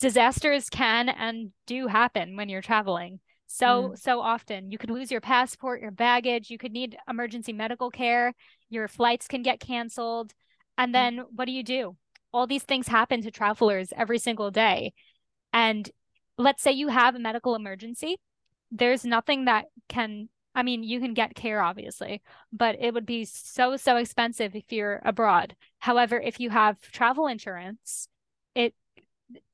disasters 0.00 0.68
can 0.68 1.08
and 1.08 1.52
do 1.66 1.86
happen 1.86 2.36
when 2.36 2.48
you're 2.48 2.62
traveling. 2.62 3.20
So 3.46 3.66
mm. 3.66 3.98
so 3.98 4.20
often 4.20 4.70
you 4.70 4.78
could 4.78 4.90
lose 4.90 5.10
your 5.10 5.20
passport, 5.20 5.80
your 5.80 5.90
baggage, 5.90 6.50
you 6.50 6.58
could 6.58 6.72
need 6.72 6.96
emergency 7.08 7.52
medical 7.52 7.90
care, 7.90 8.34
your 8.68 8.88
flights 8.88 9.26
can 9.26 9.42
get 9.42 9.58
canceled. 9.58 10.32
And 10.76 10.90
mm. 10.90 10.92
then 10.92 11.16
mm. 11.16 11.24
what 11.34 11.46
do 11.46 11.52
you 11.52 11.62
do? 11.62 11.96
All 12.32 12.46
these 12.46 12.62
things 12.62 12.88
happen 12.88 13.22
to 13.22 13.30
travelers 13.30 13.92
every 13.96 14.18
single 14.18 14.50
day. 14.50 14.92
And 15.52 15.90
let's 16.38 16.62
say 16.62 16.72
you 16.72 16.88
have 16.88 17.14
a 17.14 17.18
medical 17.18 17.54
emergency, 17.54 18.16
there's 18.70 19.04
nothing 19.04 19.44
that 19.46 19.66
can 19.88 20.28
I 20.54 20.62
mean, 20.64 20.82
you 20.82 20.98
can 20.98 21.14
get 21.14 21.36
care 21.36 21.62
obviously, 21.62 22.20
but 22.52 22.76
it 22.80 22.92
would 22.94 23.06
be 23.06 23.24
so 23.24 23.76
so 23.76 23.96
expensive 23.96 24.56
if 24.56 24.72
you're 24.72 25.00
abroad. 25.04 25.54
However, 25.78 26.20
if 26.20 26.40
you 26.40 26.50
have 26.50 26.80
travel 26.80 27.26
insurance, 27.26 28.08
it 28.54 28.74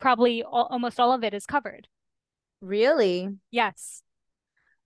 probably 0.01 0.43
all, 0.43 0.69
almost 0.71 1.01
all 1.01 1.13
of 1.13 1.25
it 1.25 1.35
is 1.35 1.47
covered. 1.47 1.89
Really? 2.61 3.29
Yes. 3.51 4.03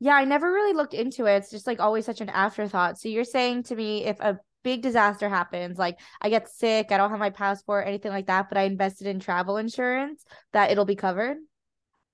Yeah, 0.00 0.14
I 0.14 0.24
never 0.24 0.52
really 0.52 0.74
looked 0.74 0.94
into 0.94 1.26
it. 1.26 1.37
It's 1.37 1.50
just 1.50 1.66
like 1.66 1.80
always 1.80 2.06
such 2.06 2.20
an 2.20 2.30
afterthought. 2.30 2.98
So 2.98 3.08
you're 3.08 3.24
saying 3.24 3.64
to 3.64 3.76
me 3.76 4.04
if 4.04 4.18
a 4.20 4.38
big 4.62 4.82
disaster 4.82 5.28
happens, 5.28 5.78
like 5.78 5.98
I 6.20 6.30
get 6.30 6.48
sick, 6.48 6.90
I 6.90 6.96
don't 6.96 7.11
have 7.11 7.18
my 7.18 7.30
passport, 7.30 7.87
anything 7.87 8.12
like 8.12 8.26
that, 8.26 8.48
but 8.48 8.58
I 8.58 8.62
invested 8.62 9.06
in 9.06 9.20
travel 9.20 9.56
insurance, 9.56 10.24
that 10.52 10.70
it'll 10.70 10.84
be 10.84 10.96
covered? 10.96 11.37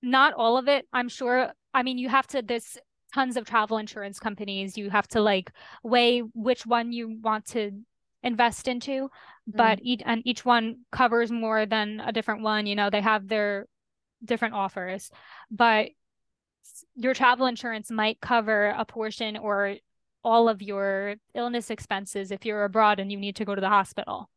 Not 0.04 0.34
all 0.34 0.58
of 0.58 0.68
it. 0.68 0.86
I'm 0.92 1.08
sure. 1.08 1.52
I 1.72 1.82
mean, 1.82 1.98
you 1.98 2.08
have 2.08 2.26
to, 2.28 2.42
there's 2.42 2.78
tons 3.14 3.36
of 3.36 3.46
travel 3.46 3.78
insurance 3.78 4.18
companies. 4.18 4.76
You 4.76 4.90
have 4.90 5.08
to 5.08 5.20
like 5.20 5.50
weigh 5.82 6.20
which 6.20 6.66
one 6.66 6.92
you 6.92 7.18
want 7.22 7.46
to 7.46 7.72
invest 8.22 8.68
into, 8.68 9.10
but 9.46 9.78
Mm. 9.78 9.82
each 9.82 10.02
and 10.04 10.22
each 10.26 10.44
one 10.44 10.80
covers 10.92 11.30
more 11.30 11.66
than 11.66 12.00
a 12.00 12.12
different 12.12 12.42
one. 12.42 12.66
You 12.66 12.76
know, 12.76 12.90
they 12.90 13.00
have 13.00 13.28
their 13.28 13.66
different 14.24 14.54
offers, 14.54 15.10
but 15.50 15.88
your 16.94 17.14
travel 17.14 17.46
insurance 17.46 17.90
might 17.90 18.20
cover 18.20 18.68
a 18.76 18.84
portion 18.84 19.36
or 19.36 19.76
all 20.22 20.48
of 20.48 20.62
your 20.62 21.16
illness 21.34 21.70
expenses 21.70 22.30
if 22.30 22.44
you're 22.46 22.64
abroad 22.64 22.98
and 23.00 23.12
you 23.12 23.18
need 23.18 23.36
to 23.36 23.44
go 23.44 23.54
to 23.54 23.60
the 23.60 23.68
hospital. 23.68 24.30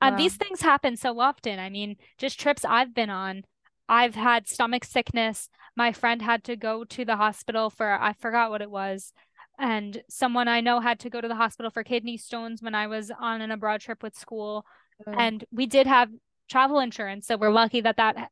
And 0.00 0.14
Wow. 0.14 0.18
these 0.18 0.36
things 0.36 0.60
happen 0.60 0.96
so 0.96 1.18
often. 1.20 1.58
I 1.58 1.70
mean, 1.70 1.96
just 2.18 2.38
trips 2.38 2.64
I've 2.64 2.94
been 2.94 3.10
on, 3.10 3.44
I've 3.88 4.14
had 4.14 4.48
stomach 4.48 4.84
sickness. 4.84 5.48
My 5.76 5.92
friend 5.92 6.22
had 6.22 6.44
to 6.44 6.56
go 6.56 6.84
to 6.84 7.04
the 7.04 7.16
hospital 7.16 7.70
for, 7.70 7.92
I 7.92 8.14
forgot 8.14 8.50
what 8.50 8.62
it 8.62 8.70
was. 8.70 9.12
And 9.58 10.02
someone 10.08 10.48
I 10.48 10.60
know 10.60 10.80
had 10.80 10.98
to 11.00 11.10
go 11.10 11.20
to 11.20 11.28
the 11.28 11.34
hospital 11.34 11.70
for 11.70 11.82
kidney 11.82 12.16
stones 12.16 12.62
when 12.62 12.74
I 12.74 12.86
was 12.86 13.10
on 13.18 13.40
an 13.40 13.50
abroad 13.50 13.80
trip 13.80 14.02
with 14.02 14.16
school. 14.16 14.66
Mm. 15.06 15.14
And 15.18 15.44
we 15.50 15.66
did 15.66 15.86
have 15.86 16.10
travel 16.50 16.78
insurance. 16.78 17.26
So 17.26 17.36
we're 17.36 17.50
lucky 17.50 17.80
that 17.80 17.96
that, 17.96 18.30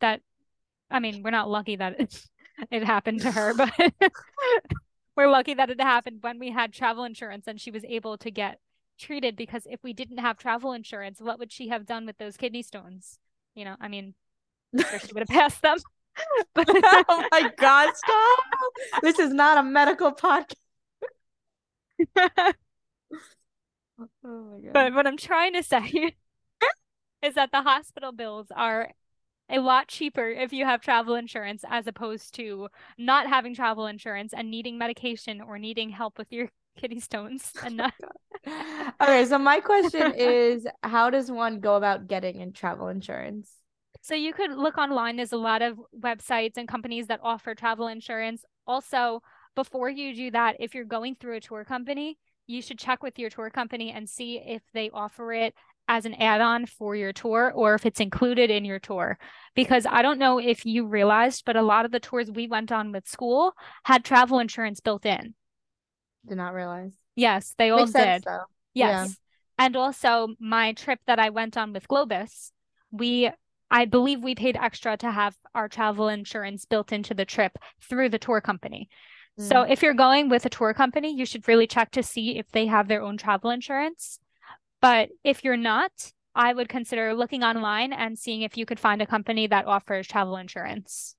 that, 0.00 0.20
I 0.90 1.00
mean, 1.00 1.22
we're 1.22 1.30
not 1.30 1.50
lucky 1.50 1.76
that 1.76 2.00
it, 2.00 2.24
it 2.70 2.84
happened 2.84 3.20
to 3.20 3.30
her, 3.30 3.54
but 3.54 3.72
we're 5.16 5.30
lucky 5.30 5.54
that 5.54 5.70
it 5.70 5.80
happened 5.80 6.18
when 6.22 6.38
we 6.38 6.50
had 6.50 6.72
travel 6.72 7.04
insurance 7.04 7.46
and 7.46 7.60
she 7.60 7.70
was 7.70 7.84
able 7.84 8.18
to 8.18 8.30
get 8.30 8.58
treated 8.98 9.36
because 9.36 9.66
if 9.70 9.82
we 9.82 9.92
didn't 9.92 10.18
have 10.18 10.38
travel 10.38 10.72
insurance, 10.72 11.20
what 11.20 11.38
would 11.38 11.52
she 11.52 11.68
have 11.68 11.86
done 11.86 12.06
with 12.06 12.18
those 12.18 12.36
kidney 12.36 12.62
stones? 12.62 13.18
You 13.54 13.64
know, 13.64 13.76
I 13.80 13.88
mean, 13.88 14.14
She 14.76 15.12
would 15.12 15.20
have 15.20 15.28
passed 15.28 15.62
them. 15.62 15.78
but 16.54 16.68
oh 17.08 17.28
my 17.30 17.50
god, 17.56 17.94
stop. 17.96 18.38
This 19.02 19.18
is 19.18 19.32
not 19.32 19.58
a 19.58 19.62
medical 19.62 20.12
podcast. 20.12 20.54
Oh 24.24 24.50
my 24.50 24.58
god. 24.58 24.72
but 24.72 24.94
what 24.94 25.06
I'm 25.06 25.16
trying 25.16 25.52
to 25.52 25.62
say 25.62 26.16
is 27.22 27.34
that 27.36 27.52
the 27.52 27.62
hospital 27.62 28.10
bills 28.10 28.48
are 28.54 28.90
a 29.48 29.60
lot 29.60 29.86
cheaper 29.86 30.28
if 30.28 30.52
you 30.52 30.64
have 30.64 30.80
travel 30.80 31.14
insurance 31.14 31.64
as 31.70 31.86
opposed 31.86 32.34
to 32.34 32.68
not 32.98 33.28
having 33.28 33.54
travel 33.54 33.86
insurance 33.86 34.34
and 34.34 34.50
needing 34.50 34.78
medication 34.78 35.40
or 35.40 35.60
needing 35.60 35.90
help 35.90 36.18
with 36.18 36.32
your 36.32 36.50
kidney 36.76 36.98
stones 36.98 37.52
oh 37.58 37.66
and 37.66 37.76
not 37.76 37.94
okay, 39.00 39.24
so 39.26 39.38
my 39.38 39.60
question 39.60 40.12
is 40.16 40.66
how 40.82 41.10
does 41.10 41.30
one 41.30 41.60
go 41.60 41.76
about 41.76 42.08
getting 42.08 42.40
in 42.40 42.52
travel 42.52 42.88
insurance? 42.88 43.50
So 44.04 44.14
you 44.14 44.34
could 44.34 44.50
look 44.50 44.76
online. 44.76 45.16
There's 45.16 45.32
a 45.32 45.38
lot 45.38 45.62
of 45.62 45.80
websites 45.98 46.58
and 46.58 46.68
companies 46.68 47.06
that 47.06 47.20
offer 47.22 47.54
travel 47.54 47.88
insurance. 47.88 48.44
Also, 48.66 49.22
before 49.56 49.88
you 49.88 50.14
do 50.14 50.30
that, 50.32 50.56
if 50.60 50.74
you're 50.74 50.84
going 50.84 51.14
through 51.14 51.36
a 51.36 51.40
tour 51.40 51.64
company, 51.64 52.18
you 52.46 52.60
should 52.60 52.78
check 52.78 53.02
with 53.02 53.18
your 53.18 53.30
tour 53.30 53.48
company 53.48 53.90
and 53.92 54.06
see 54.06 54.36
if 54.36 54.60
they 54.74 54.90
offer 54.90 55.32
it 55.32 55.54
as 55.88 56.04
an 56.04 56.12
add-on 56.16 56.66
for 56.66 56.94
your 56.94 57.14
tour 57.14 57.50
or 57.54 57.74
if 57.74 57.86
it's 57.86 57.98
included 57.98 58.50
in 58.50 58.66
your 58.66 58.78
tour. 58.78 59.18
Because 59.54 59.86
I 59.88 60.02
don't 60.02 60.18
know 60.18 60.38
if 60.38 60.66
you 60.66 60.86
realized, 60.86 61.44
but 61.46 61.56
a 61.56 61.62
lot 61.62 61.86
of 61.86 61.90
the 61.90 61.98
tours 61.98 62.30
we 62.30 62.46
went 62.46 62.70
on 62.70 62.92
with 62.92 63.08
school 63.08 63.54
had 63.84 64.04
travel 64.04 64.38
insurance 64.38 64.80
built 64.80 65.06
in. 65.06 65.32
Did 66.28 66.36
not 66.36 66.52
realize. 66.52 66.92
Yes, 67.16 67.54
they 67.56 67.70
all 67.70 67.86
sense 67.86 68.22
did. 68.22 68.24
though. 68.24 68.44
Yeah. 68.74 69.04
Yes. 69.04 69.16
And 69.56 69.76
also 69.76 70.34
my 70.38 70.74
trip 70.74 71.00
that 71.06 71.18
I 71.18 71.30
went 71.30 71.56
on 71.56 71.72
with 71.72 71.88
Globus, 71.88 72.50
we 72.90 73.30
I 73.70 73.84
believe 73.86 74.22
we 74.22 74.34
paid 74.34 74.56
extra 74.56 74.96
to 74.98 75.10
have 75.10 75.36
our 75.54 75.68
travel 75.68 76.08
insurance 76.08 76.64
built 76.64 76.92
into 76.92 77.14
the 77.14 77.24
trip 77.24 77.58
through 77.80 78.10
the 78.10 78.18
tour 78.18 78.40
company. 78.40 78.88
So 79.38 79.56
Mm. 79.64 79.70
if 79.70 79.82
you're 79.82 79.94
going 79.94 80.28
with 80.28 80.46
a 80.46 80.50
tour 80.50 80.72
company, 80.74 81.12
you 81.12 81.26
should 81.26 81.48
really 81.48 81.66
check 81.66 81.90
to 81.92 82.02
see 82.02 82.38
if 82.38 82.50
they 82.52 82.66
have 82.66 82.86
their 82.86 83.02
own 83.02 83.16
travel 83.16 83.50
insurance. 83.50 84.20
But 84.80 85.08
if 85.24 85.42
you're 85.42 85.56
not, 85.56 86.12
I 86.36 86.52
would 86.52 86.68
consider 86.68 87.14
looking 87.14 87.42
online 87.42 87.92
and 87.92 88.18
seeing 88.18 88.42
if 88.42 88.56
you 88.56 88.64
could 88.66 88.78
find 88.78 89.02
a 89.02 89.06
company 89.06 89.46
that 89.48 89.66
offers 89.66 90.06
travel 90.06 90.36
insurance. 90.36 91.16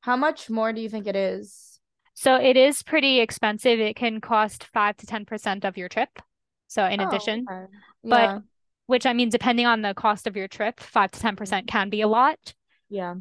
How 0.00 0.16
much 0.16 0.48
more 0.48 0.72
do 0.72 0.80
you 0.80 0.88
think 0.88 1.06
it 1.06 1.16
is? 1.16 1.80
So 2.14 2.36
it 2.36 2.56
is 2.56 2.82
pretty 2.82 3.20
expensive. 3.20 3.78
It 3.80 3.96
can 3.96 4.20
cost 4.20 4.64
5 4.64 4.96
to 4.98 5.06
10% 5.06 5.64
of 5.64 5.76
your 5.76 5.88
trip. 5.88 6.18
So 6.66 6.84
in 6.86 7.00
Oh, 7.00 7.08
addition, 7.08 7.46
okay. 7.50 7.72
But- 8.04 8.16
yeah. 8.30 8.38
Which 8.90 9.06
I 9.06 9.12
mean, 9.12 9.28
depending 9.28 9.66
on 9.66 9.82
the 9.82 9.94
cost 9.94 10.26
of 10.26 10.36
your 10.36 10.48
trip, 10.48 10.80
5 10.80 11.12
to 11.12 11.20
10% 11.20 11.68
can 11.68 11.90
be 11.90 12.00
a 12.00 12.08
lot. 12.08 12.54
Yeah. 12.88 13.14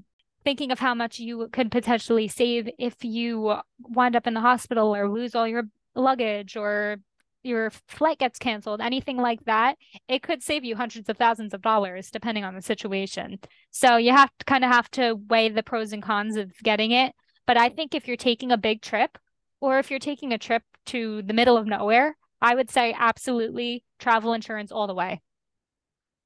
Thinking 0.43 0.71
of 0.71 0.79
how 0.79 0.95
much 0.95 1.19
you 1.19 1.47
could 1.51 1.69
potentially 1.69 2.27
save 2.27 2.67
if 2.79 2.95
you 3.03 3.55
wind 3.79 4.15
up 4.15 4.25
in 4.25 4.33
the 4.33 4.41
hospital 4.41 4.95
or 4.95 5.07
lose 5.07 5.35
all 5.35 5.47
your 5.47 5.65
luggage 5.93 6.57
or 6.57 6.97
your 7.43 7.69
flight 7.87 8.17
gets 8.17 8.39
canceled, 8.39 8.81
anything 8.81 9.17
like 9.17 9.45
that, 9.45 9.77
it 10.07 10.23
could 10.23 10.41
save 10.41 10.65
you 10.65 10.75
hundreds 10.75 11.07
of 11.07 11.17
thousands 11.17 11.53
of 11.53 11.61
dollars 11.61 12.09
depending 12.09 12.43
on 12.43 12.55
the 12.55 12.63
situation. 12.63 13.37
So 13.69 13.97
you 13.97 14.11
have 14.11 14.31
to 14.39 14.45
kind 14.45 14.65
of 14.65 14.71
have 14.71 14.89
to 14.91 15.19
weigh 15.29 15.49
the 15.49 15.61
pros 15.61 15.93
and 15.93 16.01
cons 16.01 16.35
of 16.35 16.51
getting 16.63 16.89
it. 16.89 17.13
But 17.45 17.57
I 17.57 17.69
think 17.69 17.93
if 17.93 18.07
you're 18.07 18.17
taking 18.17 18.51
a 18.51 18.57
big 18.57 18.81
trip 18.81 19.19
or 19.61 19.77
if 19.77 19.91
you're 19.91 19.99
taking 19.99 20.33
a 20.33 20.39
trip 20.39 20.63
to 20.87 21.21
the 21.21 21.33
middle 21.33 21.57
of 21.57 21.67
nowhere, 21.67 22.17
I 22.41 22.55
would 22.55 22.71
say 22.71 22.95
absolutely 22.97 23.83
travel 23.99 24.33
insurance 24.33 24.71
all 24.71 24.87
the 24.87 24.95
way. 24.95 25.21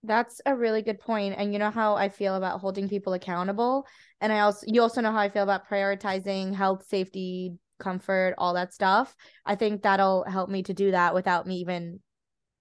That's 0.04 0.42
a 0.46 0.56
really 0.56 0.82
good 0.82 1.00
point. 1.00 1.36
And 1.38 1.54
you 1.54 1.60
know 1.60 1.72
how 1.72 1.96
I 1.96 2.10
feel 2.10 2.36
about 2.36 2.60
holding 2.60 2.90
people 2.90 3.14
accountable. 3.14 3.86
And 4.22 4.32
I 4.34 4.42
also 4.42 4.66
you 4.68 4.82
also 4.82 5.02
know 5.02 5.12
how 5.12 5.20
I 5.20 5.30
feel 5.30 5.44
about 5.44 5.68
prioritizing 5.70 6.54
health, 6.54 6.86
safety, 6.88 7.54
comfort, 7.80 8.36
all 8.38 8.54
that 8.56 8.74
stuff. 8.74 9.16
I 9.46 9.56
think 9.56 9.82
that'll 9.82 10.24
help 10.26 10.50
me 10.50 10.64
to 10.64 10.74
do 10.74 10.92
that 10.92 11.14
without 11.14 11.48
me 11.48 11.58
even 11.58 12.00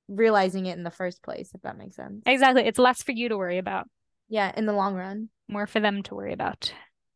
realizing 0.09 0.67
it 0.67 0.77
in 0.77 0.85
the 0.85 0.91
first 0.91 1.23
place, 1.23 1.51
if 1.55 1.63
that 1.63 1.79
makes 1.79 1.97
sense. 1.97 2.23
Exactly. 2.27 2.63
It's 2.63 2.79
less 2.79 3.03
for 3.03 3.13
you 3.13 3.29
to 3.29 3.37
worry 3.39 3.59
about, 3.59 3.87
Yeah, 4.29 4.53
in 4.57 4.67
the 4.67 4.73
long 4.73 4.95
run. 4.95 5.29
more 5.49 5.67
for 5.67 5.81
them 5.81 6.03
to 6.05 6.15
worry 6.15 6.33
about. 6.33 6.73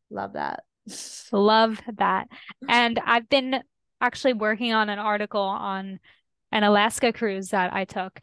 Love 0.09 0.33
that. 0.33 0.63
Love 1.31 1.81
that. 1.97 2.27
And 2.67 2.99
I've 3.05 3.27
been 3.29 3.61
actually 3.99 4.33
working 4.33 4.73
on 4.73 4.89
an 4.89 4.99
article 4.99 5.41
on 5.41 5.99
an 6.51 6.63
Alaska 6.63 7.11
cruise 7.11 7.49
that 7.49 7.73
I 7.73 7.85
took. 7.85 8.19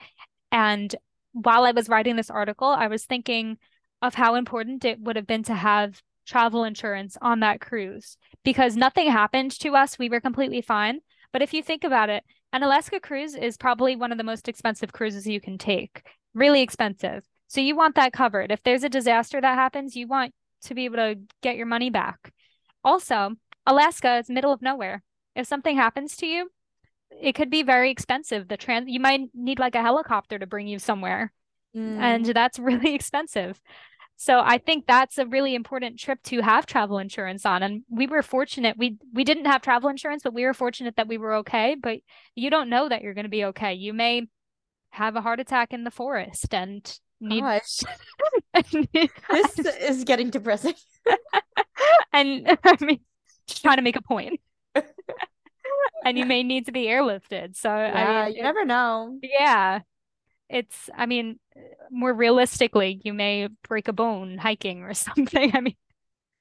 And 0.51 0.95
while 1.35 1.65
I 1.65 1.73
was 1.73 1.89
writing 1.89 2.17
this 2.17 2.31
article, 2.31 2.69
I 2.69 2.87
was 2.87 3.05
thinking 3.05 3.59
of 4.01 4.15
how 4.15 4.37
important 4.37 4.85
it 4.85 5.01
would 5.01 5.17
have 5.17 5.27
been 5.27 5.43
to 5.45 5.55
have 5.55 6.01
travel 6.27 6.65
insurance 6.65 7.19
on 7.21 7.41
that 7.41 7.61
cruise 7.61 8.17
because 8.45 8.77
nothing 8.77 9.11
happened 9.11 9.51
to 9.61 9.75
us. 9.75 9.99
We 9.99 10.09
were 10.09 10.21
completely 10.21 10.63
fine. 10.63 11.01
But 11.33 11.43
if 11.43 11.53
you 11.53 11.63
think 11.63 11.85
about 11.85 12.09
it, 12.09 12.23
an 12.53 12.63
Alaska 12.63 13.01
cruise 13.01 13.35
is 13.35 13.57
probably 13.57 13.97
one 13.97 14.13
of 14.13 14.19
the 14.19 14.25
most 14.25 14.49
expensive 14.49 14.93
cruises 14.93 15.27
you 15.27 15.41
can 15.41 15.59
take, 15.59 16.07
really 16.33 16.63
expensive. 16.63 17.25
So 17.49 17.61
you 17.61 17.75
want 17.75 17.97
that 17.97 18.13
covered. 18.13 18.53
If 18.53 18.63
there's 18.63 18.85
a 18.85 18.89
disaster 18.89 19.41
that 19.41 19.55
happens, 19.55 19.97
you 19.97 20.07
want 20.07 20.33
to 20.63 20.75
be 20.75 20.85
able 20.85 20.97
to 20.97 21.19
get 21.43 21.57
your 21.57 21.67
money 21.67 21.91
back. 21.91 22.33
Also, 22.85 23.33
Alaska 23.67 24.19
is 24.19 24.31
middle 24.31 24.53
of 24.53 24.63
nowhere. 24.63 25.03
If 25.35 25.49
something 25.49 25.77
happens 25.77 26.17
to 26.19 26.27
you, 26.27 26.51
it 27.21 27.35
could 27.35 27.51
be 27.51 27.63
very 27.63 27.91
expensive. 27.91 28.49
The 28.49 28.57
trans 28.57 28.89
you 28.89 29.01
might 29.01 29.21
need 29.35 29.59
like 29.59 29.75
a 29.75 29.83
helicopter 29.83 30.39
to 30.39 30.47
bring 30.47 30.67
you 30.67 30.79
somewhere, 30.79 31.33
Mm, 31.77 31.99
and 31.99 32.27
that's 32.27 32.59
really 32.59 32.95
expensive. 32.95 33.61
So 34.17 34.41
I 34.41 34.59
think 34.59 34.87
that's 34.87 35.19
a 35.19 35.27
really 35.27 35.57
important 35.57 35.99
trip 35.99 36.23
to 36.25 36.41
have 36.41 36.67
travel 36.67 36.99
insurance 36.99 37.45
on. 37.45 37.65
And 37.65 37.83
we 37.91 38.07
were 38.07 38.23
fortunate. 38.23 38.77
We 38.79 38.99
we 39.13 39.25
didn't 39.25 39.47
have 39.47 39.61
travel 39.61 39.91
insurance, 39.91 40.23
but 40.23 40.35
we 40.35 40.45
were 40.45 40.55
fortunate 40.55 40.97
that 40.97 41.09
we 41.09 41.19
were 41.19 41.35
okay. 41.37 41.75
But 41.81 41.99
you 42.37 42.49
don't 42.49 42.71
know 42.71 42.89
that 42.89 43.03
you're 43.03 43.15
going 43.15 43.25
to 43.25 43.31
be 43.31 43.45
okay. 43.47 43.75
You 43.75 43.93
may 43.93 44.29
have 44.91 45.17
a 45.17 45.21
heart 45.21 45.41
attack 45.41 45.73
in 45.73 45.83
the 45.83 45.91
forest 45.91 46.55
and 46.55 46.99
need 47.21 47.41
gosh, 47.41 47.81
this 48.73 49.59
is 49.59 50.05
getting 50.05 50.31
depressing. 50.31 50.75
and 52.13 52.57
I 52.65 52.77
mean, 52.81 53.01
just 53.49 53.63
trying 53.63 53.77
to 53.77 53.83
make 53.83 53.97
a 53.97 54.03
point. 54.03 54.41
And 56.05 56.19
you 56.19 56.27
may 56.27 56.43
need 56.43 56.67
to 56.67 56.73
be 56.73 56.87
airlifted. 56.87 57.57
So 57.57 57.71
I 57.71 57.89
Yeah, 57.89 58.25
mean, 58.27 58.35
you 58.37 58.43
never 58.43 58.65
know. 58.65 59.19
yeah, 59.23 59.81
it's. 60.49 60.91
I 60.95 61.07
mean, 61.07 61.39
more 61.91 62.13
realistically, 62.13 63.01
you 63.05 63.13
may 63.15 63.49
break 63.69 63.89
a 63.89 63.93
bone 63.93 64.39
hiking 64.39 64.83
or 64.83 64.95
something. 65.07 65.51
I 65.55 65.61
mean, 65.61 65.77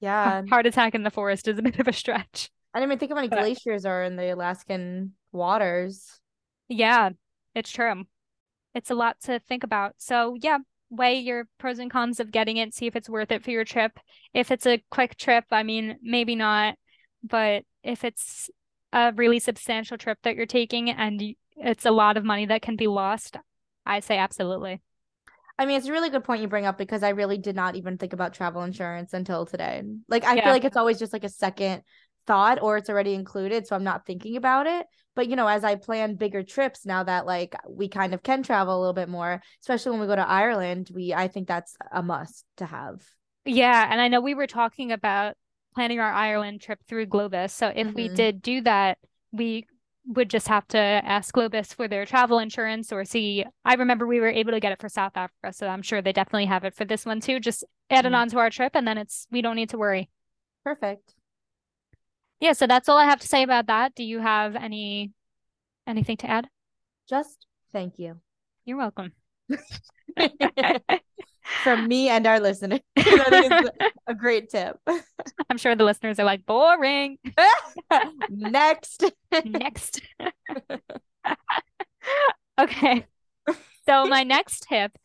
Yeah. 0.00 0.42
heart 0.50 0.66
attack 0.66 0.94
in 0.94 1.02
the 1.02 1.10
forest 1.10 1.48
is 1.48 1.58
a 1.58 1.62
bit 1.62 1.78
of 1.78 1.88
a 1.88 1.92
stretch. 1.92 2.50
I 2.74 2.80
didn't 2.80 2.90
even 2.92 2.98
think 2.98 3.12
of 3.12 3.16
many 3.16 3.28
But- 3.28 3.40
glaciers 3.40 3.84
are 3.86 4.02
in 4.04 4.16
the 4.16 4.32
Alaskan 4.34 5.14
waters. 5.32 6.20
Yeah, 6.68 7.10
it's 7.54 7.70
true. 7.70 8.04
It's 8.74 8.90
a 8.90 8.94
lot 8.94 9.20
to 9.22 9.38
think 9.38 9.62
about. 9.64 9.94
So 9.98 10.36
yeah, 10.40 10.58
weigh 10.90 11.18
your 11.20 11.46
pros 11.58 11.78
and 11.78 11.90
cons 11.90 12.18
of 12.20 12.32
getting 12.32 12.56
it, 12.56 12.74
see 12.74 12.86
if 12.86 12.96
it's 12.96 13.08
worth 13.08 13.30
it 13.32 13.44
for 13.44 13.50
your 13.50 13.64
trip. 13.64 13.98
If 14.32 14.50
it's 14.50 14.66
a 14.66 14.82
quick 14.90 15.16
trip, 15.16 15.44
I 15.52 15.62
mean, 15.62 15.98
maybe 16.02 16.34
not. 16.34 16.76
but 17.22 17.64
if 17.82 18.02
it's 18.04 18.50
a 18.94 19.12
really 19.14 19.40
substantial 19.40 19.98
trip 19.98 20.18
that 20.22 20.36
you're 20.36 20.46
taking 20.46 20.90
and 20.90 21.22
it's 21.56 21.84
a 21.84 21.90
lot 21.90 22.16
of 22.16 22.24
money 22.24 22.46
that 22.46 22.62
can 22.62 22.76
be 22.76 22.86
lost, 22.86 23.36
I 23.84 24.00
say 24.00 24.16
absolutely. 24.16 24.80
I 25.58 25.66
mean, 25.66 25.76
it's 25.76 25.86
a 25.86 25.92
really 25.92 26.10
good 26.10 26.24
point 26.24 26.42
you 26.42 26.48
bring 26.48 26.66
up 26.66 26.78
because 26.78 27.02
I 27.02 27.10
really 27.10 27.38
did 27.38 27.54
not 27.54 27.76
even 27.76 27.98
think 27.98 28.12
about 28.12 28.34
travel 28.34 28.62
insurance 28.62 29.12
until 29.12 29.46
today. 29.46 29.82
Like, 30.08 30.24
I 30.24 30.36
Yeah. 30.36 30.44
feel 30.44 30.52
like 30.52 30.64
it's 30.64 30.76
always 30.76 30.98
just 30.98 31.12
like 31.12 31.24
a 31.24 31.28
second 31.28 31.82
thought 32.26 32.60
or 32.62 32.76
it's 32.76 32.90
already 32.90 33.14
included. 33.14 33.66
So 33.66 33.76
I'm 33.76 33.84
not 33.84 34.06
thinking 34.06 34.36
about 34.36 34.66
it. 34.66 34.86
But, 35.14 35.28
you 35.28 35.36
know, 35.36 35.46
as 35.46 35.62
I 35.62 35.76
plan 35.76 36.16
bigger 36.16 36.42
trips 36.42 36.84
now 36.86 37.04
that 37.04 37.26
like 37.26 37.54
we 37.68 37.88
kind 37.88 38.14
of 38.14 38.22
can 38.22 38.42
travel 38.42 38.76
a 38.76 38.80
little 38.80 38.94
bit 38.94 39.08
more, 39.08 39.42
especially 39.60 39.92
when 39.92 40.00
we 40.00 40.06
go 40.06 40.16
to 40.16 40.28
Ireland, 40.28 40.90
we, 40.92 41.14
I 41.14 41.28
think 41.28 41.46
that's 41.46 41.76
a 41.92 42.02
must 42.02 42.44
to 42.56 42.66
have. 42.66 43.00
Yeah, 43.44 43.86
and 43.90 44.00
I 44.00 44.08
know 44.08 44.20
we 44.20 44.34
were 44.34 44.46
talking 44.46 44.90
about 44.90 45.36
planning 45.74 46.00
our 46.00 46.12
Ireland 46.12 46.60
trip 46.60 46.80
through 46.86 47.06
Globus. 47.06 47.50
So 47.50 47.72
if 47.74 47.94
we 47.94 48.08
Mhm. 48.08 48.14
did 48.14 48.42
do 48.42 48.60
that, 48.62 48.98
we 49.32 49.66
would 50.06 50.30
just 50.30 50.48
have 50.48 50.66
to 50.68 50.78
ask 50.78 51.34
Globus 51.34 51.74
for 51.74 51.88
their 51.88 52.04
travel 52.06 52.38
insurance 52.38 52.92
or 52.92 53.04
see. 53.04 53.44
I 53.64 53.74
remember 53.74 54.06
we 54.06 54.20
were 54.20 54.28
able 54.28 54.52
to 54.52 54.60
get 54.60 54.72
it 54.72 54.80
for 54.80 54.88
South 54.88 55.16
Africa, 55.16 55.52
so 55.52 55.66
I'm 55.66 55.82
sure 55.82 56.02
they 56.02 56.12
definitely 56.12 56.46
have 56.46 56.64
it 56.64 56.74
for 56.74 56.84
this 56.84 57.06
one 57.06 57.20
too. 57.20 57.40
Just 57.40 57.64
add 57.90 58.06
it 58.06 58.12
Mhm. 58.12 58.14
on 58.14 58.28
to 58.30 58.38
our 58.38 58.50
trip 58.50 58.72
and 58.74 58.86
then 58.86 58.98
it's 58.98 59.26
we 59.30 59.42
don't 59.42 59.56
need 59.56 59.70
to 59.70 59.78
worry. 59.78 60.10
Perfect. 60.64 61.14
Yeah, 62.40 62.52
so 62.52 62.66
that's 62.66 62.88
all 62.88 62.98
I 62.98 63.04
have 63.06 63.20
to 63.20 63.28
say 63.28 63.42
about 63.42 63.66
that. 63.66 63.94
Do 63.94 64.04
you 64.04 64.20
have 64.20 64.54
any 64.56 65.12
anything 65.86 66.16
to 66.18 66.30
add? 66.30 66.48
Just 67.08 67.46
thank 67.72 67.98
you 67.98 68.20
You're 68.64 68.76
welcome. 68.78 69.12
from 71.62 71.86
me 71.88 72.08
and 72.08 72.26
our 72.26 72.40
listeners. 72.40 72.80
A 72.96 74.14
great 74.16 74.50
tip. 74.50 74.78
I'm 75.50 75.58
sure 75.58 75.74
the 75.74 75.84
listeners 75.84 76.18
are 76.18 76.24
like 76.24 76.44
boring. 76.46 77.18
Next. 78.30 79.04
Next. 79.44 80.00
Okay. 82.58 83.06
So 83.86 84.06
my 84.06 84.22
next 84.22 84.66
tip 84.68 84.96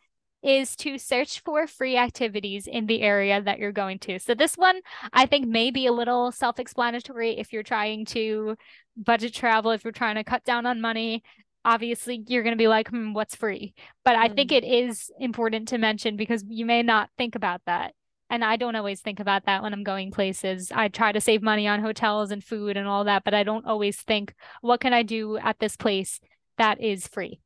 is 0.42 0.76
to 0.78 0.98
search 0.98 1.42
for 1.42 1.68
free 1.68 1.98
activities 1.98 2.66
in 2.68 2.86
the 2.86 3.02
area 3.02 3.42
that 3.42 3.60
you're 3.60 3.74
going 3.74 4.00
to. 4.00 4.20
So 4.20 4.34
this 4.34 4.56
one 4.56 4.80
I 5.12 5.26
think 5.26 5.48
may 5.48 5.72
be 5.72 5.86
a 5.86 5.92
little 5.92 6.32
self-explanatory 6.32 7.38
if 7.38 7.52
you're 7.52 7.64
trying 7.64 8.06
to 8.08 8.56
budget 8.96 9.34
travel, 9.34 9.72
if 9.72 9.84
you're 9.84 9.92
trying 9.92 10.16
to 10.16 10.24
cut 10.24 10.46
down 10.46 10.66
on 10.66 10.80
money. 10.80 11.24
Obviously, 11.66 12.24
you're 12.28 12.44
going 12.44 12.56
to 12.56 12.62
be 12.62 12.68
like, 12.68 12.90
hmm, 12.90 13.14
what's 13.14 13.36
free? 13.36 13.74
But 14.06 14.16
I 14.16 14.30
think 14.30 14.52
Mm. 14.52 14.58
it 14.58 14.64
is 14.64 15.12
important 15.20 15.68
to 15.70 15.78
mention 15.78 16.16
because 16.16 16.44
you 16.48 16.66
may 16.66 16.82
not 16.84 17.10
think 17.18 17.36
about 17.36 17.62
that. 17.66 17.94
And 18.30 18.46
I 18.46 18.58
don't 18.58 18.76
always 18.76 19.02
think 19.02 19.20
about 19.20 19.46
that 19.46 19.64
when 19.64 19.74
I'm 19.74 19.84
going 19.84 20.12
places. 20.12 20.72
I 20.72 20.88
try 20.88 21.12
to 21.12 21.20
save 21.20 21.42
money 21.42 21.68
on 21.68 21.82
hotels 21.82 22.32
and 22.32 22.44
food 22.44 22.78
and 22.78 22.88
all 22.88 23.04
that, 23.06 23.24
but 23.24 23.34
I 23.34 23.44
don't 23.44 23.66
always 23.66 24.00
think, 24.02 24.36
what 24.62 24.80
can 24.80 24.94
I 24.94 25.04
do 25.04 25.38
at 25.38 25.60
this 25.60 25.76
place 25.76 26.20
that 26.58 26.80
is 26.80 27.08
free? 27.08 27.40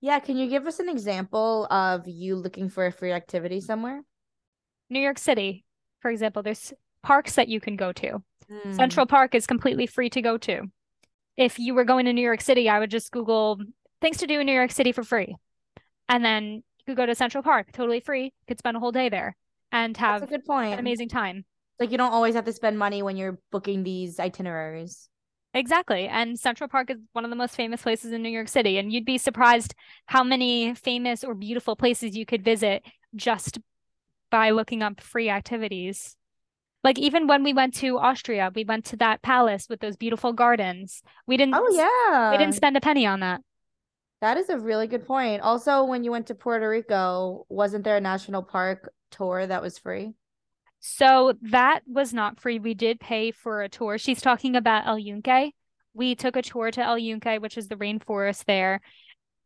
Yeah, 0.00 0.18
can 0.20 0.36
you 0.36 0.48
give 0.48 0.66
us 0.66 0.78
an 0.78 0.88
example 0.88 1.66
of 1.70 2.06
you 2.08 2.36
looking 2.36 2.68
for 2.70 2.86
a 2.86 2.92
free 2.92 3.12
activity 3.12 3.60
somewhere? 3.60 4.02
New 4.88 5.00
York 5.00 5.18
City, 5.18 5.64
for 6.00 6.10
example, 6.10 6.42
there's 6.42 6.72
parks 7.02 7.34
that 7.34 7.48
you 7.48 7.60
can 7.60 7.76
go 7.76 7.92
to. 7.92 8.22
Mm. 8.50 8.74
Central 8.74 9.06
Park 9.06 9.34
is 9.34 9.46
completely 9.46 9.86
free 9.86 10.08
to 10.10 10.22
go 10.22 10.38
to. 10.38 10.70
If 11.36 11.58
you 11.58 11.74
were 11.74 11.84
going 11.84 12.06
to 12.06 12.12
New 12.12 12.22
York 12.22 12.40
City, 12.40 12.68
I 12.68 12.78
would 12.78 12.90
just 12.90 13.10
Google 13.12 13.60
things 14.00 14.18
to 14.18 14.26
do 14.26 14.40
in 14.40 14.46
New 14.46 14.52
York 14.52 14.70
City 14.70 14.92
for 14.92 15.02
free. 15.02 15.36
And 16.08 16.24
then 16.24 16.54
you 16.54 16.84
could 16.86 16.96
go 16.96 17.06
to 17.06 17.14
Central 17.14 17.42
Park, 17.42 17.72
totally 17.72 18.00
free. 18.00 18.24
You 18.24 18.46
could 18.48 18.58
spend 18.58 18.76
a 18.76 18.80
whole 18.80 18.92
day 18.92 19.08
there 19.08 19.36
and 19.72 19.94
That's 19.94 20.00
have 20.00 20.22
a 20.22 20.26
good 20.26 20.44
point. 20.44 20.74
an 20.74 20.78
amazing 20.78 21.08
time. 21.08 21.44
Like 21.78 21.90
you 21.90 21.98
don't 21.98 22.12
always 22.12 22.34
have 22.34 22.44
to 22.44 22.52
spend 22.52 22.78
money 22.78 23.02
when 23.02 23.16
you're 23.16 23.38
booking 23.50 23.84
these 23.84 24.20
itineraries. 24.20 25.08
Exactly. 25.54 26.06
And 26.06 26.38
Central 26.38 26.68
Park 26.68 26.90
is 26.90 26.98
one 27.12 27.24
of 27.24 27.30
the 27.30 27.36
most 27.36 27.56
famous 27.56 27.82
places 27.82 28.12
in 28.12 28.22
New 28.22 28.28
York 28.28 28.48
City. 28.48 28.78
And 28.78 28.92
you'd 28.92 29.04
be 29.04 29.18
surprised 29.18 29.74
how 30.06 30.22
many 30.22 30.74
famous 30.74 31.24
or 31.24 31.34
beautiful 31.34 31.74
places 31.74 32.16
you 32.16 32.24
could 32.24 32.44
visit 32.44 32.84
just 33.16 33.58
by 34.30 34.50
looking 34.50 34.82
up 34.82 35.00
free 35.00 35.28
activities. 35.28 36.16
Like 36.82 36.98
even 36.98 37.26
when 37.26 37.42
we 37.42 37.52
went 37.52 37.74
to 37.76 37.98
Austria, 37.98 38.50
we 38.54 38.64
went 38.64 38.86
to 38.86 38.96
that 38.96 39.22
palace 39.22 39.66
with 39.68 39.80
those 39.80 39.96
beautiful 39.96 40.32
gardens. 40.32 41.02
We 41.26 41.36
didn't 41.36 41.54
Oh 41.56 41.68
yeah. 41.70 42.30
we 42.30 42.38
didn't 42.38 42.54
spend 42.54 42.76
a 42.76 42.80
penny 42.80 43.06
on 43.06 43.20
that. 43.20 43.42
That 44.20 44.36
is 44.36 44.48
a 44.50 44.58
really 44.58 44.86
good 44.86 45.06
point. 45.06 45.42
Also, 45.42 45.84
when 45.84 46.04
you 46.04 46.10
went 46.10 46.26
to 46.26 46.34
Puerto 46.34 46.68
Rico, 46.68 47.46
wasn't 47.48 47.84
there 47.84 47.96
a 47.96 48.00
national 48.00 48.42
park 48.42 48.92
tour 49.10 49.46
that 49.46 49.62
was 49.62 49.78
free? 49.78 50.12
So 50.80 51.34
that 51.42 51.82
was 51.86 52.12
not 52.12 52.40
free. 52.40 52.58
We 52.58 52.74
did 52.74 53.00
pay 53.00 53.30
for 53.32 53.62
a 53.62 53.68
tour. 53.68 53.98
She's 53.98 54.20
talking 54.20 54.56
about 54.56 54.86
El 54.86 54.98
Yunque. 54.98 55.52
We 55.94 56.14
took 56.14 56.36
a 56.36 56.42
tour 56.42 56.70
to 56.70 56.82
El 56.82 56.98
Yunque, 56.98 57.40
which 57.40 57.58
is 57.58 57.68
the 57.68 57.76
rainforest 57.76 58.44
there. 58.44 58.80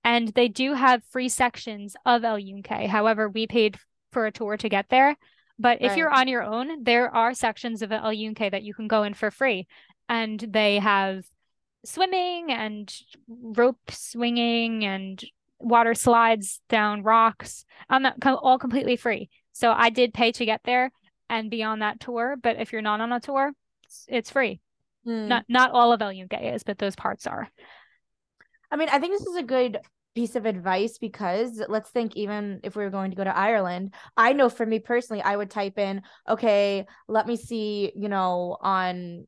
And 0.04 0.28
they 0.28 0.48
do 0.48 0.74
have 0.74 1.02
free 1.04 1.28
sections 1.28 1.96
of 2.04 2.24
El 2.24 2.38
Yunque. 2.38 2.86
However, 2.88 3.28
we 3.28 3.46
paid 3.46 3.78
for 4.12 4.26
a 4.26 4.32
tour 4.32 4.56
to 4.56 4.68
get 4.68 4.88
there. 4.90 5.16
But 5.58 5.82
if 5.82 5.96
you're 5.96 6.12
on 6.12 6.28
your 6.28 6.42
own, 6.42 6.82
there 6.82 7.14
are 7.14 7.32
sections 7.32 7.82
of 7.82 7.92
El 7.92 8.12
Yunque 8.12 8.50
that 8.50 8.62
you 8.64 8.74
can 8.74 8.88
go 8.88 9.04
in 9.04 9.14
for 9.14 9.30
free. 9.30 9.66
And 10.08 10.40
they 10.40 10.78
have 10.78 11.24
swimming 11.84 12.50
and 12.50 12.92
rope 13.28 13.78
swinging 13.90 14.84
and 14.84 15.22
water 15.58 15.94
slides 15.94 16.60
down 16.68 17.02
rocks. 17.02 17.64
Um, 17.88 18.06
all 18.24 18.58
completely 18.58 18.96
free. 18.96 19.30
So 19.52 19.72
I 19.72 19.90
did 19.90 20.12
pay 20.12 20.32
to 20.32 20.44
get 20.44 20.60
there 20.64 20.90
and 21.30 21.50
be 21.50 21.62
on 21.62 21.78
that 21.78 22.00
tour. 22.00 22.36
But 22.40 22.60
if 22.60 22.72
you're 22.72 22.82
not 22.82 23.00
on 23.00 23.12
a 23.12 23.20
tour, 23.20 23.52
it's, 23.84 24.04
it's 24.08 24.30
free. 24.30 24.60
Hmm. 25.04 25.28
Not 25.28 25.44
not 25.48 25.70
all 25.70 25.92
of 25.92 26.02
El 26.02 26.12
Yunque 26.12 26.40
is, 26.40 26.62
but 26.64 26.78
those 26.78 26.96
parts 26.96 27.26
are. 27.26 27.48
I 28.70 28.76
mean, 28.76 28.88
I 28.90 28.98
think 28.98 29.12
this 29.12 29.26
is 29.26 29.36
a 29.36 29.42
good 29.42 29.78
piece 30.14 30.36
of 30.36 30.46
advice 30.46 30.98
because 30.98 31.62
let's 31.68 31.90
think 31.90 32.16
even 32.16 32.60
if 32.62 32.76
we 32.76 32.84
were 32.84 32.90
going 32.90 33.10
to 33.10 33.16
go 33.16 33.24
to 33.24 33.36
Ireland, 33.36 33.94
I 34.16 34.32
know 34.32 34.48
for 34.48 34.64
me 34.64 34.78
personally, 34.78 35.22
I 35.22 35.36
would 35.36 35.50
type 35.50 35.78
in, 35.78 36.02
okay, 36.28 36.86
let 37.08 37.26
me 37.26 37.36
see, 37.36 37.92
you 37.96 38.08
know, 38.08 38.56
on 38.60 39.26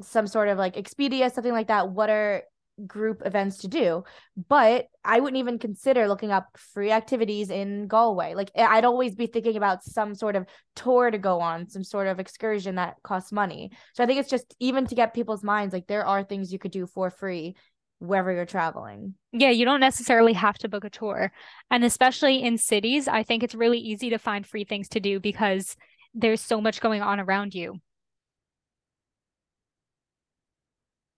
some 0.00 0.26
sort 0.26 0.48
of 0.48 0.58
like 0.58 0.76
Expedia, 0.76 1.32
something 1.32 1.52
like 1.52 1.68
that, 1.68 1.90
what 1.90 2.10
are 2.10 2.44
group 2.86 3.22
events 3.24 3.58
to 3.58 3.68
do? 3.68 4.04
But 4.48 4.86
I 5.04 5.18
wouldn't 5.18 5.40
even 5.40 5.58
consider 5.58 6.06
looking 6.06 6.30
up 6.30 6.46
free 6.56 6.92
activities 6.92 7.50
in 7.50 7.88
Galway. 7.88 8.34
Like 8.34 8.50
I'd 8.56 8.84
always 8.84 9.16
be 9.16 9.26
thinking 9.26 9.56
about 9.56 9.82
some 9.82 10.14
sort 10.14 10.36
of 10.36 10.46
tour 10.76 11.10
to 11.10 11.18
go 11.18 11.40
on, 11.40 11.68
some 11.68 11.82
sort 11.82 12.06
of 12.06 12.20
excursion 12.20 12.76
that 12.76 12.96
costs 13.02 13.32
money. 13.32 13.72
So 13.94 14.04
I 14.04 14.06
think 14.06 14.20
it's 14.20 14.30
just 14.30 14.54
even 14.60 14.86
to 14.86 14.94
get 14.94 15.14
people's 15.14 15.42
minds 15.42 15.72
like 15.72 15.88
there 15.88 16.06
are 16.06 16.22
things 16.22 16.52
you 16.52 16.58
could 16.60 16.70
do 16.70 16.86
for 16.86 17.10
free 17.10 17.56
wherever 17.98 18.32
you're 18.32 18.46
traveling. 18.46 19.14
Yeah, 19.32 19.50
you 19.50 19.64
don't 19.64 19.80
necessarily 19.80 20.32
have 20.32 20.56
to 20.58 20.68
book 20.68 20.84
a 20.84 20.90
tour. 20.90 21.32
And 21.70 21.84
especially 21.84 22.42
in 22.42 22.58
cities, 22.58 23.08
I 23.08 23.22
think 23.22 23.42
it's 23.42 23.54
really 23.54 23.78
easy 23.78 24.10
to 24.10 24.18
find 24.18 24.46
free 24.46 24.64
things 24.64 24.88
to 24.90 25.00
do 25.00 25.20
because 25.20 25.76
there's 26.14 26.40
so 26.40 26.60
much 26.60 26.80
going 26.80 27.02
on 27.02 27.20
around 27.20 27.54
you. 27.54 27.80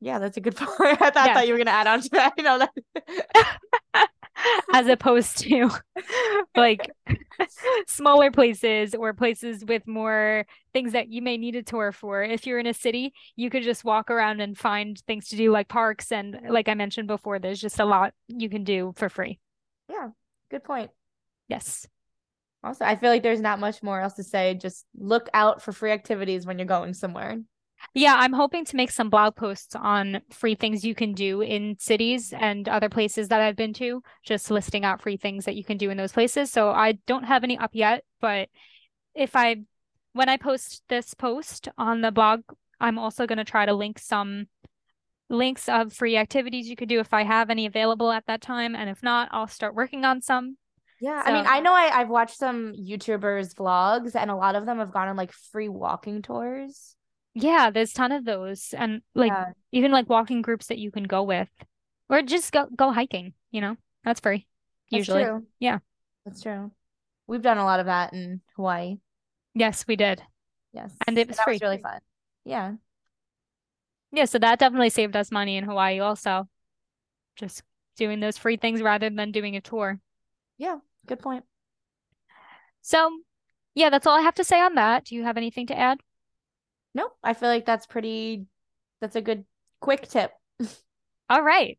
Yeah, 0.00 0.18
that's 0.18 0.36
a 0.36 0.40
good 0.40 0.56
point. 0.56 1.00
I 1.02 1.10
thought, 1.10 1.26
Yeah. 1.26 1.34
thought 1.34 1.46
you 1.46 1.52
were 1.52 1.58
gonna 1.58 1.70
add 1.70 1.86
on 1.86 2.00
to 2.00 2.08
that. 2.10 2.32
You 2.38 2.44
know 2.44 2.58
that. 2.58 4.08
as 4.72 4.86
opposed 4.86 5.38
to 5.38 5.70
like 6.56 6.90
smaller 7.86 8.30
places 8.30 8.94
or 8.94 9.12
places 9.12 9.64
with 9.64 9.86
more 9.86 10.46
things 10.72 10.92
that 10.92 11.08
you 11.08 11.22
may 11.22 11.36
need 11.36 11.56
a 11.56 11.62
tour 11.62 11.92
for. 11.92 12.22
If 12.22 12.46
you're 12.46 12.58
in 12.58 12.66
a 12.66 12.74
city, 12.74 13.12
you 13.36 13.50
could 13.50 13.62
just 13.62 13.84
walk 13.84 14.10
around 14.10 14.40
and 14.40 14.56
find 14.56 14.98
things 15.06 15.28
to 15.28 15.36
do 15.36 15.50
like 15.50 15.68
parks 15.68 16.12
and 16.12 16.38
like 16.48 16.68
I 16.68 16.74
mentioned 16.74 17.08
before, 17.08 17.38
there's 17.38 17.60
just 17.60 17.80
a 17.80 17.84
lot 17.84 18.14
you 18.28 18.48
can 18.48 18.64
do 18.64 18.92
for 18.96 19.08
free. 19.08 19.38
yeah, 19.88 20.08
good 20.50 20.64
point. 20.64 20.90
Yes. 21.48 21.86
Also, 22.62 22.84
I 22.84 22.96
feel 22.96 23.10
like 23.10 23.22
there's 23.22 23.40
not 23.40 23.58
much 23.58 23.82
more 23.82 24.00
else 24.00 24.14
to 24.14 24.22
say. 24.22 24.54
Just 24.54 24.84
look 24.94 25.28
out 25.32 25.62
for 25.62 25.72
free 25.72 25.92
activities 25.92 26.44
when 26.44 26.58
you're 26.58 26.66
going 26.66 26.92
somewhere. 26.92 27.38
Yeah, 27.94 28.14
I'm 28.16 28.32
hoping 28.32 28.64
to 28.66 28.76
make 28.76 28.90
some 28.90 29.10
blog 29.10 29.36
posts 29.36 29.74
on 29.74 30.22
free 30.30 30.54
things 30.54 30.84
you 30.84 30.94
can 30.94 31.12
do 31.12 31.40
in 31.40 31.76
cities 31.78 32.32
and 32.32 32.68
other 32.68 32.88
places 32.88 33.28
that 33.28 33.40
I've 33.40 33.56
been 33.56 33.72
to, 33.74 34.02
just 34.24 34.50
listing 34.50 34.84
out 34.84 35.02
free 35.02 35.16
things 35.16 35.44
that 35.44 35.56
you 35.56 35.64
can 35.64 35.76
do 35.76 35.90
in 35.90 35.96
those 35.96 36.12
places. 36.12 36.52
So 36.52 36.70
I 36.70 36.92
don't 37.06 37.24
have 37.24 37.42
any 37.44 37.58
up 37.58 37.70
yet, 37.72 38.04
but 38.20 38.48
if 39.14 39.34
I 39.34 39.56
when 40.12 40.28
I 40.28 40.36
post 40.36 40.82
this 40.88 41.14
post 41.14 41.68
on 41.78 42.00
the 42.00 42.12
blog, 42.12 42.42
I'm 42.80 42.98
also 42.98 43.26
going 43.26 43.38
to 43.38 43.44
try 43.44 43.66
to 43.66 43.72
link 43.72 43.98
some 43.98 44.46
links 45.28 45.68
of 45.68 45.92
free 45.92 46.16
activities 46.16 46.68
you 46.68 46.76
could 46.76 46.88
do 46.88 46.98
if 46.98 47.14
I 47.14 47.22
have 47.22 47.50
any 47.50 47.66
available 47.66 48.10
at 48.10 48.26
that 48.26 48.40
time. 48.40 48.74
And 48.74 48.90
if 48.90 49.02
not, 49.02 49.28
I'll 49.30 49.46
start 49.46 49.74
working 49.74 50.04
on 50.04 50.20
some. 50.20 50.56
Yeah, 51.00 51.22
I 51.24 51.32
mean, 51.32 51.46
I 51.48 51.60
know 51.60 51.72
I, 51.72 51.90
I've 51.94 52.10
watched 52.10 52.36
some 52.36 52.74
YouTubers' 52.74 53.54
vlogs, 53.54 54.14
and 54.14 54.30
a 54.30 54.36
lot 54.36 54.54
of 54.54 54.66
them 54.66 54.78
have 54.78 54.92
gone 54.92 55.08
on 55.08 55.16
like 55.16 55.32
free 55.32 55.68
walking 55.68 56.20
tours. 56.20 56.94
Yeah, 57.34 57.70
there's 57.70 57.92
ton 57.92 58.12
of 58.12 58.24
those. 58.24 58.74
And 58.76 59.02
like 59.14 59.30
Yeah. 59.30 59.52
even 59.72 59.92
like 59.92 60.08
walking 60.08 60.42
groups 60.42 60.66
that 60.66 60.78
you 60.78 60.90
can 60.90 61.04
go 61.04 61.22
with. 61.22 61.48
Or 62.08 62.22
just 62.22 62.50
go 62.52 62.66
go 62.74 62.90
hiking, 62.92 63.34
you 63.50 63.60
know? 63.60 63.76
That's 64.04 64.20
free. 64.20 64.46
Usually. 64.88 65.24
Yeah. 65.60 65.78
that's 66.24 66.42
true. 66.42 66.72
We've 67.28 67.42
done 67.42 67.58
a 67.58 67.64
lot 67.64 67.78
of 67.80 67.86
that 67.86 68.12
in 68.12 68.40
Hawaii. 68.56 68.96
Yes, 69.54 69.84
we 69.86 69.94
did. 69.96 70.22
Yes, 70.72 70.92
And 71.06 71.16
it 71.18 71.28
was 71.28 71.36
that 71.36 71.44
free. 71.44 71.58
really 71.62 71.78
fun. 71.78 72.00
Yeah, 72.44 72.74
Yeah, 74.12 74.24
so 74.24 74.38
that 74.38 74.58
definitely 74.58 74.90
saved 74.90 75.14
us 75.14 75.30
money 75.30 75.56
in 75.56 75.64
Hawaii 75.64 76.00
also. 76.00 76.48
Just 77.36 77.62
doing 77.96 78.18
those 78.20 78.36
free 78.38 78.56
things 78.56 78.82
rather 78.82 79.08
than 79.10 79.30
doing 79.30 79.54
a 79.56 79.60
tour. 79.60 80.00
Yeah, 80.58 80.78
good 81.06 81.20
point. 81.20 81.44
So, 82.82 83.20
yeah, 83.74 83.90
that's 83.90 84.06
all 84.06 84.16
I 84.18 84.22
have 84.22 84.34
to 84.36 84.44
say 84.44 84.60
on 84.60 84.74
that. 84.74 85.04
Do 85.06 85.14
you 85.14 85.22
have 85.24 85.36
anything 85.36 85.66
to 85.68 85.78
add? 85.78 86.00
Nope. 86.94 87.12
I 87.22 87.34
feel 87.34 87.48
like 87.48 87.66
that's 87.66 87.86
pretty 87.86 88.46
that's 89.00 89.16
a 89.16 89.22
good 89.22 89.44
quick 89.80 90.08
tip. 90.08 90.32
all 91.30 91.42
right. 91.42 91.78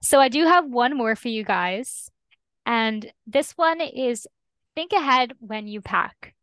So 0.00 0.20
I 0.20 0.28
do 0.28 0.44
have 0.44 0.66
one 0.66 0.96
more 0.96 1.16
for 1.16 1.28
you 1.28 1.44
guys. 1.44 2.10
And 2.64 3.10
this 3.26 3.52
one 3.52 3.80
is 3.80 4.26
think 4.74 4.92
ahead 4.92 5.32
when 5.40 5.66
you 5.66 5.80
pack. 5.80 6.34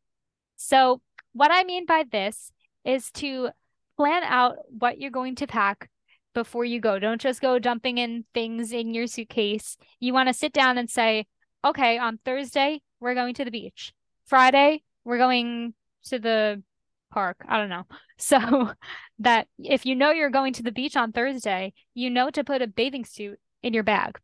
So, 0.58 1.02
what 1.34 1.52
I 1.52 1.64
mean 1.64 1.86
by 1.86 2.04
this 2.12 2.52
is 2.84 3.12
to 3.12 3.50
plan 3.98 4.24
out 4.24 4.58
what 4.68 5.00
you're 5.00 5.12
going 5.12 5.36
to 5.36 5.48
pack 5.48 5.90
before 6.34 6.66
you 6.66 6.80
go. 6.80 7.00
Don't 7.00 7.22
just 7.22 7.42
go 7.42 7.60
dumping 7.60 7.98
in 7.98 8.26
things 8.34 8.72
in 8.72 8.94
your 8.94 9.08
suitcase. 9.08 9.78
You 10.00 10.14
want 10.14 10.28
to 10.28 10.34
sit 10.34 10.54
down 10.54 10.78
and 10.78 10.90
say, 10.90 11.28
okay, 11.66 11.98
on 11.98 12.20
Thursday, 12.26 12.82
we're 13.00 13.14
going 13.14 13.34
to 13.36 13.46
the 13.46 13.52
beach. 13.52 13.94
Friday, 14.26 14.84
we're 15.04 15.18
going 15.18 15.74
to 16.06 16.20
the 16.20 16.64
park. 17.10 17.38
I 17.48 17.58
don't 17.58 17.70
know. 17.70 17.86
So 18.22 18.72
that 19.20 19.48
if 19.58 19.86
you 19.86 19.96
know 19.96 20.12
you're 20.12 20.30
going 20.30 20.52
to 20.52 20.62
the 20.62 20.74
beach 20.74 20.98
on 20.98 21.14
Thursday, 21.14 21.72
you 21.94 22.10
know 22.10 22.30
to 22.32 22.44
put 22.44 22.62
a 22.62 22.68
bathing 22.68 23.06
suit 23.06 23.40
in 23.64 23.74
your 23.74 23.84
bag. 23.84 24.20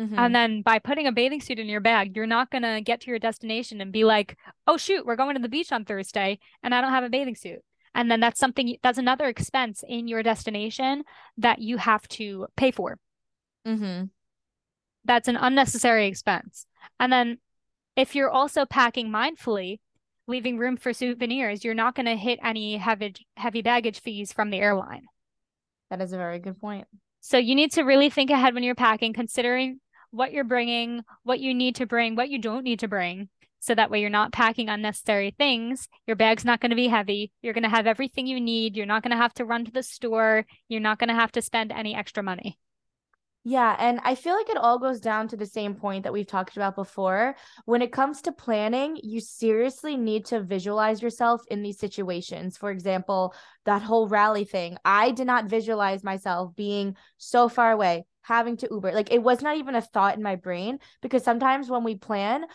Mm-hmm. 0.00 0.18
And 0.18 0.34
then 0.34 0.62
by 0.62 0.78
putting 0.78 1.06
a 1.06 1.12
bathing 1.12 1.42
suit 1.42 1.58
in 1.58 1.68
your 1.68 1.82
bag, 1.82 2.16
you're 2.16 2.26
not 2.26 2.50
going 2.50 2.62
to 2.62 2.80
get 2.80 3.02
to 3.02 3.10
your 3.10 3.18
destination 3.18 3.82
and 3.82 3.92
be 3.92 4.04
like, 4.04 4.38
oh, 4.66 4.78
shoot, 4.78 5.04
we're 5.04 5.16
going 5.16 5.36
to 5.36 5.42
the 5.42 5.50
beach 5.50 5.70
on 5.70 5.84
Thursday 5.84 6.38
and 6.62 6.74
I 6.74 6.80
don't 6.80 6.92
have 6.92 7.04
a 7.04 7.10
bathing 7.10 7.34
suit. 7.34 7.60
And 7.94 8.10
then 8.10 8.20
that's 8.20 8.38
something 8.38 8.76
that's 8.82 8.98
another 8.98 9.26
expense 9.26 9.82
in 9.86 10.06
your 10.06 10.22
destination 10.22 11.04
that 11.38 11.60
you 11.60 11.78
have 11.78 12.06
to 12.08 12.46
pay 12.56 12.70
for. 12.70 12.98
Mm-hmm. 13.66 14.04
That's 15.04 15.28
an 15.28 15.36
unnecessary 15.36 16.06
expense. 16.06 16.66
And 17.00 17.10
then 17.10 17.38
if 17.96 18.14
you're 18.14 18.30
also 18.30 18.66
packing 18.66 19.08
mindfully, 19.08 19.80
leaving 20.26 20.58
room 20.58 20.76
for 20.76 20.92
souvenirs, 20.92 21.64
you're 21.64 21.74
not 21.74 21.94
going 21.94 22.06
to 22.06 22.16
hit 22.16 22.38
any 22.42 22.76
heavy 22.76 23.14
heavy 23.36 23.62
baggage 23.62 24.00
fees 24.00 24.32
from 24.32 24.50
the 24.50 24.58
airline. 24.58 25.06
That 25.90 26.00
is 26.00 26.12
a 26.12 26.16
very 26.16 26.38
good 26.38 26.60
point. 26.60 26.86
So 27.20 27.38
you 27.38 27.54
need 27.54 27.72
to 27.72 27.82
really 27.82 28.10
think 28.10 28.30
ahead 28.30 28.54
when 28.54 28.62
you're 28.62 28.74
packing, 28.74 29.12
considering 29.12 29.80
what 30.10 30.32
you're 30.32 30.44
bringing, 30.44 31.02
what 31.24 31.40
you 31.40 31.54
need 31.54 31.76
to 31.76 31.86
bring, 31.86 32.14
what 32.14 32.28
you 32.28 32.38
don't 32.38 32.64
need 32.64 32.80
to 32.80 32.88
bring, 32.88 33.28
so 33.60 33.74
that 33.74 33.90
way 33.90 34.00
you're 34.00 34.10
not 34.10 34.32
packing 34.32 34.68
unnecessary 34.68 35.34
things. 35.36 35.88
Your 36.06 36.14
bag's 36.14 36.44
not 36.44 36.60
going 36.60 36.70
to 36.70 36.76
be 36.76 36.88
heavy. 36.88 37.32
You're 37.42 37.54
going 37.54 37.64
to 37.64 37.68
have 37.68 37.86
everything 37.86 38.26
you 38.26 38.40
need. 38.40 38.76
You're 38.76 38.86
not 38.86 39.02
going 39.02 39.10
to 39.10 39.16
have 39.16 39.34
to 39.34 39.44
run 39.44 39.64
to 39.64 39.72
the 39.72 39.82
store. 39.82 40.46
You're 40.68 40.80
not 40.80 40.98
going 40.98 41.08
to 41.08 41.14
have 41.14 41.32
to 41.32 41.42
spend 41.42 41.72
any 41.72 41.94
extra 41.94 42.22
money. 42.22 42.58
Yeah, 43.48 43.76
and 43.78 44.00
I 44.02 44.16
feel 44.16 44.34
like 44.34 44.48
it 44.48 44.56
all 44.56 44.80
goes 44.80 44.98
down 44.98 45.28
to 45.28 45.36
the 45.36 45.46
same 45.46 45.76
point 45.76 46.02
that 46.02 46.12
we've 46.12 46.26
talked 46.26 46.56
about 46.56 46.74
before. 46.74 47.36
When 47.64 47.80
it 47.80 47.92
comes 47.92 48.20
to 48.22 48.32
planning, 48.32 48.98
you 49.04 49.20
seriously 49.20 49.96
need 49.96 50.24
to 50.26 50.40
visualize 50.42 51.00
yourself 51.00 51.42
in 51.48 51.62
these 51.62 51.78
situations. 51.78 52.56
For 52.56 52.72
example, 52.72 53.32
that 53.64 53.82
whole 53.82 54.08
rally 54.08 54.44
thing. 54.44 54.78
I 54.84 55.12
did 55.12 55.28
not 55.28 55.44
visualize 55.44 56.02
myself 56.02 56.56
being 56.56 56.96
so 57.18 57.48
far 57.48 57.70
away, 57.70 58.06
having 58.22 58.56
to 58.56 58.68
Uber. 58.68 58.90
Like 58.90 59.12
it 59.12 59.22
was 59.22 59.42
not 59.42 59.56
even 59.56 59.76
a 59.76 59.80
thought 59.80 60.16
in 60.16 60.24
my 60.24 60.34
brain 60.34 60.80
because 61.00 61.22
sometimes 61.22 61.70
when 61.70 61.84
we 61.84 61.94
plan, 61.94 62.46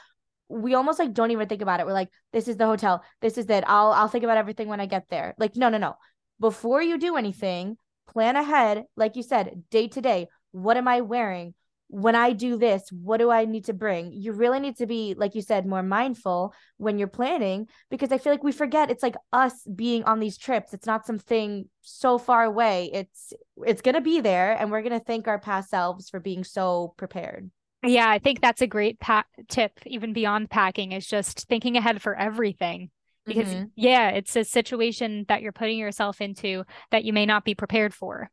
we 0.49 0.73
almost 0.73 0.99
like 0.99 1.13
don't 1.13 1.31
even 1.31 1.47
think 1.47 1.61
about 1.61 1.79
it. 1.79 1.85
We're 1.85 1.93
like, 1.93 2.09
this 2.33 2.49
is 2.49 2.57
the 2.57 2.65
hotel. 2.65 3.03
This 3.21 3.37
is 3.37 3.49
it. 3.49 3.63
I'll 3.65 3.91
I'll 3.93 4.09
think 4.09 4.25
about 4.25 4.37
everything 4.37 4.67
when 4.67 4.81
I 4.81 4.87
get 4.87 5.07
there. 5.09 5.35
Like, 5.37 5.55
no, 5.55 5.69
no, 5.69 5.77
no. 5.77 5.95
Before 6.39 6.81
you 6.81 6.97
do 6.97 7.15
anything, 7.15 7.77
plan 8.07 8.35
ahead. 8.35 8.83
Like 8.97 9.15
you 9.15 9.23
said, 9.23 9.63
day 9.69 9.87
to 9.89 10.01
day. 10.01 10.27
What 10.51 10.77
am 10.77 10.87
I 10.87 11.01
wearing? 11.01 11.53
When 11.87 12.15
I 12.15 12.31
do 12.31 12.57
this, 12.57 12.89
what 12.89 13.17
do 13.17 13.29
I 13.29 13.43
need 13.43 13.65
to 13.65 13.73
bring? 13.73 14.13
You 14.13 14.31
really 14.31 14.61
need 14.61 14.77
to 14.77 14.85
be, 14.85 15.13
like 15.17 15.35
you 15.35 15.41
said, 15.41 15.65
more 15.65 15.83
mindful 15.83 16.53
when 16.77 16.97
you're 16.97 17.09
planning 17.09 17.67
because 17.89 18.13
I 18.13 18.17
feel 18.17 18.31
like 18.31 18.45
we 18.45 18.53
forget 18.53 18.89
it's 18.89 19.03
like 19.03 19.17
us 19.33 19.53
being 19.75 20.05
on 20.05 20.21
these 20.21 20.37
trips. 20.37 20.73
It's 20.73 20.85
not 20.85 21.05
something 21.05 21.67
so 21.81 22.17
far 22.17 22.45
away. 22.45 22.89
It's 22.93 23.33
it's 23.57 23.81
gonna 23.81 23.99
be 23.99 24.21
there, 24.21 24.53
and 24.57 24.71
we're 24.71 24.83
gonna 24.83 25.01
thank 25.01 25.27
our 25.27 25.39
past 25.39 25.69
selves 25.69 26.09
for 26.09 26.21
being 26.21 26.45
so 26.45 26.93
prepared. 26.95 27.51
Yeah, 27.83 28.09
I 28.09 28.19
think 28.19 28.41
that's 28.41 28.61
a 28.61 28.67
great 28.67 28.99
pa- 28.99 29.25
tip, 29.49 29.79
even 29.85 30.13
beyond 30.13 30.49
packing, 30.49 30.91
is 30.91 31.07
just 31.07 31.47
thinking 31.47 31.77
ahead 31.77 32.01
for 32.01 32.15
everything. 32.15 32.91
Because, 33.25 33.49
mm-hmm. 33.49 33.65
yeah, 33.75 34.09
it's 34.09 34.35
a 34.35 34.43
situation 34.43 35.25
that 35.27 35.41
you're 35.41 35.51
putting 35.51 35.77
yourself 35.77 36.21
into 36.21 36.63
that 36.91 37.03
you 37.03 37.13
may 37.13 37.25
not 37.25 37.43
be 37.43 37.53
prepared 37.53 37.93
for. 37.93 38.29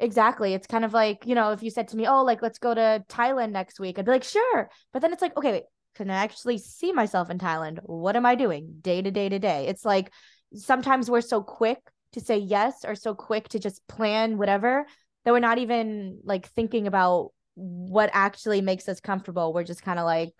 Exactly. 0.00 0.54
It's 0.54 0.66
kind 0.66 0.84
of 0.84 0.94
like, 0.94 1.26
you 1.26 1.34
know, 1.34 1.52
if 1.52 1.62
you 1.62 1.70
said 1.70 1.88
to 1.88 1.96
me, 1.96 2.06
oh, 2.06 2.24
like, 2.24 2.40
let's 2.40 2.58
go 2.58 2.74
to 2.74 3.04
Thailand 3.08 3.52
next 3.52 3.78
week, 3.78 3.98
I'd 3.98 4.06
be 4.06 4.10
like, 4.10 4.24
sure. 4.24 4.70
But 4.92 5.02
then 5.02 5.12
it's 5.12 5.20
like, 5.20 5.36
okay, 5.36 5.52
wait, 5.52 5.64
can 5.94 6.10
I 6.10 6.14
actually 6.14 6.56
see 6.56 6.90
myself 6.92 7.28
in 7.28 7.38
Thailand? 7.38 7.80
What 7.82 8.16
am 8.16 8.24
I 8.24 8.34
doing 8.34 8.78
day 8.80 9.02
to 9.02 9.10
day 9.10 9.28
to 9.28 9.38
day? 9.38 9.66
It's 9.68 9.84
like 9.84 10.10
sometimes 10.54 11.10
we're 11.10 11.20
so 11.20 11.42
quick 11.42 11.78
to 12.14 12.20
say 12.20 12.38
yes 12.38 12.84
or 12.86 12.94
so 12.94 13.14
quick 13.14 13.50
to 13.50 13.58
just 13.58 13.86
plan 13.86 14.38
whatever 14.38 14.86
that 15.24 15.32
we're 15.32 15.38
not 15.38 15.58
even 15.58 16.20
like 16.24 16.48
thinking 16.48 16.86
about 16.86 17.32
what 17.54 18.08
actually 18.14 18.62
makes 18.62 18.88
us 18.88 19.00
comfortable. 19.00 19.52
We're 19.52 19.64
just 19.64 19.82
kind 19.82 19.98
of 19.98 20.06
like, 20.06 20.32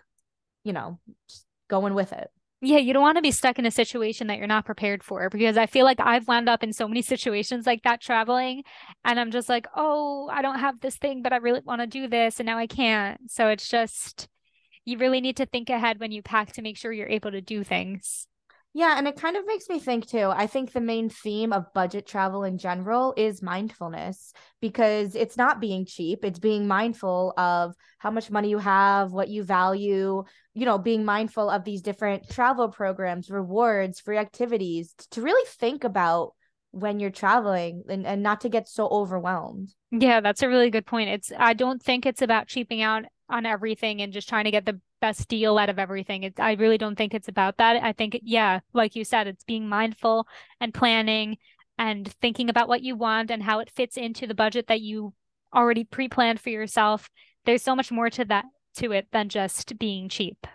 you 0.65 0.73
know, 0.73 0.99
just 1.29 1.45
going 1.69 1.93
with 1.93 2.15
it. 2.15 2.31
Yeah, 2.63 2.77
you 2.77 2.93
don't 2.93 3.03
want 3.03 3.17
to 3.17 3.23
be 3.23 3.31
stuck 3.31 3.59
in 3.59 3.65
a 3.65 3.71
situation 3.71 4.27
that 4.27 4.37
you're 4.37 4.47
not 4.47 4.67
prepared 4.67 5.03
for 5.03 5.31
because 5.31 5.57
I 5.57 5.65
feel 5.65 5.87
like 5.87 5.99
I've 5.99 6.29
wound 6.29 6.47
up 6.49 6.63
in 6.63 6.75
so 6.75 6.87
many 6.87 7.01
situations 7.01 7.65
like 7.67 7.83
that 7.85 8.03
traveling 8.03 8.65
and 9.03 9.19
I'm 9.19 9.31
just 9.31 9.49
like, 9.49 9.67
"Oh, 9.75 10.29
I 10.31 10.43
don't 10.43 10.59
have 10.59 10.81
this 10.81 10.97
thing, 10.99 11.23
but 11.23 11.33
I 11.33 11.37
really 11.37 11.61
want 11.65 11.81
to 11.81 11.87
do 11.87 12.07
this 12.07 12.39
and 12.39 12.47
now 12.47 12.59
I 12.59 12.67
can't." 12.67 13.31
So 13.31 13.49
it's 13.49 13.69
just 13.69 14.29
you 14.87 14.99
really 14.99 15.21
need 15.23 15.39
to 15.39 15.47
think 15.47 15.71
ahead 15.71 16.01
when 16.01 16.13
you 16.13 16.23
pack 16.23 16.53
to 16.55 16.63
make 16.63 16.79
sure 16.79 16.93
you're 16.93 17.09
able 17.09 17.33
to 17.33 17.43
do 17.43 17.65
things. 17.65 18.29
Yeah, 18.73 18.95
and 18.97 19.09
it 19.09 19.17
kind 19.17 19.37
of 19.37 19.47
makes 19.47 19.69
me 19.69 19.81
think 19.81 20.07
too. 20.07 20.31
I 20.33 20.47
think 20.47 20.73
the 20.73 20.81
main 20.81 21.09
theme 21.09 21.53
of 21.53 21.73
budget 21.75 22.07
travel 22.07 22.45
in 22.45 22.57
general 22.57 23.13
is 23.17 23.43
mindfulness 23.43 24.33
because 24.61 25.17
it's 25.17 25.37
not 25.37 25.61
being 25.61 25.85
cheap, 25.85 26.25
it's 26.25 26.39
being 26.39 26.69
mindful 26.69 27.35
of 27.37 27.75
how 27.99 28.13
much 28.13 28.31
money 28.31 28.49
you 28.49 28.59
have, 28.59 29.11
what 29.11 29.29
you 29.29 29.43
value, 29.43 30.23
you 30.55 30.67
know, 30.67 30.79
being 30.79 31.05
mindful 31.05 31.51
of 31.51 31.65
these 31.65 31.83
different 31.83 32.31
travel 32.31 32.69
programs, 32.69 33.29
rewards, 33.29 33.99
free 33.99 34.19
activities 34.19 34.95
to 35.11 35.21
really 35.21 35.47
think 35.49 35.83
about 35.83 36.35
when 36.71 37.01
you're 37.01 37.11
traveling 37.11 37.83
and, 37.89 38.07
and 38.07 38.23
not 38.23 38.43
to 38.43 38.49
get 38.49 38.69
so 38.69 38.87
overwhelmed. 38.87 39.75
Yeah, 39.91 40.21
that's 40.21 40.43
a 40.43 40.49
really 40.49 40.71
good 40.71 40.87
point. 40.87 41.11
It's 41.11 41.33
I 41.37 41.55
don't 41.55 41.83
think 41.83 42.07
it's 42.07 42.23
about 42.23 42.47
cheaping 42.47 42.83
out 42.83 43.05
on 43.29 43.47
everything 43.47 44.01
and 44.01 44.13
just 44.13 44.29
trying 44.29 44.45
to 44.45 44.53
get 44.53 44.65
the 44.65 44.81
best 45.01 45.29
deal 45.29 45.59
out 45.59 45.71
of 45.71 45.79
everything. 45.79 46.25
It's, 46.25 46.39
I 46.39 46.53
really 46.53 46.79
don't 46.79 46.97
think 46.97 47.15
it's 47.15 47.29
about 47.29 47.59
that. 47.59 47.83
I 47.83 47.93
think, 47.93 48.21
yeah, 48.23 48.61
like 48.73 48.95
you 48.97 49.05
said, 49.05 49.27
it's 49.27 49.45
being 49.45 49.69
mindful 49.69 50.27
and 50.61 50.75
planning 50.75 51.39
and 51.79 52.07
thinking 52.21 52.51
about 52.51 52.69
what 52.69 52.83
you 52.83 52.97
want 52.97 53.31
and 53.31 53.43
how 53.43 53.59
it 53.61 53.71
fits 53.71 53.97
into 53.97 54.27
the 54.27 54.35
budget 54.35 54.67
that 54.69 54.81
you 54.81 55.15
already 55.55 55.85
pre-planned 55.85 56.41
for 56.41 56.51
yourself. 56.51 57.09
There's 57.45 57.63
so 57.63 57.75
much 57.75 57.91
more 57.91 58.11
to 58.11 58.25
that 58.27 58.45
to 58.77 58.93
it 58.93 59.09
than 59.13 59.29
just 59.29 59.79
being 59.79 60.09
cheap. 60.09 60.47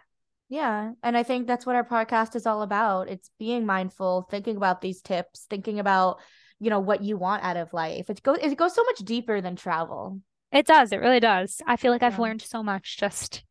Yeah, 0.47 0.91
and 1.01 1.17
I 1.17 1.23
think 1.23 1.47
that's 1.47 1.65
what 1.65 1.75
our 1.75 1.83
podcast 1.83 2.35
is 2.35 2.45
all 2.45 2.61
about. 2.61 3.09
It's 3.09 3.31
being 3.39 3.65
mindful, 3.65 4.27
thinking 4.29 4.57
about 4.57 4.81
these 4.81 5.01
tips, 5.01 5.47
thinking 5.49 5.79
about, 5.79 6.19
you 6.59 6.69
know, 6.69 6.79
what 6.79 7.03
you 7.03 7.17
want 7.17 7.43
out 7.43 7.57
of 7.57 7.73
life. 7.73 8.09
It 8.09 8.21
goes 8.21 8.37
it 8.41 8.55
goes 8.55 8.75
so 8.75 8.83
much 8.83 8.99
deeper 8.99 9.41
than 9.41 9.55
travel. 9.55 10.21
It 10.51 10.67
does. 10.67 10.91
It 10.91 11.01
really 11.01 11.19
does. 11.19 11.61
I 11.65 11.75
feel 11.75 11.91
like 11.91 12.01
yeah. 12.01 12.09
I've 12.09 12.19
learned 12.19 12.43
so 12.43 12.61
much 12.61 12.97
just 12.97 13.43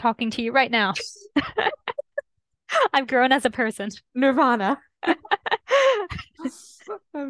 talking 0.00 0.30
to 0.32 0.42
you 0.42 0.50
right 0.52 0.70
now. 0.70 0.94
I've 2.92 3.06
grown 3.06 3.32
as 3.32 3.44
a 3.44 3.50
person. 3.50 3.90
Nirvana. 4.14 4.78
I've 5.02 5.16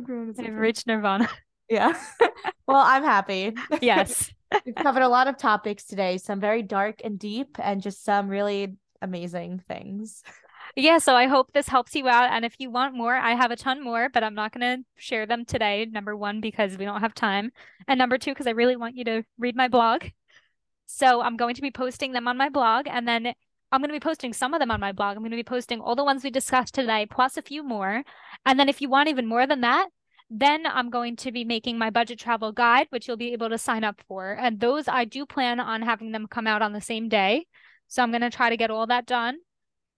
grown 0.05 0.31
as 0.31 0.39
a 0.39 0.45
I've 0.45 0.55
reached 0.55 0.87
nirvana. 0.87 1.29
Yeah. 1.69 2.01
well, 2.67 2.83
I'm 2.85 3.03
happy. 3.03 3.55
Yes. 3.81 4.31
We've 4.65 4.75
covered 4.75 5.03
a 5.03 5.09
lot 5.09 5.29
of 5.29 5.37
topics 5.37 5.85
today, 5.85 6.19
some 6.19 6.41
very 6.41 6.63
dark 6.63 7.01
and 7.05 7.19
deep, 7.19 7.57
and 7.61 7.83
just 7.83 8.05
some 8.05 8.29
really 8.29 8.77
amazing 9.03 9.63
things. 9.69 10.23
Yeah, 10.77 10.99
so 10.99 11.17
I 11.17 11.27
hope 11.27 11.53
this 11.53 11.69
helps 11.69 11.97
you 11.97 12.09
out. 12.09 12.31
And 12.31 12.45
if 12.45 12.55
you 12.59 12.71
want 12.71 12.95
more, 12.95 13.15
I 13.15 13.35
have 13.35 13.51
a 13.51 13.57
ton 13.57 13.83
more, 13.83 14.09
but 14.09 14.23
I'm 14.23 14.35
not 14.35 14.53
going 14.53 14.79
to 14.79 14.85
share 14.97 15.27
them 15.27 15.45
today. 15.45 15.87
Number 15.91 16.17
one, 16.17 16.41
because 16.41 16.79
we 16.79 16.85
don't 16.85 17.01
have 17.01 17.15
time. 17.15 17.51
And 17.89 17.99
number 17.99 18.19
two, 18.19 18.31
because 18.31 18.47
I 18.47 18.51
really 18.51 18.77
want 18.77 18.97
you 18.97 19.05
to 19.05 19.25
read 19.39 19.57
my 19.57 19.67
blog. 19.67 20.05
So 20.93 21.23
I'm 21.23 21.37
going 21.37 21.55
to 21.55 21.63
be 21.63 21.71
posting 21.71 22.13
them 22.13 22.27
on 22.27 22.37
my 22.37 22.49
blog 22.49 22.87
and 22.89 23.07
then 23.07 23.33
I'm 23.73 23.81
going 23.81 23.91
to 23.91 23.95
be 23.95 24.01
posting 24.01 24.33
some 24.33 24.53
of 24.53 24.61
them 24.61 24.73
on 24.73 24.81
my 24.81 24.91
blog. 24.91 25.17
I'm 25.17 25.23
going 25.23 25.31
to 25.31 25.37
be 25.37 25.45
posting 25.45 25.81
all 25.81 25.95
the 25.95 26.05
ones 26.05 26.25
we 26.25 26.31
discussed 26.31 26.75
today, 26.75 27.07
plus 27.09 27.37
a 27.37 27.43
few 27.43 27.63
more. 27.63 28.03
And 28.45 28.59
then 28.59 28.69
if 28.69 28.83
you 28.83 28.89
want 28.89 29.09
even 29.09 29.27
more 29.27 29.47
than 29.47 29.61
that, 29.61 29.89
then 30.29 30.67
I'm 30.67 30.91
going 30.91 31.15
to 31.17 31.31
be 31.31 31.45
making 31.45 31.79
my 31.79 31.91
budget 31.91 32.19
travel 32.19 32.51
guide, 32.51 32.89
which 32.91 33.07
you'll 33.07 33.17
be 33.17 33.33
able 33.33 33.49
to 33.51 33.57
sign 33.57 33.85
up 33.85 34.03
for. 34.09 34.33
And 34.33 34.59
those 34.59 34.89
I 34.89 35.05
do 35.05 35.25
plan 35.25 35.61
on 35.61 35.83
having 35.83 36.11
them 36.11 36.27
come 36.27 36.49
out 36.49 36.61
on 36.61 36.73
the 36.73 36.81
same 36.81 37.09
day. 37.09 37.47
So 37.87 38.03
I'm 38.03 38.11
going 38.11 38.21
to 38.23 38.31
try 38.31 38.51
to 38.51 38.57
get 38.57 38.71
all 38.71 38.87
that 38.89 39.07
done. 39.07 39.39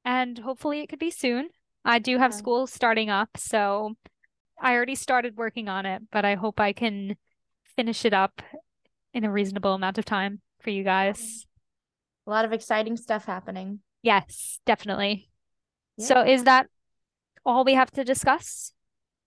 And 0.05 0.39
hopefully 0.39 0.81
it 0.81 0.89
could 0.89 0.99
be 0.99 1.11
soon. 1.11 1.49
I 1.87 2.01
do 2.01 2.19
have 2.19 2.35
school 2.35 2.67
starting 2.67 3.09
up. 3.09 3.31
So 3.39 3.95
I 4.61 4.75
already 4.75 4.95
started 4.95 5.39
working 5.39 5.69
on 5.69 5.87
it, 5.87 6.03
but 6.13 6.27
I 6.27 6.35
hope 6.35 6.61
I 6.61 6.75
can 6.75 7.17
finish 7.77 8.05
it 8.05 8.13
up 8.13 8.43
in 9.15 9.25
a 9.25 9.33
reasonable 9.33 9.73
amount 9.73 9.97
of 9.99 10.05
time 10.05 10.43
for 10.63 10.71
you 10.71 10.85
guys. 10.85 11.47
A 12.27 12.31
lot 12.31 12.45
of 12.45 12.53
exciting 12.53 12.97
stuff 12.97 13.25
happening. 13.25 13.81
Yes, 14.03 14.61
definitely. 14.65 15.29
Yeah. 15.97 16.07
So 16.07 16.21
is 16.23 16.45
that 16.45 16.67
all 17.45 17.65
we 17.65 17.75
have 17.75 17.91
to 17.93 18.05
discuss? 18.05 18.73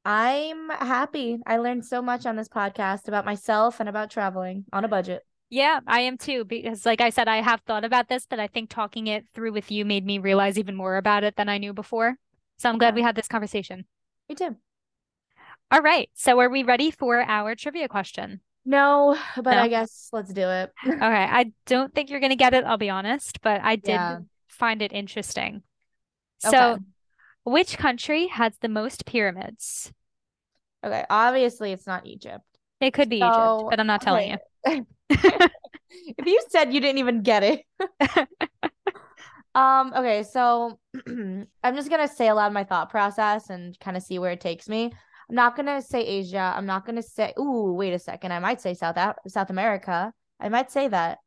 I'm 0.06 0.70
happy. 0.70 1.40
I 1.46 1.58
learned 1.58 1.86
so 1.86 2.02
much 2.02 2.26
on 2.26 2.36
this 2.36 2.48
podcast 2.48 3.08
about 3.08 3.26
myself 3.26 3.80
and 3.80 3.90
about 3.90 4.12
traveling 4.12 4.66
on 4.72 4.86
a 4.86 4.88
budget. 4.88 5.26
Yeah, 5.50 5.80
I 5.88 6.02
am 6.02 6.18
too. 6.18 6.46
Because, 6.46 6.86
like 6.86 7.02
I 7.02 7.10
said, 7.10 7.28
I 7.28 7.38
have 7.42 7.62
thought 7.62 7.84
about 7.86 8.08
this, 8.10 8.26
but 8.30 8.40
I 8.40 8.48
think 8.48 8.70
talking 8.70 9.08
it 9.08 9.26
through 9.34 9.52
with 9.54 9.72
you 9.72 9.84
made 9.86 10.06
me 10.06 10.18
realize 10.20 10.58
even 10.58 10.76
more 10.76 10.98
about 10.98 11.24
it 11.24 11.36
than 11.36 11.50
I 11.50 11.58
knew 11.58 11.74
before. 11.74 12.16
So 12.58 12.70
I'm 12.70 12.78
glad 12.78 12.90
Yeah. 12.90 12.96
we 12.96 13.02
had 13.02 13.16
this 13.16 13.28
conversation. 13.28 13.86
Me 14.30 14.36
too. 14.36 14.56
All 15.72 15.82
right. 15.82 16.10
So 16.14 16.40
are 16.40 16.50
we 16.50 16.64
ready 16.64 16.92
for 16.92 17.22
our 17.22 17.56
trivia 17.56 17.88
question? 17.88 18.42
No, 18.66 19.18
but 19.36 19.58
No? 19.58 19.62
I 19.62 19.68
guess 19.68 20.10
let's 20.12 20.34
do 20.34 20.50
it. 20.50 20.72
Okay. 20.86 21.00
I 21.04 21.52
don't 21.66 21.94
think 21.94 22.10
you're 22.10 22.20
going 22.20 22.32
to 22.32 22.36
get 22.36 22.54
it, 22.54 22.64
I'll 22.66 22.78
be 22.78 22.90
honest, 22.90 23.42
but 23.42 23.62
I 23.62 23.76
did 23.76 24.00
Yeah. 24.00 24.20
find 24.48 24.82
it 24.82 24.94
interesting. 24.94 25.64
So, 26.40 26.80
which 27.44 27.78
country 27.78 28.28
has 28.28 28.58
the 28.60 28.70
most 28.70 29.06
pyramids? 29.06 29.94
Okay, 30.84 31.04
obviously 31.10 31.72
it's 31.72 31.88
not 31.88 32.06
Egypt. 32.06 32.44
It 32.80 32.94
could 32.94 33.10
be 33.10 33.18
So, 33.22 33.26
Egypt, 33.26 33.66
but 33.70 33.80
I'm 33.80 33.88
not 33.88 34.02
telling 34.02 34.30
you. 34.30 34.38
if 35.10 36.26
you 36.26 36.42
said 36.50 36.74
you 36.74 36.80
didn't 36.80 37.00
even 37.00 37.22
get 37.22 37.44
it. 37.44 37.62
um, 39.56 39.94
okay, 39.96 40.24
so 40.24 40.80
I'm 41.08 41.76
just 41.76 41.90
gonna 41.90 42.08
say 42.08 42.28
aloud 42.28 42.54
my 42.54 42.64
thought 42.64 42.90
process 42.90 43.50
and 43.50 43.80
kind 43.80 43.96
of 43.98 44.04
see 44.04 44.20
where 44.20 44.32
it 44.32 44.42
takes 44.42 44.68
me. 44.68 44.92
I'm 45.30 45.36
not 45.36 45.56
gonna 45.56 45.82
say 45.82 46.02
Asia. 46.02 46.54
I'm 46.56 46.66
not 46.66 46.86
gonna 46.86 47.02
say, 47.02 47.34
ooh, 47.40 47.74
wait 47.74 47.94
a 47.94 48.00
second. 48.00 48.32
I 48.32 48.40
might 48.40 48.62
say 48.62 48.74
South 48.74 48.98
South 49.28 49.50
America. 49.50 50.14
I 50.40 50.50
might 50.50 50.72
say 50.72 50.88
that 50.88 51.20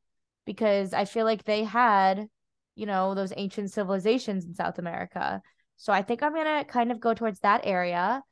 because 0.47 0.93
I 0.95 1.05
feel 1.05 1.25
like 1.25 1.45
they 1.45 1.65
had, 1.65 2.29
you 2.75 2.87
know, 2.87 3.15
those 3.15 3.33
ancient 3.37 3.71
civilizations 3.73 4.45
in 4.45 4.55
South 4.55 4.79
America. 4.79 5.43
So 5.77 5.93
I 5.93 6.03
think 6.03 6.23
I'm 6.23 6.35
gonna 6.35 6.65
kind 6.65 6.93
of 6.93 7.01
go 7.01 7.15
towards 7.15 7.41
that 7.41 7.63
area. 7.65 8.23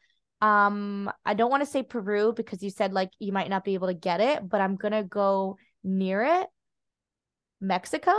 Um, 0.41 1.11
I 1.25 1.35
don't 1.35 1.51
want 1.51 1.63
to 1.63 1.71
say 1.71 1.83
Peru 1.83 2.33
because 2.37 2.63
you 2.63 2.71
said 2.71 2.93
like 2.93 3.11
you 3.19 3.33
might 3.33 3.49
not 3.51 3.65
be 3.65 3.75
able 3.75 3.89
to 3.89 3.95
get 3.95 4.21
it, 4.21 4.49
but 4.49 4.61
I'm 4.61 4.77
gonna 4.77 5.05
go 5.05 5.57
near 5.83 6.23
it. 6.23 6.47
Mexico? 7.61 8.13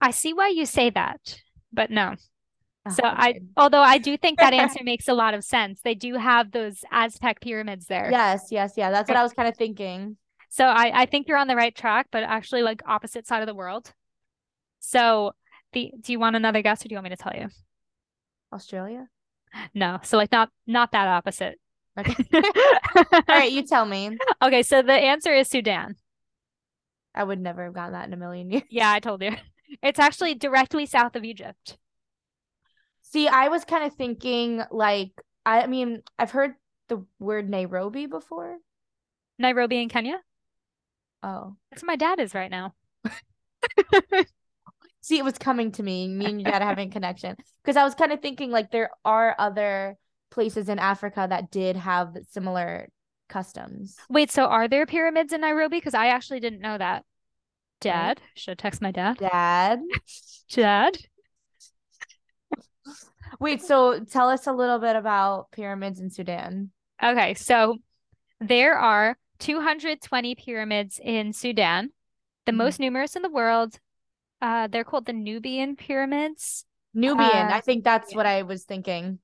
I 0.00 0.12
see 0.12 0.32
why 0.32 0.48
you 0.48 0.64
say 0.66 0.90
that, 0.90 1.40
but 1.72 1.90
no. 1.90 2.16
So 2.90 3.02
I, 3.04 3.40
although 3.56 3.82
I 3.82 3.98
do 3.98 4.16
think 4.16 4.38
that 4.38 4.52
answer 4.54 4.82
makes 4.82 5.08
a 5.08 5.14
lot 5.14 5.34
of 5.34 5.44
sense. 5.44 5.80
They 5.82 5.94
do 5.94 6.14
have 6.14 6.52
those 6.52 6.84
Aztec 6.90 7.40
pyramids 7.40 7.86
there. 7.86 8.10
Yes, 8.10 8.48
yes, 8.50 8.74
yeah. 8.76 8.90
That's 8.90 9.08
what 9.08 9.16
I 9.16 9.22
was 9.22 9.32
kind 9.32 9.48
of 9.48 9.56
thinking. 9.56 10.16
So 10.48 10.64
I, 10.64 11.02
I 11.02 11.06
think 11.06 11.28
you're 11.28 11.36
on 11.36 11.48
the 11.48 11.56
right 11.56 11.74
track, 11.74 12.08
but 12.10 12.22
actually 12.22 12.62
like 12.62 12.82
opposite 12.86 13.26
side 13.26 13.42
of 13.42 13.46
the 13.46 13.54
world. 13.54 13.92
So 14.80 15.32
the, 15.72 15.92
do 16.00 16.12
you 16.12 16.18
want 16.18 16.36
another 16.36 16.62
guess 16.62 16.84
or 16.84 16.88
do 16.88 16.94
you 16.94 16.96
want 16.96 17.04
me 17.04 17.10
to 17.10 17.16
tell 17.16 17.34
you? 17.34 17.48
Australia? 18.52 19.08
No. 19.74 19.98
So 20.02 20.16
like 20.16 20.32
not, 20.32 20.50
not 20.66 20.92
that 20.92 21.08
opposite. 21.08 21.60
Okay. 21.98 22.14
All 22.96 23.22
right, 23.28 23.52
you 23.52 23.62
tell 23.62 23.84
me. 23.84 24.16
Okay. 24.40 24.62
So 24.62 24.82
the 24.82 24.92
answer 24.92 25.34
is 25.34 25.48
Sudan. 25.48 25.96
I 27.14 27.24
would 27.24 27.40
never 27.40 27.64
have 27.64 27.74
gotten 27.74 27.92
that 27.92 28.06
in 28.06 28.14
a 28.14 28.16
million 28.16 28.50
years. 28.50 28.62
Yeah, 28.70 28.90
I 28.90 29.00
told 29.00 29.22
you. 29.22 29.32
It's 29.82 29.98
actually 29.98 30.34
directly 30.34 30.86
south 30.86 31.14
of 31.14 31.24
Egypt. 31.24 31.76
See, 33.10 33.26
I 33.26 33.48
was 33.48 33.64
kind 33.64 33.84
of 33.84 33.94
thinking 33.94 34.62
like 34.70 35.12
I, 35.46 35.66
mean, 35.66 36.02
I've 36.18 36.30
heard 36.30 36.54
the 36.88 37.06
word 37.18 37.48
Nairobi 37.48 38.04
before. 38.04 38.58
Nairobi 39.38 39.80
in 39.80 39.88
Kenya. 39.88 40.20
Oh. 41.22 41.56
That's 41.70 41.82
where 41.82 41.86
my 41.86 41.96
dad 41.96 42.20
is 42.20 42.34
right 42.34 42.50
now. 42.50 42.74
See, 45.00 45.18
it 45.18 45.24
was 45.24 45.38
coming 45.38 45.72
to 45.72 45.82
me, 45.82 46.06
me 46.06 46.26
and 46.26 46.42
your 46.42 46.50
dad 46.50 46.60
having 46.60 46.90
a 46.90 46.92
connection. 46.92 47.36
Because 47.64 47.78
I 47.78 47.84
was 47.84 47.94
kind 47.94 48.12
of 48.12 48.20
thinking 48.20 48.50
like 48.50 48.70
there 48.70 48.90
are 49.06 49.34
other 49.38 49.96
places 50.30 50.68
in 50.68 50.78
Africa 50.78 51.26
that 51.30 51.50
did 51.50 51.76
have 51.76 52.14
similar 52.30 52.90
customs. 53.30 53.96
Wait, 54.10 54.30
so 54.30 54.44
are 54.44 54.68
there 54.68 54.84
pyramids 54.84 55.32
in 55.32 55.40
Nairobi? 55.40 55.78
Because 55.78 55.94
I 55.94 56.08
actually 56.08 56.40
didn't 56.40 56.60
know 56.60 56.76
that. 56.76 57.04
Dad, 57.80 58.20
should 58.34 58.52
I 58.52 58.54
text 58.54 58.82
my 58.82 58.90
dad? 58.90 59.16
Dad. 59.16 59.80
Dad? 60.50 60.98
Wait, 63.40 63.62
so 63.62 64.00
tell 64.04 64.28
us 64.28 64.46
a 64.46 64.52
little 64.52 64.78
bit 64.78 64.96
about 64.96 65.50
pyramids 65.50 66.00
in 66.00 66.10
Sudan. 66.10 66.70
Okay, 67.02 67.34
so 67.34 67.78
there 68.40 68.76
are 68.76 69.16
220 69.38 70.34
pyramids 70.34 71.00
in 71.02 71.32
Sudan, 71.32 71.90
the 72.46 72.52
Mhm. 72.52 72.56
most 72.56 72.80
numerous 72.80 73.16
in 73.16 73.22
the 73.22 73.28
world. 73.30 73.78
Uh, 74.40 74.66
they're 74.68 74.84
called 74.84 75.06
the 75.06 75.12
Nubian 75.12 75.76
pyramids. 75.76 76.64
Nubian. 76.94 77.50
Uh, 77.50 77.54
I 77.54 77.60
think 77.60 77.84
that's 77.84 78.14
what 78.14 78.26
I 78.26 78.42
was 78.42 78.64
thinking. 78.64 79.18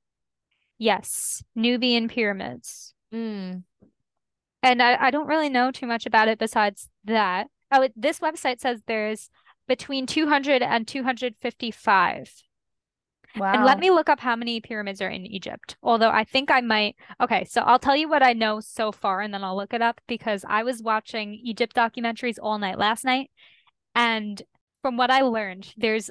Yes, 0.79 1.43
Nubian 1.55 2.09
pyramids. 2.09 2.95
Mm. 3.13 3.63
And 4.63 4.83
I, 4.83 5.07
I 5.07 5.11
don't 5.11 5.27
really 5.27 5.49
know 5.49 5.71
too 5.71 5.87
much 5.87 6.07
about 6.07 6.29
it 6.29 6.39
besides 6.39 6.89
that. 7.05 7.49
Oh, 7.71 7.83
it, 7.83 7.93
this 7.97 8.21
website 8.21 8.61
says 8.61 8.83
there's 8.87 9.31
between 9.69 10.07
200 10.07 10.63
and 10.63 10.87
255. 10.87 12.43
Wow. 13.37 13.53
And 13.53 13.65
let 13.65 13.79
me 13.79 13.91
look 13.91 14.09
up 14.09 14.21
how 14.21 14.37
many 14.37 14.61
pyramids 14.61 15.01
are 15.03 15.09
in 15.09 15.27
Egypt. 15.27 15.77
Although 15.83 16.11
I 16.11 16.25
think 16.25 16.51
I 16.51 16.61
might. 16.61 16.97
Okay, 17.21 17.45
so 17.45 17.63
I'll 17.63 17.79
tell 17.79 17.97
you 17.97 18.09
what 18.09 18.23
I 18.23 18.33
know 18.33 18.61
so 18.61 18.93
far 18.93 19.21
and 19.21 19.35
then 19.35 19.43
I'll 19.43 19.57
look 19.57 19.75
it 19.75 19.83
up 19.83 20.01
because 20.07 20.45
I 20.49 20.63
was 20.63 20.83
watching 20.83 21.35
Egypt 21.43 21.75
documentaries 21.75 22.39
all 22.41 22.59
night 22.59 22.79
last 22.79 23.05
night. 23.05 23.31
And 23.95 24.41
from 24.83 24.97
what 24.97 25.11
I 25.11 25.23
learned, 25.23 25.73
there's, 25.77 26.11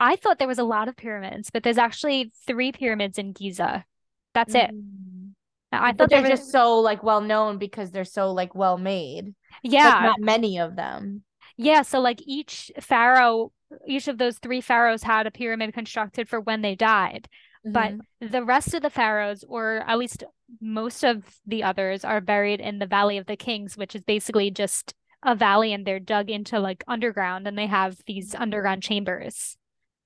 I 0.00 0.16
thought 0.16 0.38
there 0.38 0.48
was 0.48 0.58
a 0.58 0.64
lot 0.64 0.88
of 0.88 0.96
pyramids, 0.96 1.50
but 1.50 1.62
there's 1.62 1.78
actually 1.78 2.32
three 2.46 2.72
pyramids 2.72 3.18
in 3.18 3.32
Giza. 3.32 3.84
That's 4.32 4.54
it. 4.54 4.70
Mm. 4.70 5.32
I 5.72 5.92
thought 5.92 6.08
they're 6.10 6.22
just 6.28 6.50
so 6.52 6.78
like 6.78 7.02
well 7.02 7.20
known 7.20 7.58
because 7.58 7.90
they're 7.90 8.04
so 8.04 8.32
like 8.32 8.54
well 8.54 8.78
made. 8.78 9.34
Like 9.64 9.72
yeah, 9.72 10.00
not 10.04 10.20
many 10.20 10.58
of 10.60 10.76
them. 10.76 11.22
yeah. 11.56 11.82
So 11.82 12.00
like 12.00 12.22
each 12.26 12.70
pharaoh, 12.80 13.50
each 13.86 14.08
of 14.08 14.18
those 14.18 14.38
three 14.38 14.60
pharaohs 14.60 15.02
had 15.02 15.26
a 15.26 15.30
pyramid 15.30 15.74
constructed 15.74 16.28
for 16.28 16.40
when 16.40 16.62
they 16.62 16.74
died. 16.74 17.28
But 17.64 17.94
Mhm. 17.94 18.30
the 18.30 18.44
rest 18.44 18.74
of 18.74 18.82
the 18.82 18.90
pharaohs, 18.90 19.44
or 19.48 19.78
at 19.86 19.98
least 19.98 20.24
most 20.60 21.04
of 21.04 21.40
the 21.46 21.62
others, 21.62 22.04
are 22.04 22.20
buried 22.20 22.60
in 22.60 22.78
the 22.78 22.86
Valley 22.86 23.18
of 23.18 23.26
the 23.26 23.36
Kings, 23.36 23.76
which 23.76 23.94
is 23.94 24.02
basically 24.02 24.50
just 24.50 24.94
a 25.22 25.34
valley 25.34 25.72
and 25.72 25.86
they're 25.86 25.98
dug 25.98 26.30
into 26.30 26.60
like 26.60 26.84
underground 26.86 27.48
and 27.48 27.56
they 27.56 27.66
have 27.66 27.98
these 28.06 28.34
underground 28.34 28.82
chambers. 28.82 29.56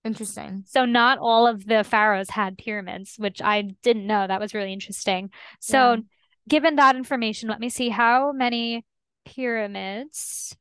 interesting. 0.05 0.62
So 0.66 0.85
not 0.85 1.19
all 1.19 1.47
of 1.47 1.66
the 1.66 1.83
pharaohs 1.85 2.31
had 2.31 2.57
pyramids, 2.57 3.16
which 3.19 3.43
I 3.43 3.62
didn't 3.83 4.07
know. 4.07 4.27
That 4.27 4.41
was 4.41 4.55
really 4.55 4.73
interesting. 4.73 5.31
So 5.61 5.95
Yeah. 5.95 6.01
given 6.49 6.77
that 6.77 6.97
information, 6.97 7.49
let 7.49 7.61
me 7.61 7.69
see 7.69 7.89
how 7.91 8.33
many 8.33 8.85
pyramids 9.25 10.57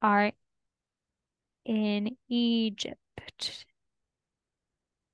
are 0.00 0.32
in 1.64 2.16
Egypt. 2.28 3.66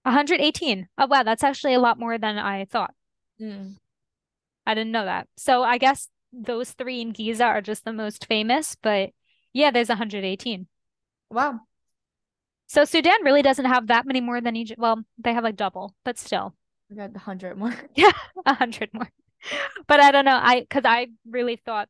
118. 0.02 0.88
Oh, 0.96 1.06
wow, 1.06 1.22
that's 1.22 1.44
actually 1.44 1.74
a 1.74 1.80
lot 1.80 1.98
more 1.98 2.18
than 2.18 2.38
I 2.38 2.64
thought. 2.64 2.94
Mm. 3.40 3.76
I 4.66 4.74
didn't 4.74 4.92
know 4.92 5.04
that. 5.04 5.28
So 5.36 5.62
I 5.62 5.78
guess 5.78 6.08
those 6.32 6.72
three 6.72 7.00
in 7.00 7.12
Giza 7.12 7.44
are 7.44 7.62
just 7.62 7.84
the 7.84 7.92
most 7.92 8.26
famous, 8.26 8.76
but 8.82 9.10
yeah, 9.52 9.70
there's 9.70 9.88
118. 9.88 10.66
Wow. 11.30 11.60
So 12.66 12.84
Sudan 12.84 13.24
really 13.24 13.42
doesn't 13.42 13.64
have 13.64 13.86
that 13.86 14.06
many 14.06 14.20
more 14.20 14.40
than 14.40 14.56
Egypt. 14.56 14.78
Well, 14.78 15.02
they 15.16 15.32
have 15.32 15.44
like 15.44 15.56
double, 15.56 15.94
but 16.04 16.18
still 16.18 16.54
We 16.90 16.96
got 16.96 17.16
a 17.16 17.18
hundred 17.18 17.56
more. 17.56 17.74
a 18.46 18.54
hundred 18.54 18.90
more. 18.92 19.10
But 19.86 20.00
I 20.00 20.10
don't 20.10 20.26
know. 20.26 20.38
I 20.40 20.60
because 20.60 20.84
I 20.84 21.08
really 21.26 21.56
thought 21.56 21.88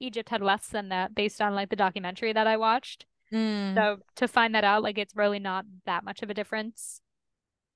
Egypt 0.00 0.30
had 0.30 0.40
less 0.40 0.68
than 0.68 0.88
that 0.88 1.14
based 1.14 1.42
on 1.42 1.54
like 1.54 1.68
the 1.68 1.76
documentary 1.76 2.32
that 2.32 2.46
I 2.46 2.56
watched. 2.56 3.04
Mm. 3.32 3.74
So 3.74 3.98
to 4.16 4.28
find 4.28 4.54
that 4.54 4.64
out, 4.64 4.82
like 4.82 4.98
it's 4.98 5.14
really 5.16 5.38
not 5.38 5.64
that 5.86 6.04
much 6.04 6.22
of 6.22 6.30
a 6.30 6.34
difference. 6.34 7.00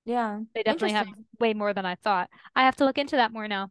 Yeah. 0.05 0.41
They 0.55 0.63
definitely 0.63 0.93
have 0.93 1.09
way 1.39 1.55
more 1.55 1.73
than 1.73 1.87
I 1.87 1.95
thought. 1.97 2.29
I 2.57 2.63
have 2.63 2.77
to 2.77 2.85
look 2.85 2.99
into 2.99 3.17
that 3.17 3.33
more 3.33 3.47
now. 3.49 3.71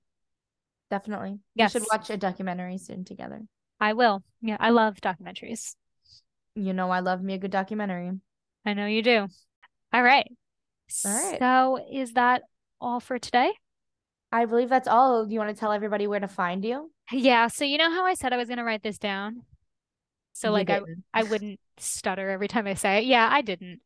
Definitely. 0.90 1.40
Yes. 1.56 1.74
We 1.74 1.80
should 1.80 1.88
watch 1.92 2.10
a 2.10 2.18
documentary 2.18 2.78
soon 2.78 3.06
together. 3.06 3.42
I 3.80 3.94
will. 3.94 4.24
Yeah, 4.42 4.58
I 4.60 4.70
love 4.70 4.98
documentaries. 5.02 5.76
You 6.56 6.74
know 6.74 6.90
I 6.92 7.00
love 7.00 7.22
me 7.22 7.34
a 7.34 7.38
good 7.38 7.52
documentary. 7.52 8.12
I 8.66 8.74
know 8.74 8.86
you 8.86 9.02
do. 9.02 9.28
All 9.94 10.04
right. 10.04 10.30
All 11.06 11.12
right. 11.14 11.40
So 11.40 11.80
is 11.92 12.14
that 12.14 12.44
all 12.80 13.00
for 13.00 13.18
today? 13.18 13.52
I 14.32 14.46
believe 14.46 14.70
that's 14.70 14.88
all. 14.88 15.26
Do 15.26 15.34
you 15.34 15.40
want 15.40 15.54
to 15.56 15.60
tell 15.60 15.72
everybody 15.72 16.08
where 16.08 16.20
to 16.20 16.28
find 16.28 16.64
you? 16.64 16.92
Yeah. 17.12 17.48
So 17.48 17.66
you 17.66 17.78
know 17.78 17.90
how 17.90 18.06
I 18.06 18.14
said 18.14 18.34
I 18.34 18.38
was 18.38 18.48
gonna 18.48 18.64
write 18.64 18.84
this 18.84 18.98
down? 18.98 19.44
So 20.34 20.50
You 20.50 20.54
like 20.54 20.70
I 20.70 20.80
didn't. 20.80 21.04
I 21.14 21.24
wouldn't 21.24 21.60
stutter 21.78 22.30
every 22.30 22.48
time 22.48 22.68
I 22.68 22.74
say 22.74 23.00
it. 23.00 23.06
Yeah, 23.06 23.28
I 23.32 23.42
didn't. 23.42 23.82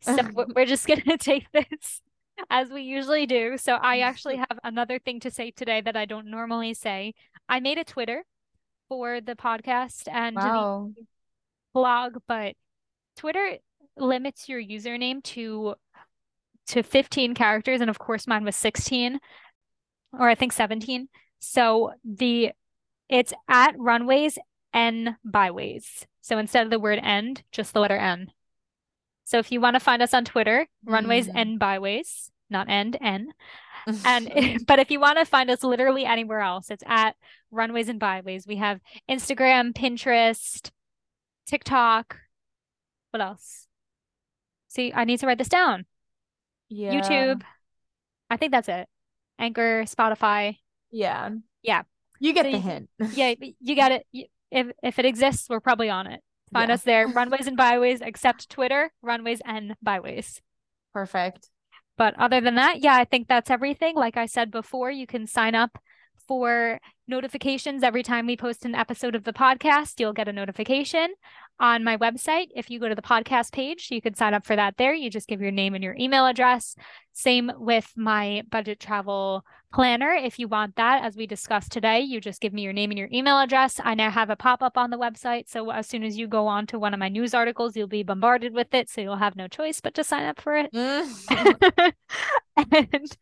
So 0.00 0.16
we're 0.54 0.66
just 0.66 0.86
gonna 0.86 1.16
take 1.18 1.46
this 1.52 2.00
as 2.50 2.70
we 2.70 2.82
usually 2.82 3.26
do. 3.26 3.58
So 3.58 3.74
I 3.74 4.00
actually 4.00 4.36
have 4.48 4.58
another 4.64 4.98
thing 4.98 5.20
to 5.20 5.30
say 5.30 5.50
today 5.50 5.80
that 5.80 5.96
I 5.96 6.04
don't 6.04 6.30
normally 6.30 6.74
say. 6.74 7.14
I 7.48 7.60
made 7.60 7.78
a 7.78 7.84
Twitter 7.84 8.24
for 8.88 9.20
the 9.20 9.34
podcast 9.34 10.08
and 10.10 10.36
Wow. 10.36 10.92
the 10.96 11.04
blog, 11.74 12.18
but 12.26 12.54
Twitter 13.16 13.58
limits 13.96 14.48
your 14.48 14.62
username 14.62 15.22
to 15.24 15.74
to 16.68 16.82
15 16.82 17.34
characters 17.34 17.80
and 17.80 17.90
of 17.90 17.98
course 17.98 18.26
mine 18.26 18.44
was 18.44 18.56
16 18.56 19.18
or 20.12 20.28
I 20.28 20.34
think 20.34 20.52
17. 20.52 21.08
So 21.40 21.92
the 22.04 22.52
it's 23.08 23.32
at 23.48 23.78
runways 23.78 24.38
n 24.74 25.16
byways. 25.24 26.06
So 26.20 26.38
instead 26.38 26.64
of 26.64 26.70
the 26.70 26.78
word 26.78 26.98
end, 27.02 27.42
just 27.52 27.72
the 27.74 27.80
letter 27.80 27.96
n. 27.96 28.30
So 29.24 29.38
if 29.38 29.50
you 29.52 29.60
want 29.60 29.74
to 29.74 29.80
find 29.80 30.02
us 30.02 30.14
on 30.14 30.24
Twitter, 30.24 30.66
runways 30.84 31.28
Mm. 31.28 31.36
n 31.36 31.58
byways, 31.58 32.30
not 32.50 32.68
end 32.68 32.96
n. 33.00 33.32
And 34.04 34.64
but 34.66 34.78
if 34.78 34.90
you 34.90 35.00
want 35.00 35.18
to 35.18 35.24
find 35.24 35.50
us 35.50 35.62
literally 35.64 36.04
anywhere 36.04 36.40
else, 36.40 36.70
it's 36.70 36.84
at 36.86 37.16
runways 37.50 37.88
and 37.88 37.98
byways. 37.98 38.46
We 38.46 38.56
have 38.56 38.80
Instagram, 39.08 39.72
Pinterest, 39.72 40.70
TikTok. 41.46 42.18
What 43.10 43.22
else? 43.22 43.66
See, 44.68 44.92
I 44.92 45.04
need 45.04 45.20
to 45.20 45.26
write 45.26 45.38
this 45.38 45.48
down. 45.48 45.86
yeah. 46.68 46.92
YouTube. 47.00 47.42
I 48.28 48.36
think 48.36 48.52
that's 48.52 48.68
it. 48.68 48.86
Anchor, 49.38 49.84
Spotify. 49.84 50.58
Yeah. 50.90 51.30
Yeah. 51.62 51.82
You 52.20 52.34
get 52.34 52.44
So 52.44 52.50
the 52.50 52.56
you- 52.58 52.62
hint. 52.62 52.90
Yeah, 53.14 53.34
you 53.60 53.74
got 53.76 53.92
it. 53.92 54.06
If 54.50 54.68
if 54.82 54.98
it 54.98 55.04
exists, 55.04 55.48
we're 55.48 55.60
probably 55.60 55.90
on 55.90 56.06
it. 56.06 56.20
Find 56.52 56.68
Yeah. 56.68 56.74
us 56.74 56.82
there. 56.82 57.06
Runways 57.08 57.46
and 57.46 57.56
byways, 57.56 58.00
except 58.00 58.48
Twitter, 58.48 58.90
runways 59.02 59.42
and 59.44 59.74
byways. 59.82 60.40
Perfect. 60.94 61.50
But 61.96 62.14
other 62.18 62.40
than 62.40 62.54
that, 62.54 62.80
yeah, 62.80 62.94
I 62.94 63.04
think 63.04 63.28
that's 63.28 63.50
everything. 63.50 63.94
Like 63.96 64.16
I 64.16 64.26
said 64.26 64.50
before, 64.50 64.90
you 64.90 65.06
can 65.06 65.26
sign 65.26 65.54
up 65.54 65.78
for 66.26 66.78
notifications 67.06 67.82
every 67.82 68.02
time 68.02 68.26
we 68.26 68.36
post 68.36 68.64
an 68.64 68.74
episode 68.74 69.14
of 69.14 69.24
the 69.24 69.32
podcast. 69.32 69.98
You'll 69.98 70.12
get 70.12 70.28
a 70.28 70.32
notification 70.32 71.08
on 71.60 71.84
my 71.84 71.96
website. 71.96 72.48
If 72.54 72.70
you 72.70 72.78
go 72.78 72.88
to 72.88 72.94
the 72.94 73.02
podcast 73.02 73.52
page, 73.52 73.88
you 73.90 74.00
can 74.00 74.14
sign 74.14 74.34
up 74.34 74.46
for 74.46 74.56
that 74.56 74.76
there. 74.76 74.94
You 74.94 75.10
just 75.10 75.28
give 75.28 75.40
your 75.40 75.50
name 75.50 75.74
and 75.74 75.82
your 75.82 75.96
email 75.98 76.26
address. 76.26 76.76
Same 77.12 77.50
with 77.56 77.92
my 77.96 78.42
budget 78.50 78.80
travel 78.80 79.44
planner. 79.72 80.12
If 80.12 80.38
you 80.38 80.48
want 80.48 80.76
that, 80.76 81.04
as 81.04 81.16
we 81.16 81.26
discussed 81.26 81.72
today, 81.72 82.00
you 82.00 82.20
just 82.20 82.40
give 82.40 82.52
me 82.52 82.62
your 82.62 82.72
name 82.72 82.90
and 82.90 82.98
your 82.98 83.08
email 83.12 83.38
address. 83.38 83.80
I 83.82 83.94
now 83.94 84.10
have 84.10 84.30
a 84.30 84.36
pop 84.36 84.62
up 84.62 84.78
on 84.78 84.90
the 84.90 84.98
website. 84.98 85.48
So 85.48 85.70
as 85.70 85.86
soon 85.86 86.04
as 86.04 86.16
you 86.16 86.26
go 86.26 86.46
on 86.46 86.66
to 86.68 86.78
one 86.78 86.94
of 86.94 87.00
my 87.00 87.08
news 87.08 87.34
articles, 87.34 87.76
you'll 87.76 87.88
be 87.88 88.02
bombarded 88.02 88.54
with 88.54 88.72
it. 88.72 88.88
So 88.88 89.00
you'll 89.00 89.16
have 89.16 89.36
no 89.36 89.48
choice 89.48 89.80
but 89.80 89.94
to 89.94 90.04
sign 90.04 90.24
up 90.24 90.40
for 90.40 90.56
it. 90.56 90.72
Mm. 90.72 91.92
and 92.72 93.16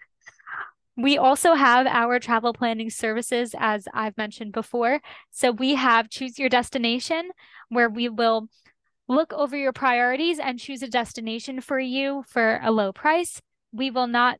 we 0.97 1.19
also 1.19 1.55
have 1.55 1.87
our 1.87 2.19
travel 2.19 2.53
planning 2.53 2.89
services, 2.89 3.55
as 3.59 3.87
I've 3.93 4.17
mentioned 4.17 4.53
before. 4.53 5.01
So 5.31 5.51
we 5.51 5.75
have 5.75 6.09
Choose 6.09 6.39
Your 6.39 6.49
Destination, 6.49 7.31
where 7.69 7.89
we 7.89 8.09
will 8.09 8.49
look 9.07 9.33
over 9.33 9.57
your 9.57 9.73
priorities 9.73 10.39
and 10.39 10.59
choose 10.59 10.83
a 10.83 10.89
destination 10.89 11.61
for 11.61 11.79
you 11.79 12.25
for 12.27 12.61
a 12.63 12.71
low 12.71 12.93
price. 12.93 13.43
We 13.73 13.91
will 13.91 14.07
not 14.07 14.39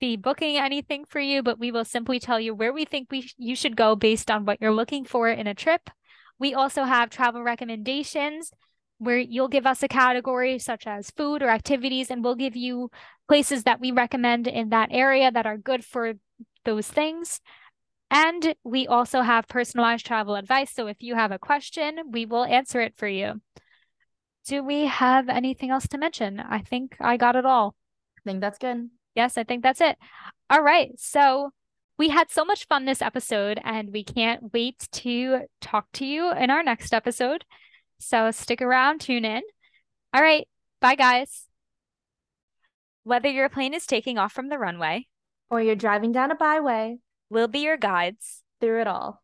be 0.00 0.16
booking 0.16 0.56
anything 0.56 1.04
for 1.04 1.20
you, 1.20 1.42
but 1.42 1.58
we 1.58 1.70
will 1.70 1.84
simply 1.84 2.18
tell 2.18 2.40
you 2.40 2.54
where 2.54 2.72
we 2.72 2.84
think 2.84 3.08
we 3.10 3.22
sh- 3.22 3.34
you 3.36 3.54
should 3.54 3.76
go 3.76 3.94
based 3.94 4.30
on 4.30 4.44
what 4.46 4.58
you're 4.60 4.72
looking 4.72 5.04
for 5.04 5.28
in 5.28 5.46
a 5.46 5.54
trip. 5.54 5.90
We 6.38 6.54
also 6.54 6.84
have 6.84 7.10
travel 7.10 7.42
recommendations 7.42 8.50
where 9.00 9.18
you'll 9.18 9.48
give 9.48 9.66
us 9.66 9.82
a 9.82 9.88
category 9.88 10.58
such 10.58 10.86
as 10.86 11.10
food 11.10 11.42
or 11.42 11.48
activities, 11.48 12.10
and 12.10 12.22
we'll 12.22 12.34
give 12.34 12.54
you 12.54 12.90
places 13.28 13.64
that 13.64 13.80
we 13.80 13.90
recommend 13.90 14.46
in 14.46 14.68
that 14.68 14.90
area 14.92 15.32
that 15.32 15.46
are 15.46 15.56
good 15.56 15.84
for 15.84 16.14
those 16.64 16.86
things. 16.86 17.40
And 18.10 18.54
we 18.62 18.86
also 18.86 19.22
have 19.22 19.48
personalized 19.48 20.04
travel 20.04 20.34
advice. 20.34 20.72
So 20.72 20.86
if 20.86 20.98
you 21.00 21.14
have 21.14 21.32
a 21.32 21.38
question, 21.38 21.98
we 22.10 22.26
will 22.26 22.44
answer 22.44 22.80
it 22.80 22.94
for 22.96 23.08
you. 23.08 23.40
Do 24.46 24.62
we 24.62 24.86
have 24.86 25.28
anything 25.28 25.70
else 25.70 25.88
to 25.88 25.98
mention? 25.98 26.38
I 26.38 26.58
think 26.58 26.96
I 27.00 27.16
got 27.16 27.36
it 27.36 27.46
all. 27.46 27.74
I 28.18 28.20
think 28.28 28.40
that's 28.40 28.58
good. 28.58 28.90
Yes, 29.14 29.38
I 29.38 29.44
think 29.44 29.62
that's 29.62 29.80
it. 29.80 29.96
All 30.50 30.62
right. 30.62 30.90
So 30.98 31.50
we 31.98 32.10
had 32.10 32.30
so 32.30 32.44
much 32.44 32.66
fun 32.66 32.84
this 32.84 33.00
episode, 33.00 33.60
and 33.64 33.92
we 33.92 34.04
can't 34.04 34.52
wait 34.52 34.88
to 34.92 35.42
talk 35.60 35.86
to 35.94 36.04
you 36.04 36.32
in 36.32 36.50
our 36.50 36.62
next 36.62 36.92
episode. 36.92 37.44
So 38.00 38.30
stick 38.30 38.62
around, 38.62 39.00
tune 39.02 39.24
in. 39.24 39.42
All 40.12 40.22
right. 40.22 40.48
Bye, 40.80 40.94
guys. 40.96 41.44
Whether 43.04 43.28
your 43.28 43.48
plane 43.48 43.74
is 43.74 43.86
taking 43.86 44.18
off 44.18 44.32
from 44.32 44.48
the 44.48 44.58
runway, 44.58 45.06
Or 45.50 45.60
you're 45.60 45.76
driving 45.76 46.10
down 46.12 46.30
a 46.30 46.34
byway 46.34 46.98
we'll 47.28 47.48
be 47.48 47.60
your 47.60 47.76
guides. 47.76 48.42
through 48.60 48.80
it 48.80 48.86
all. 48.86 49.22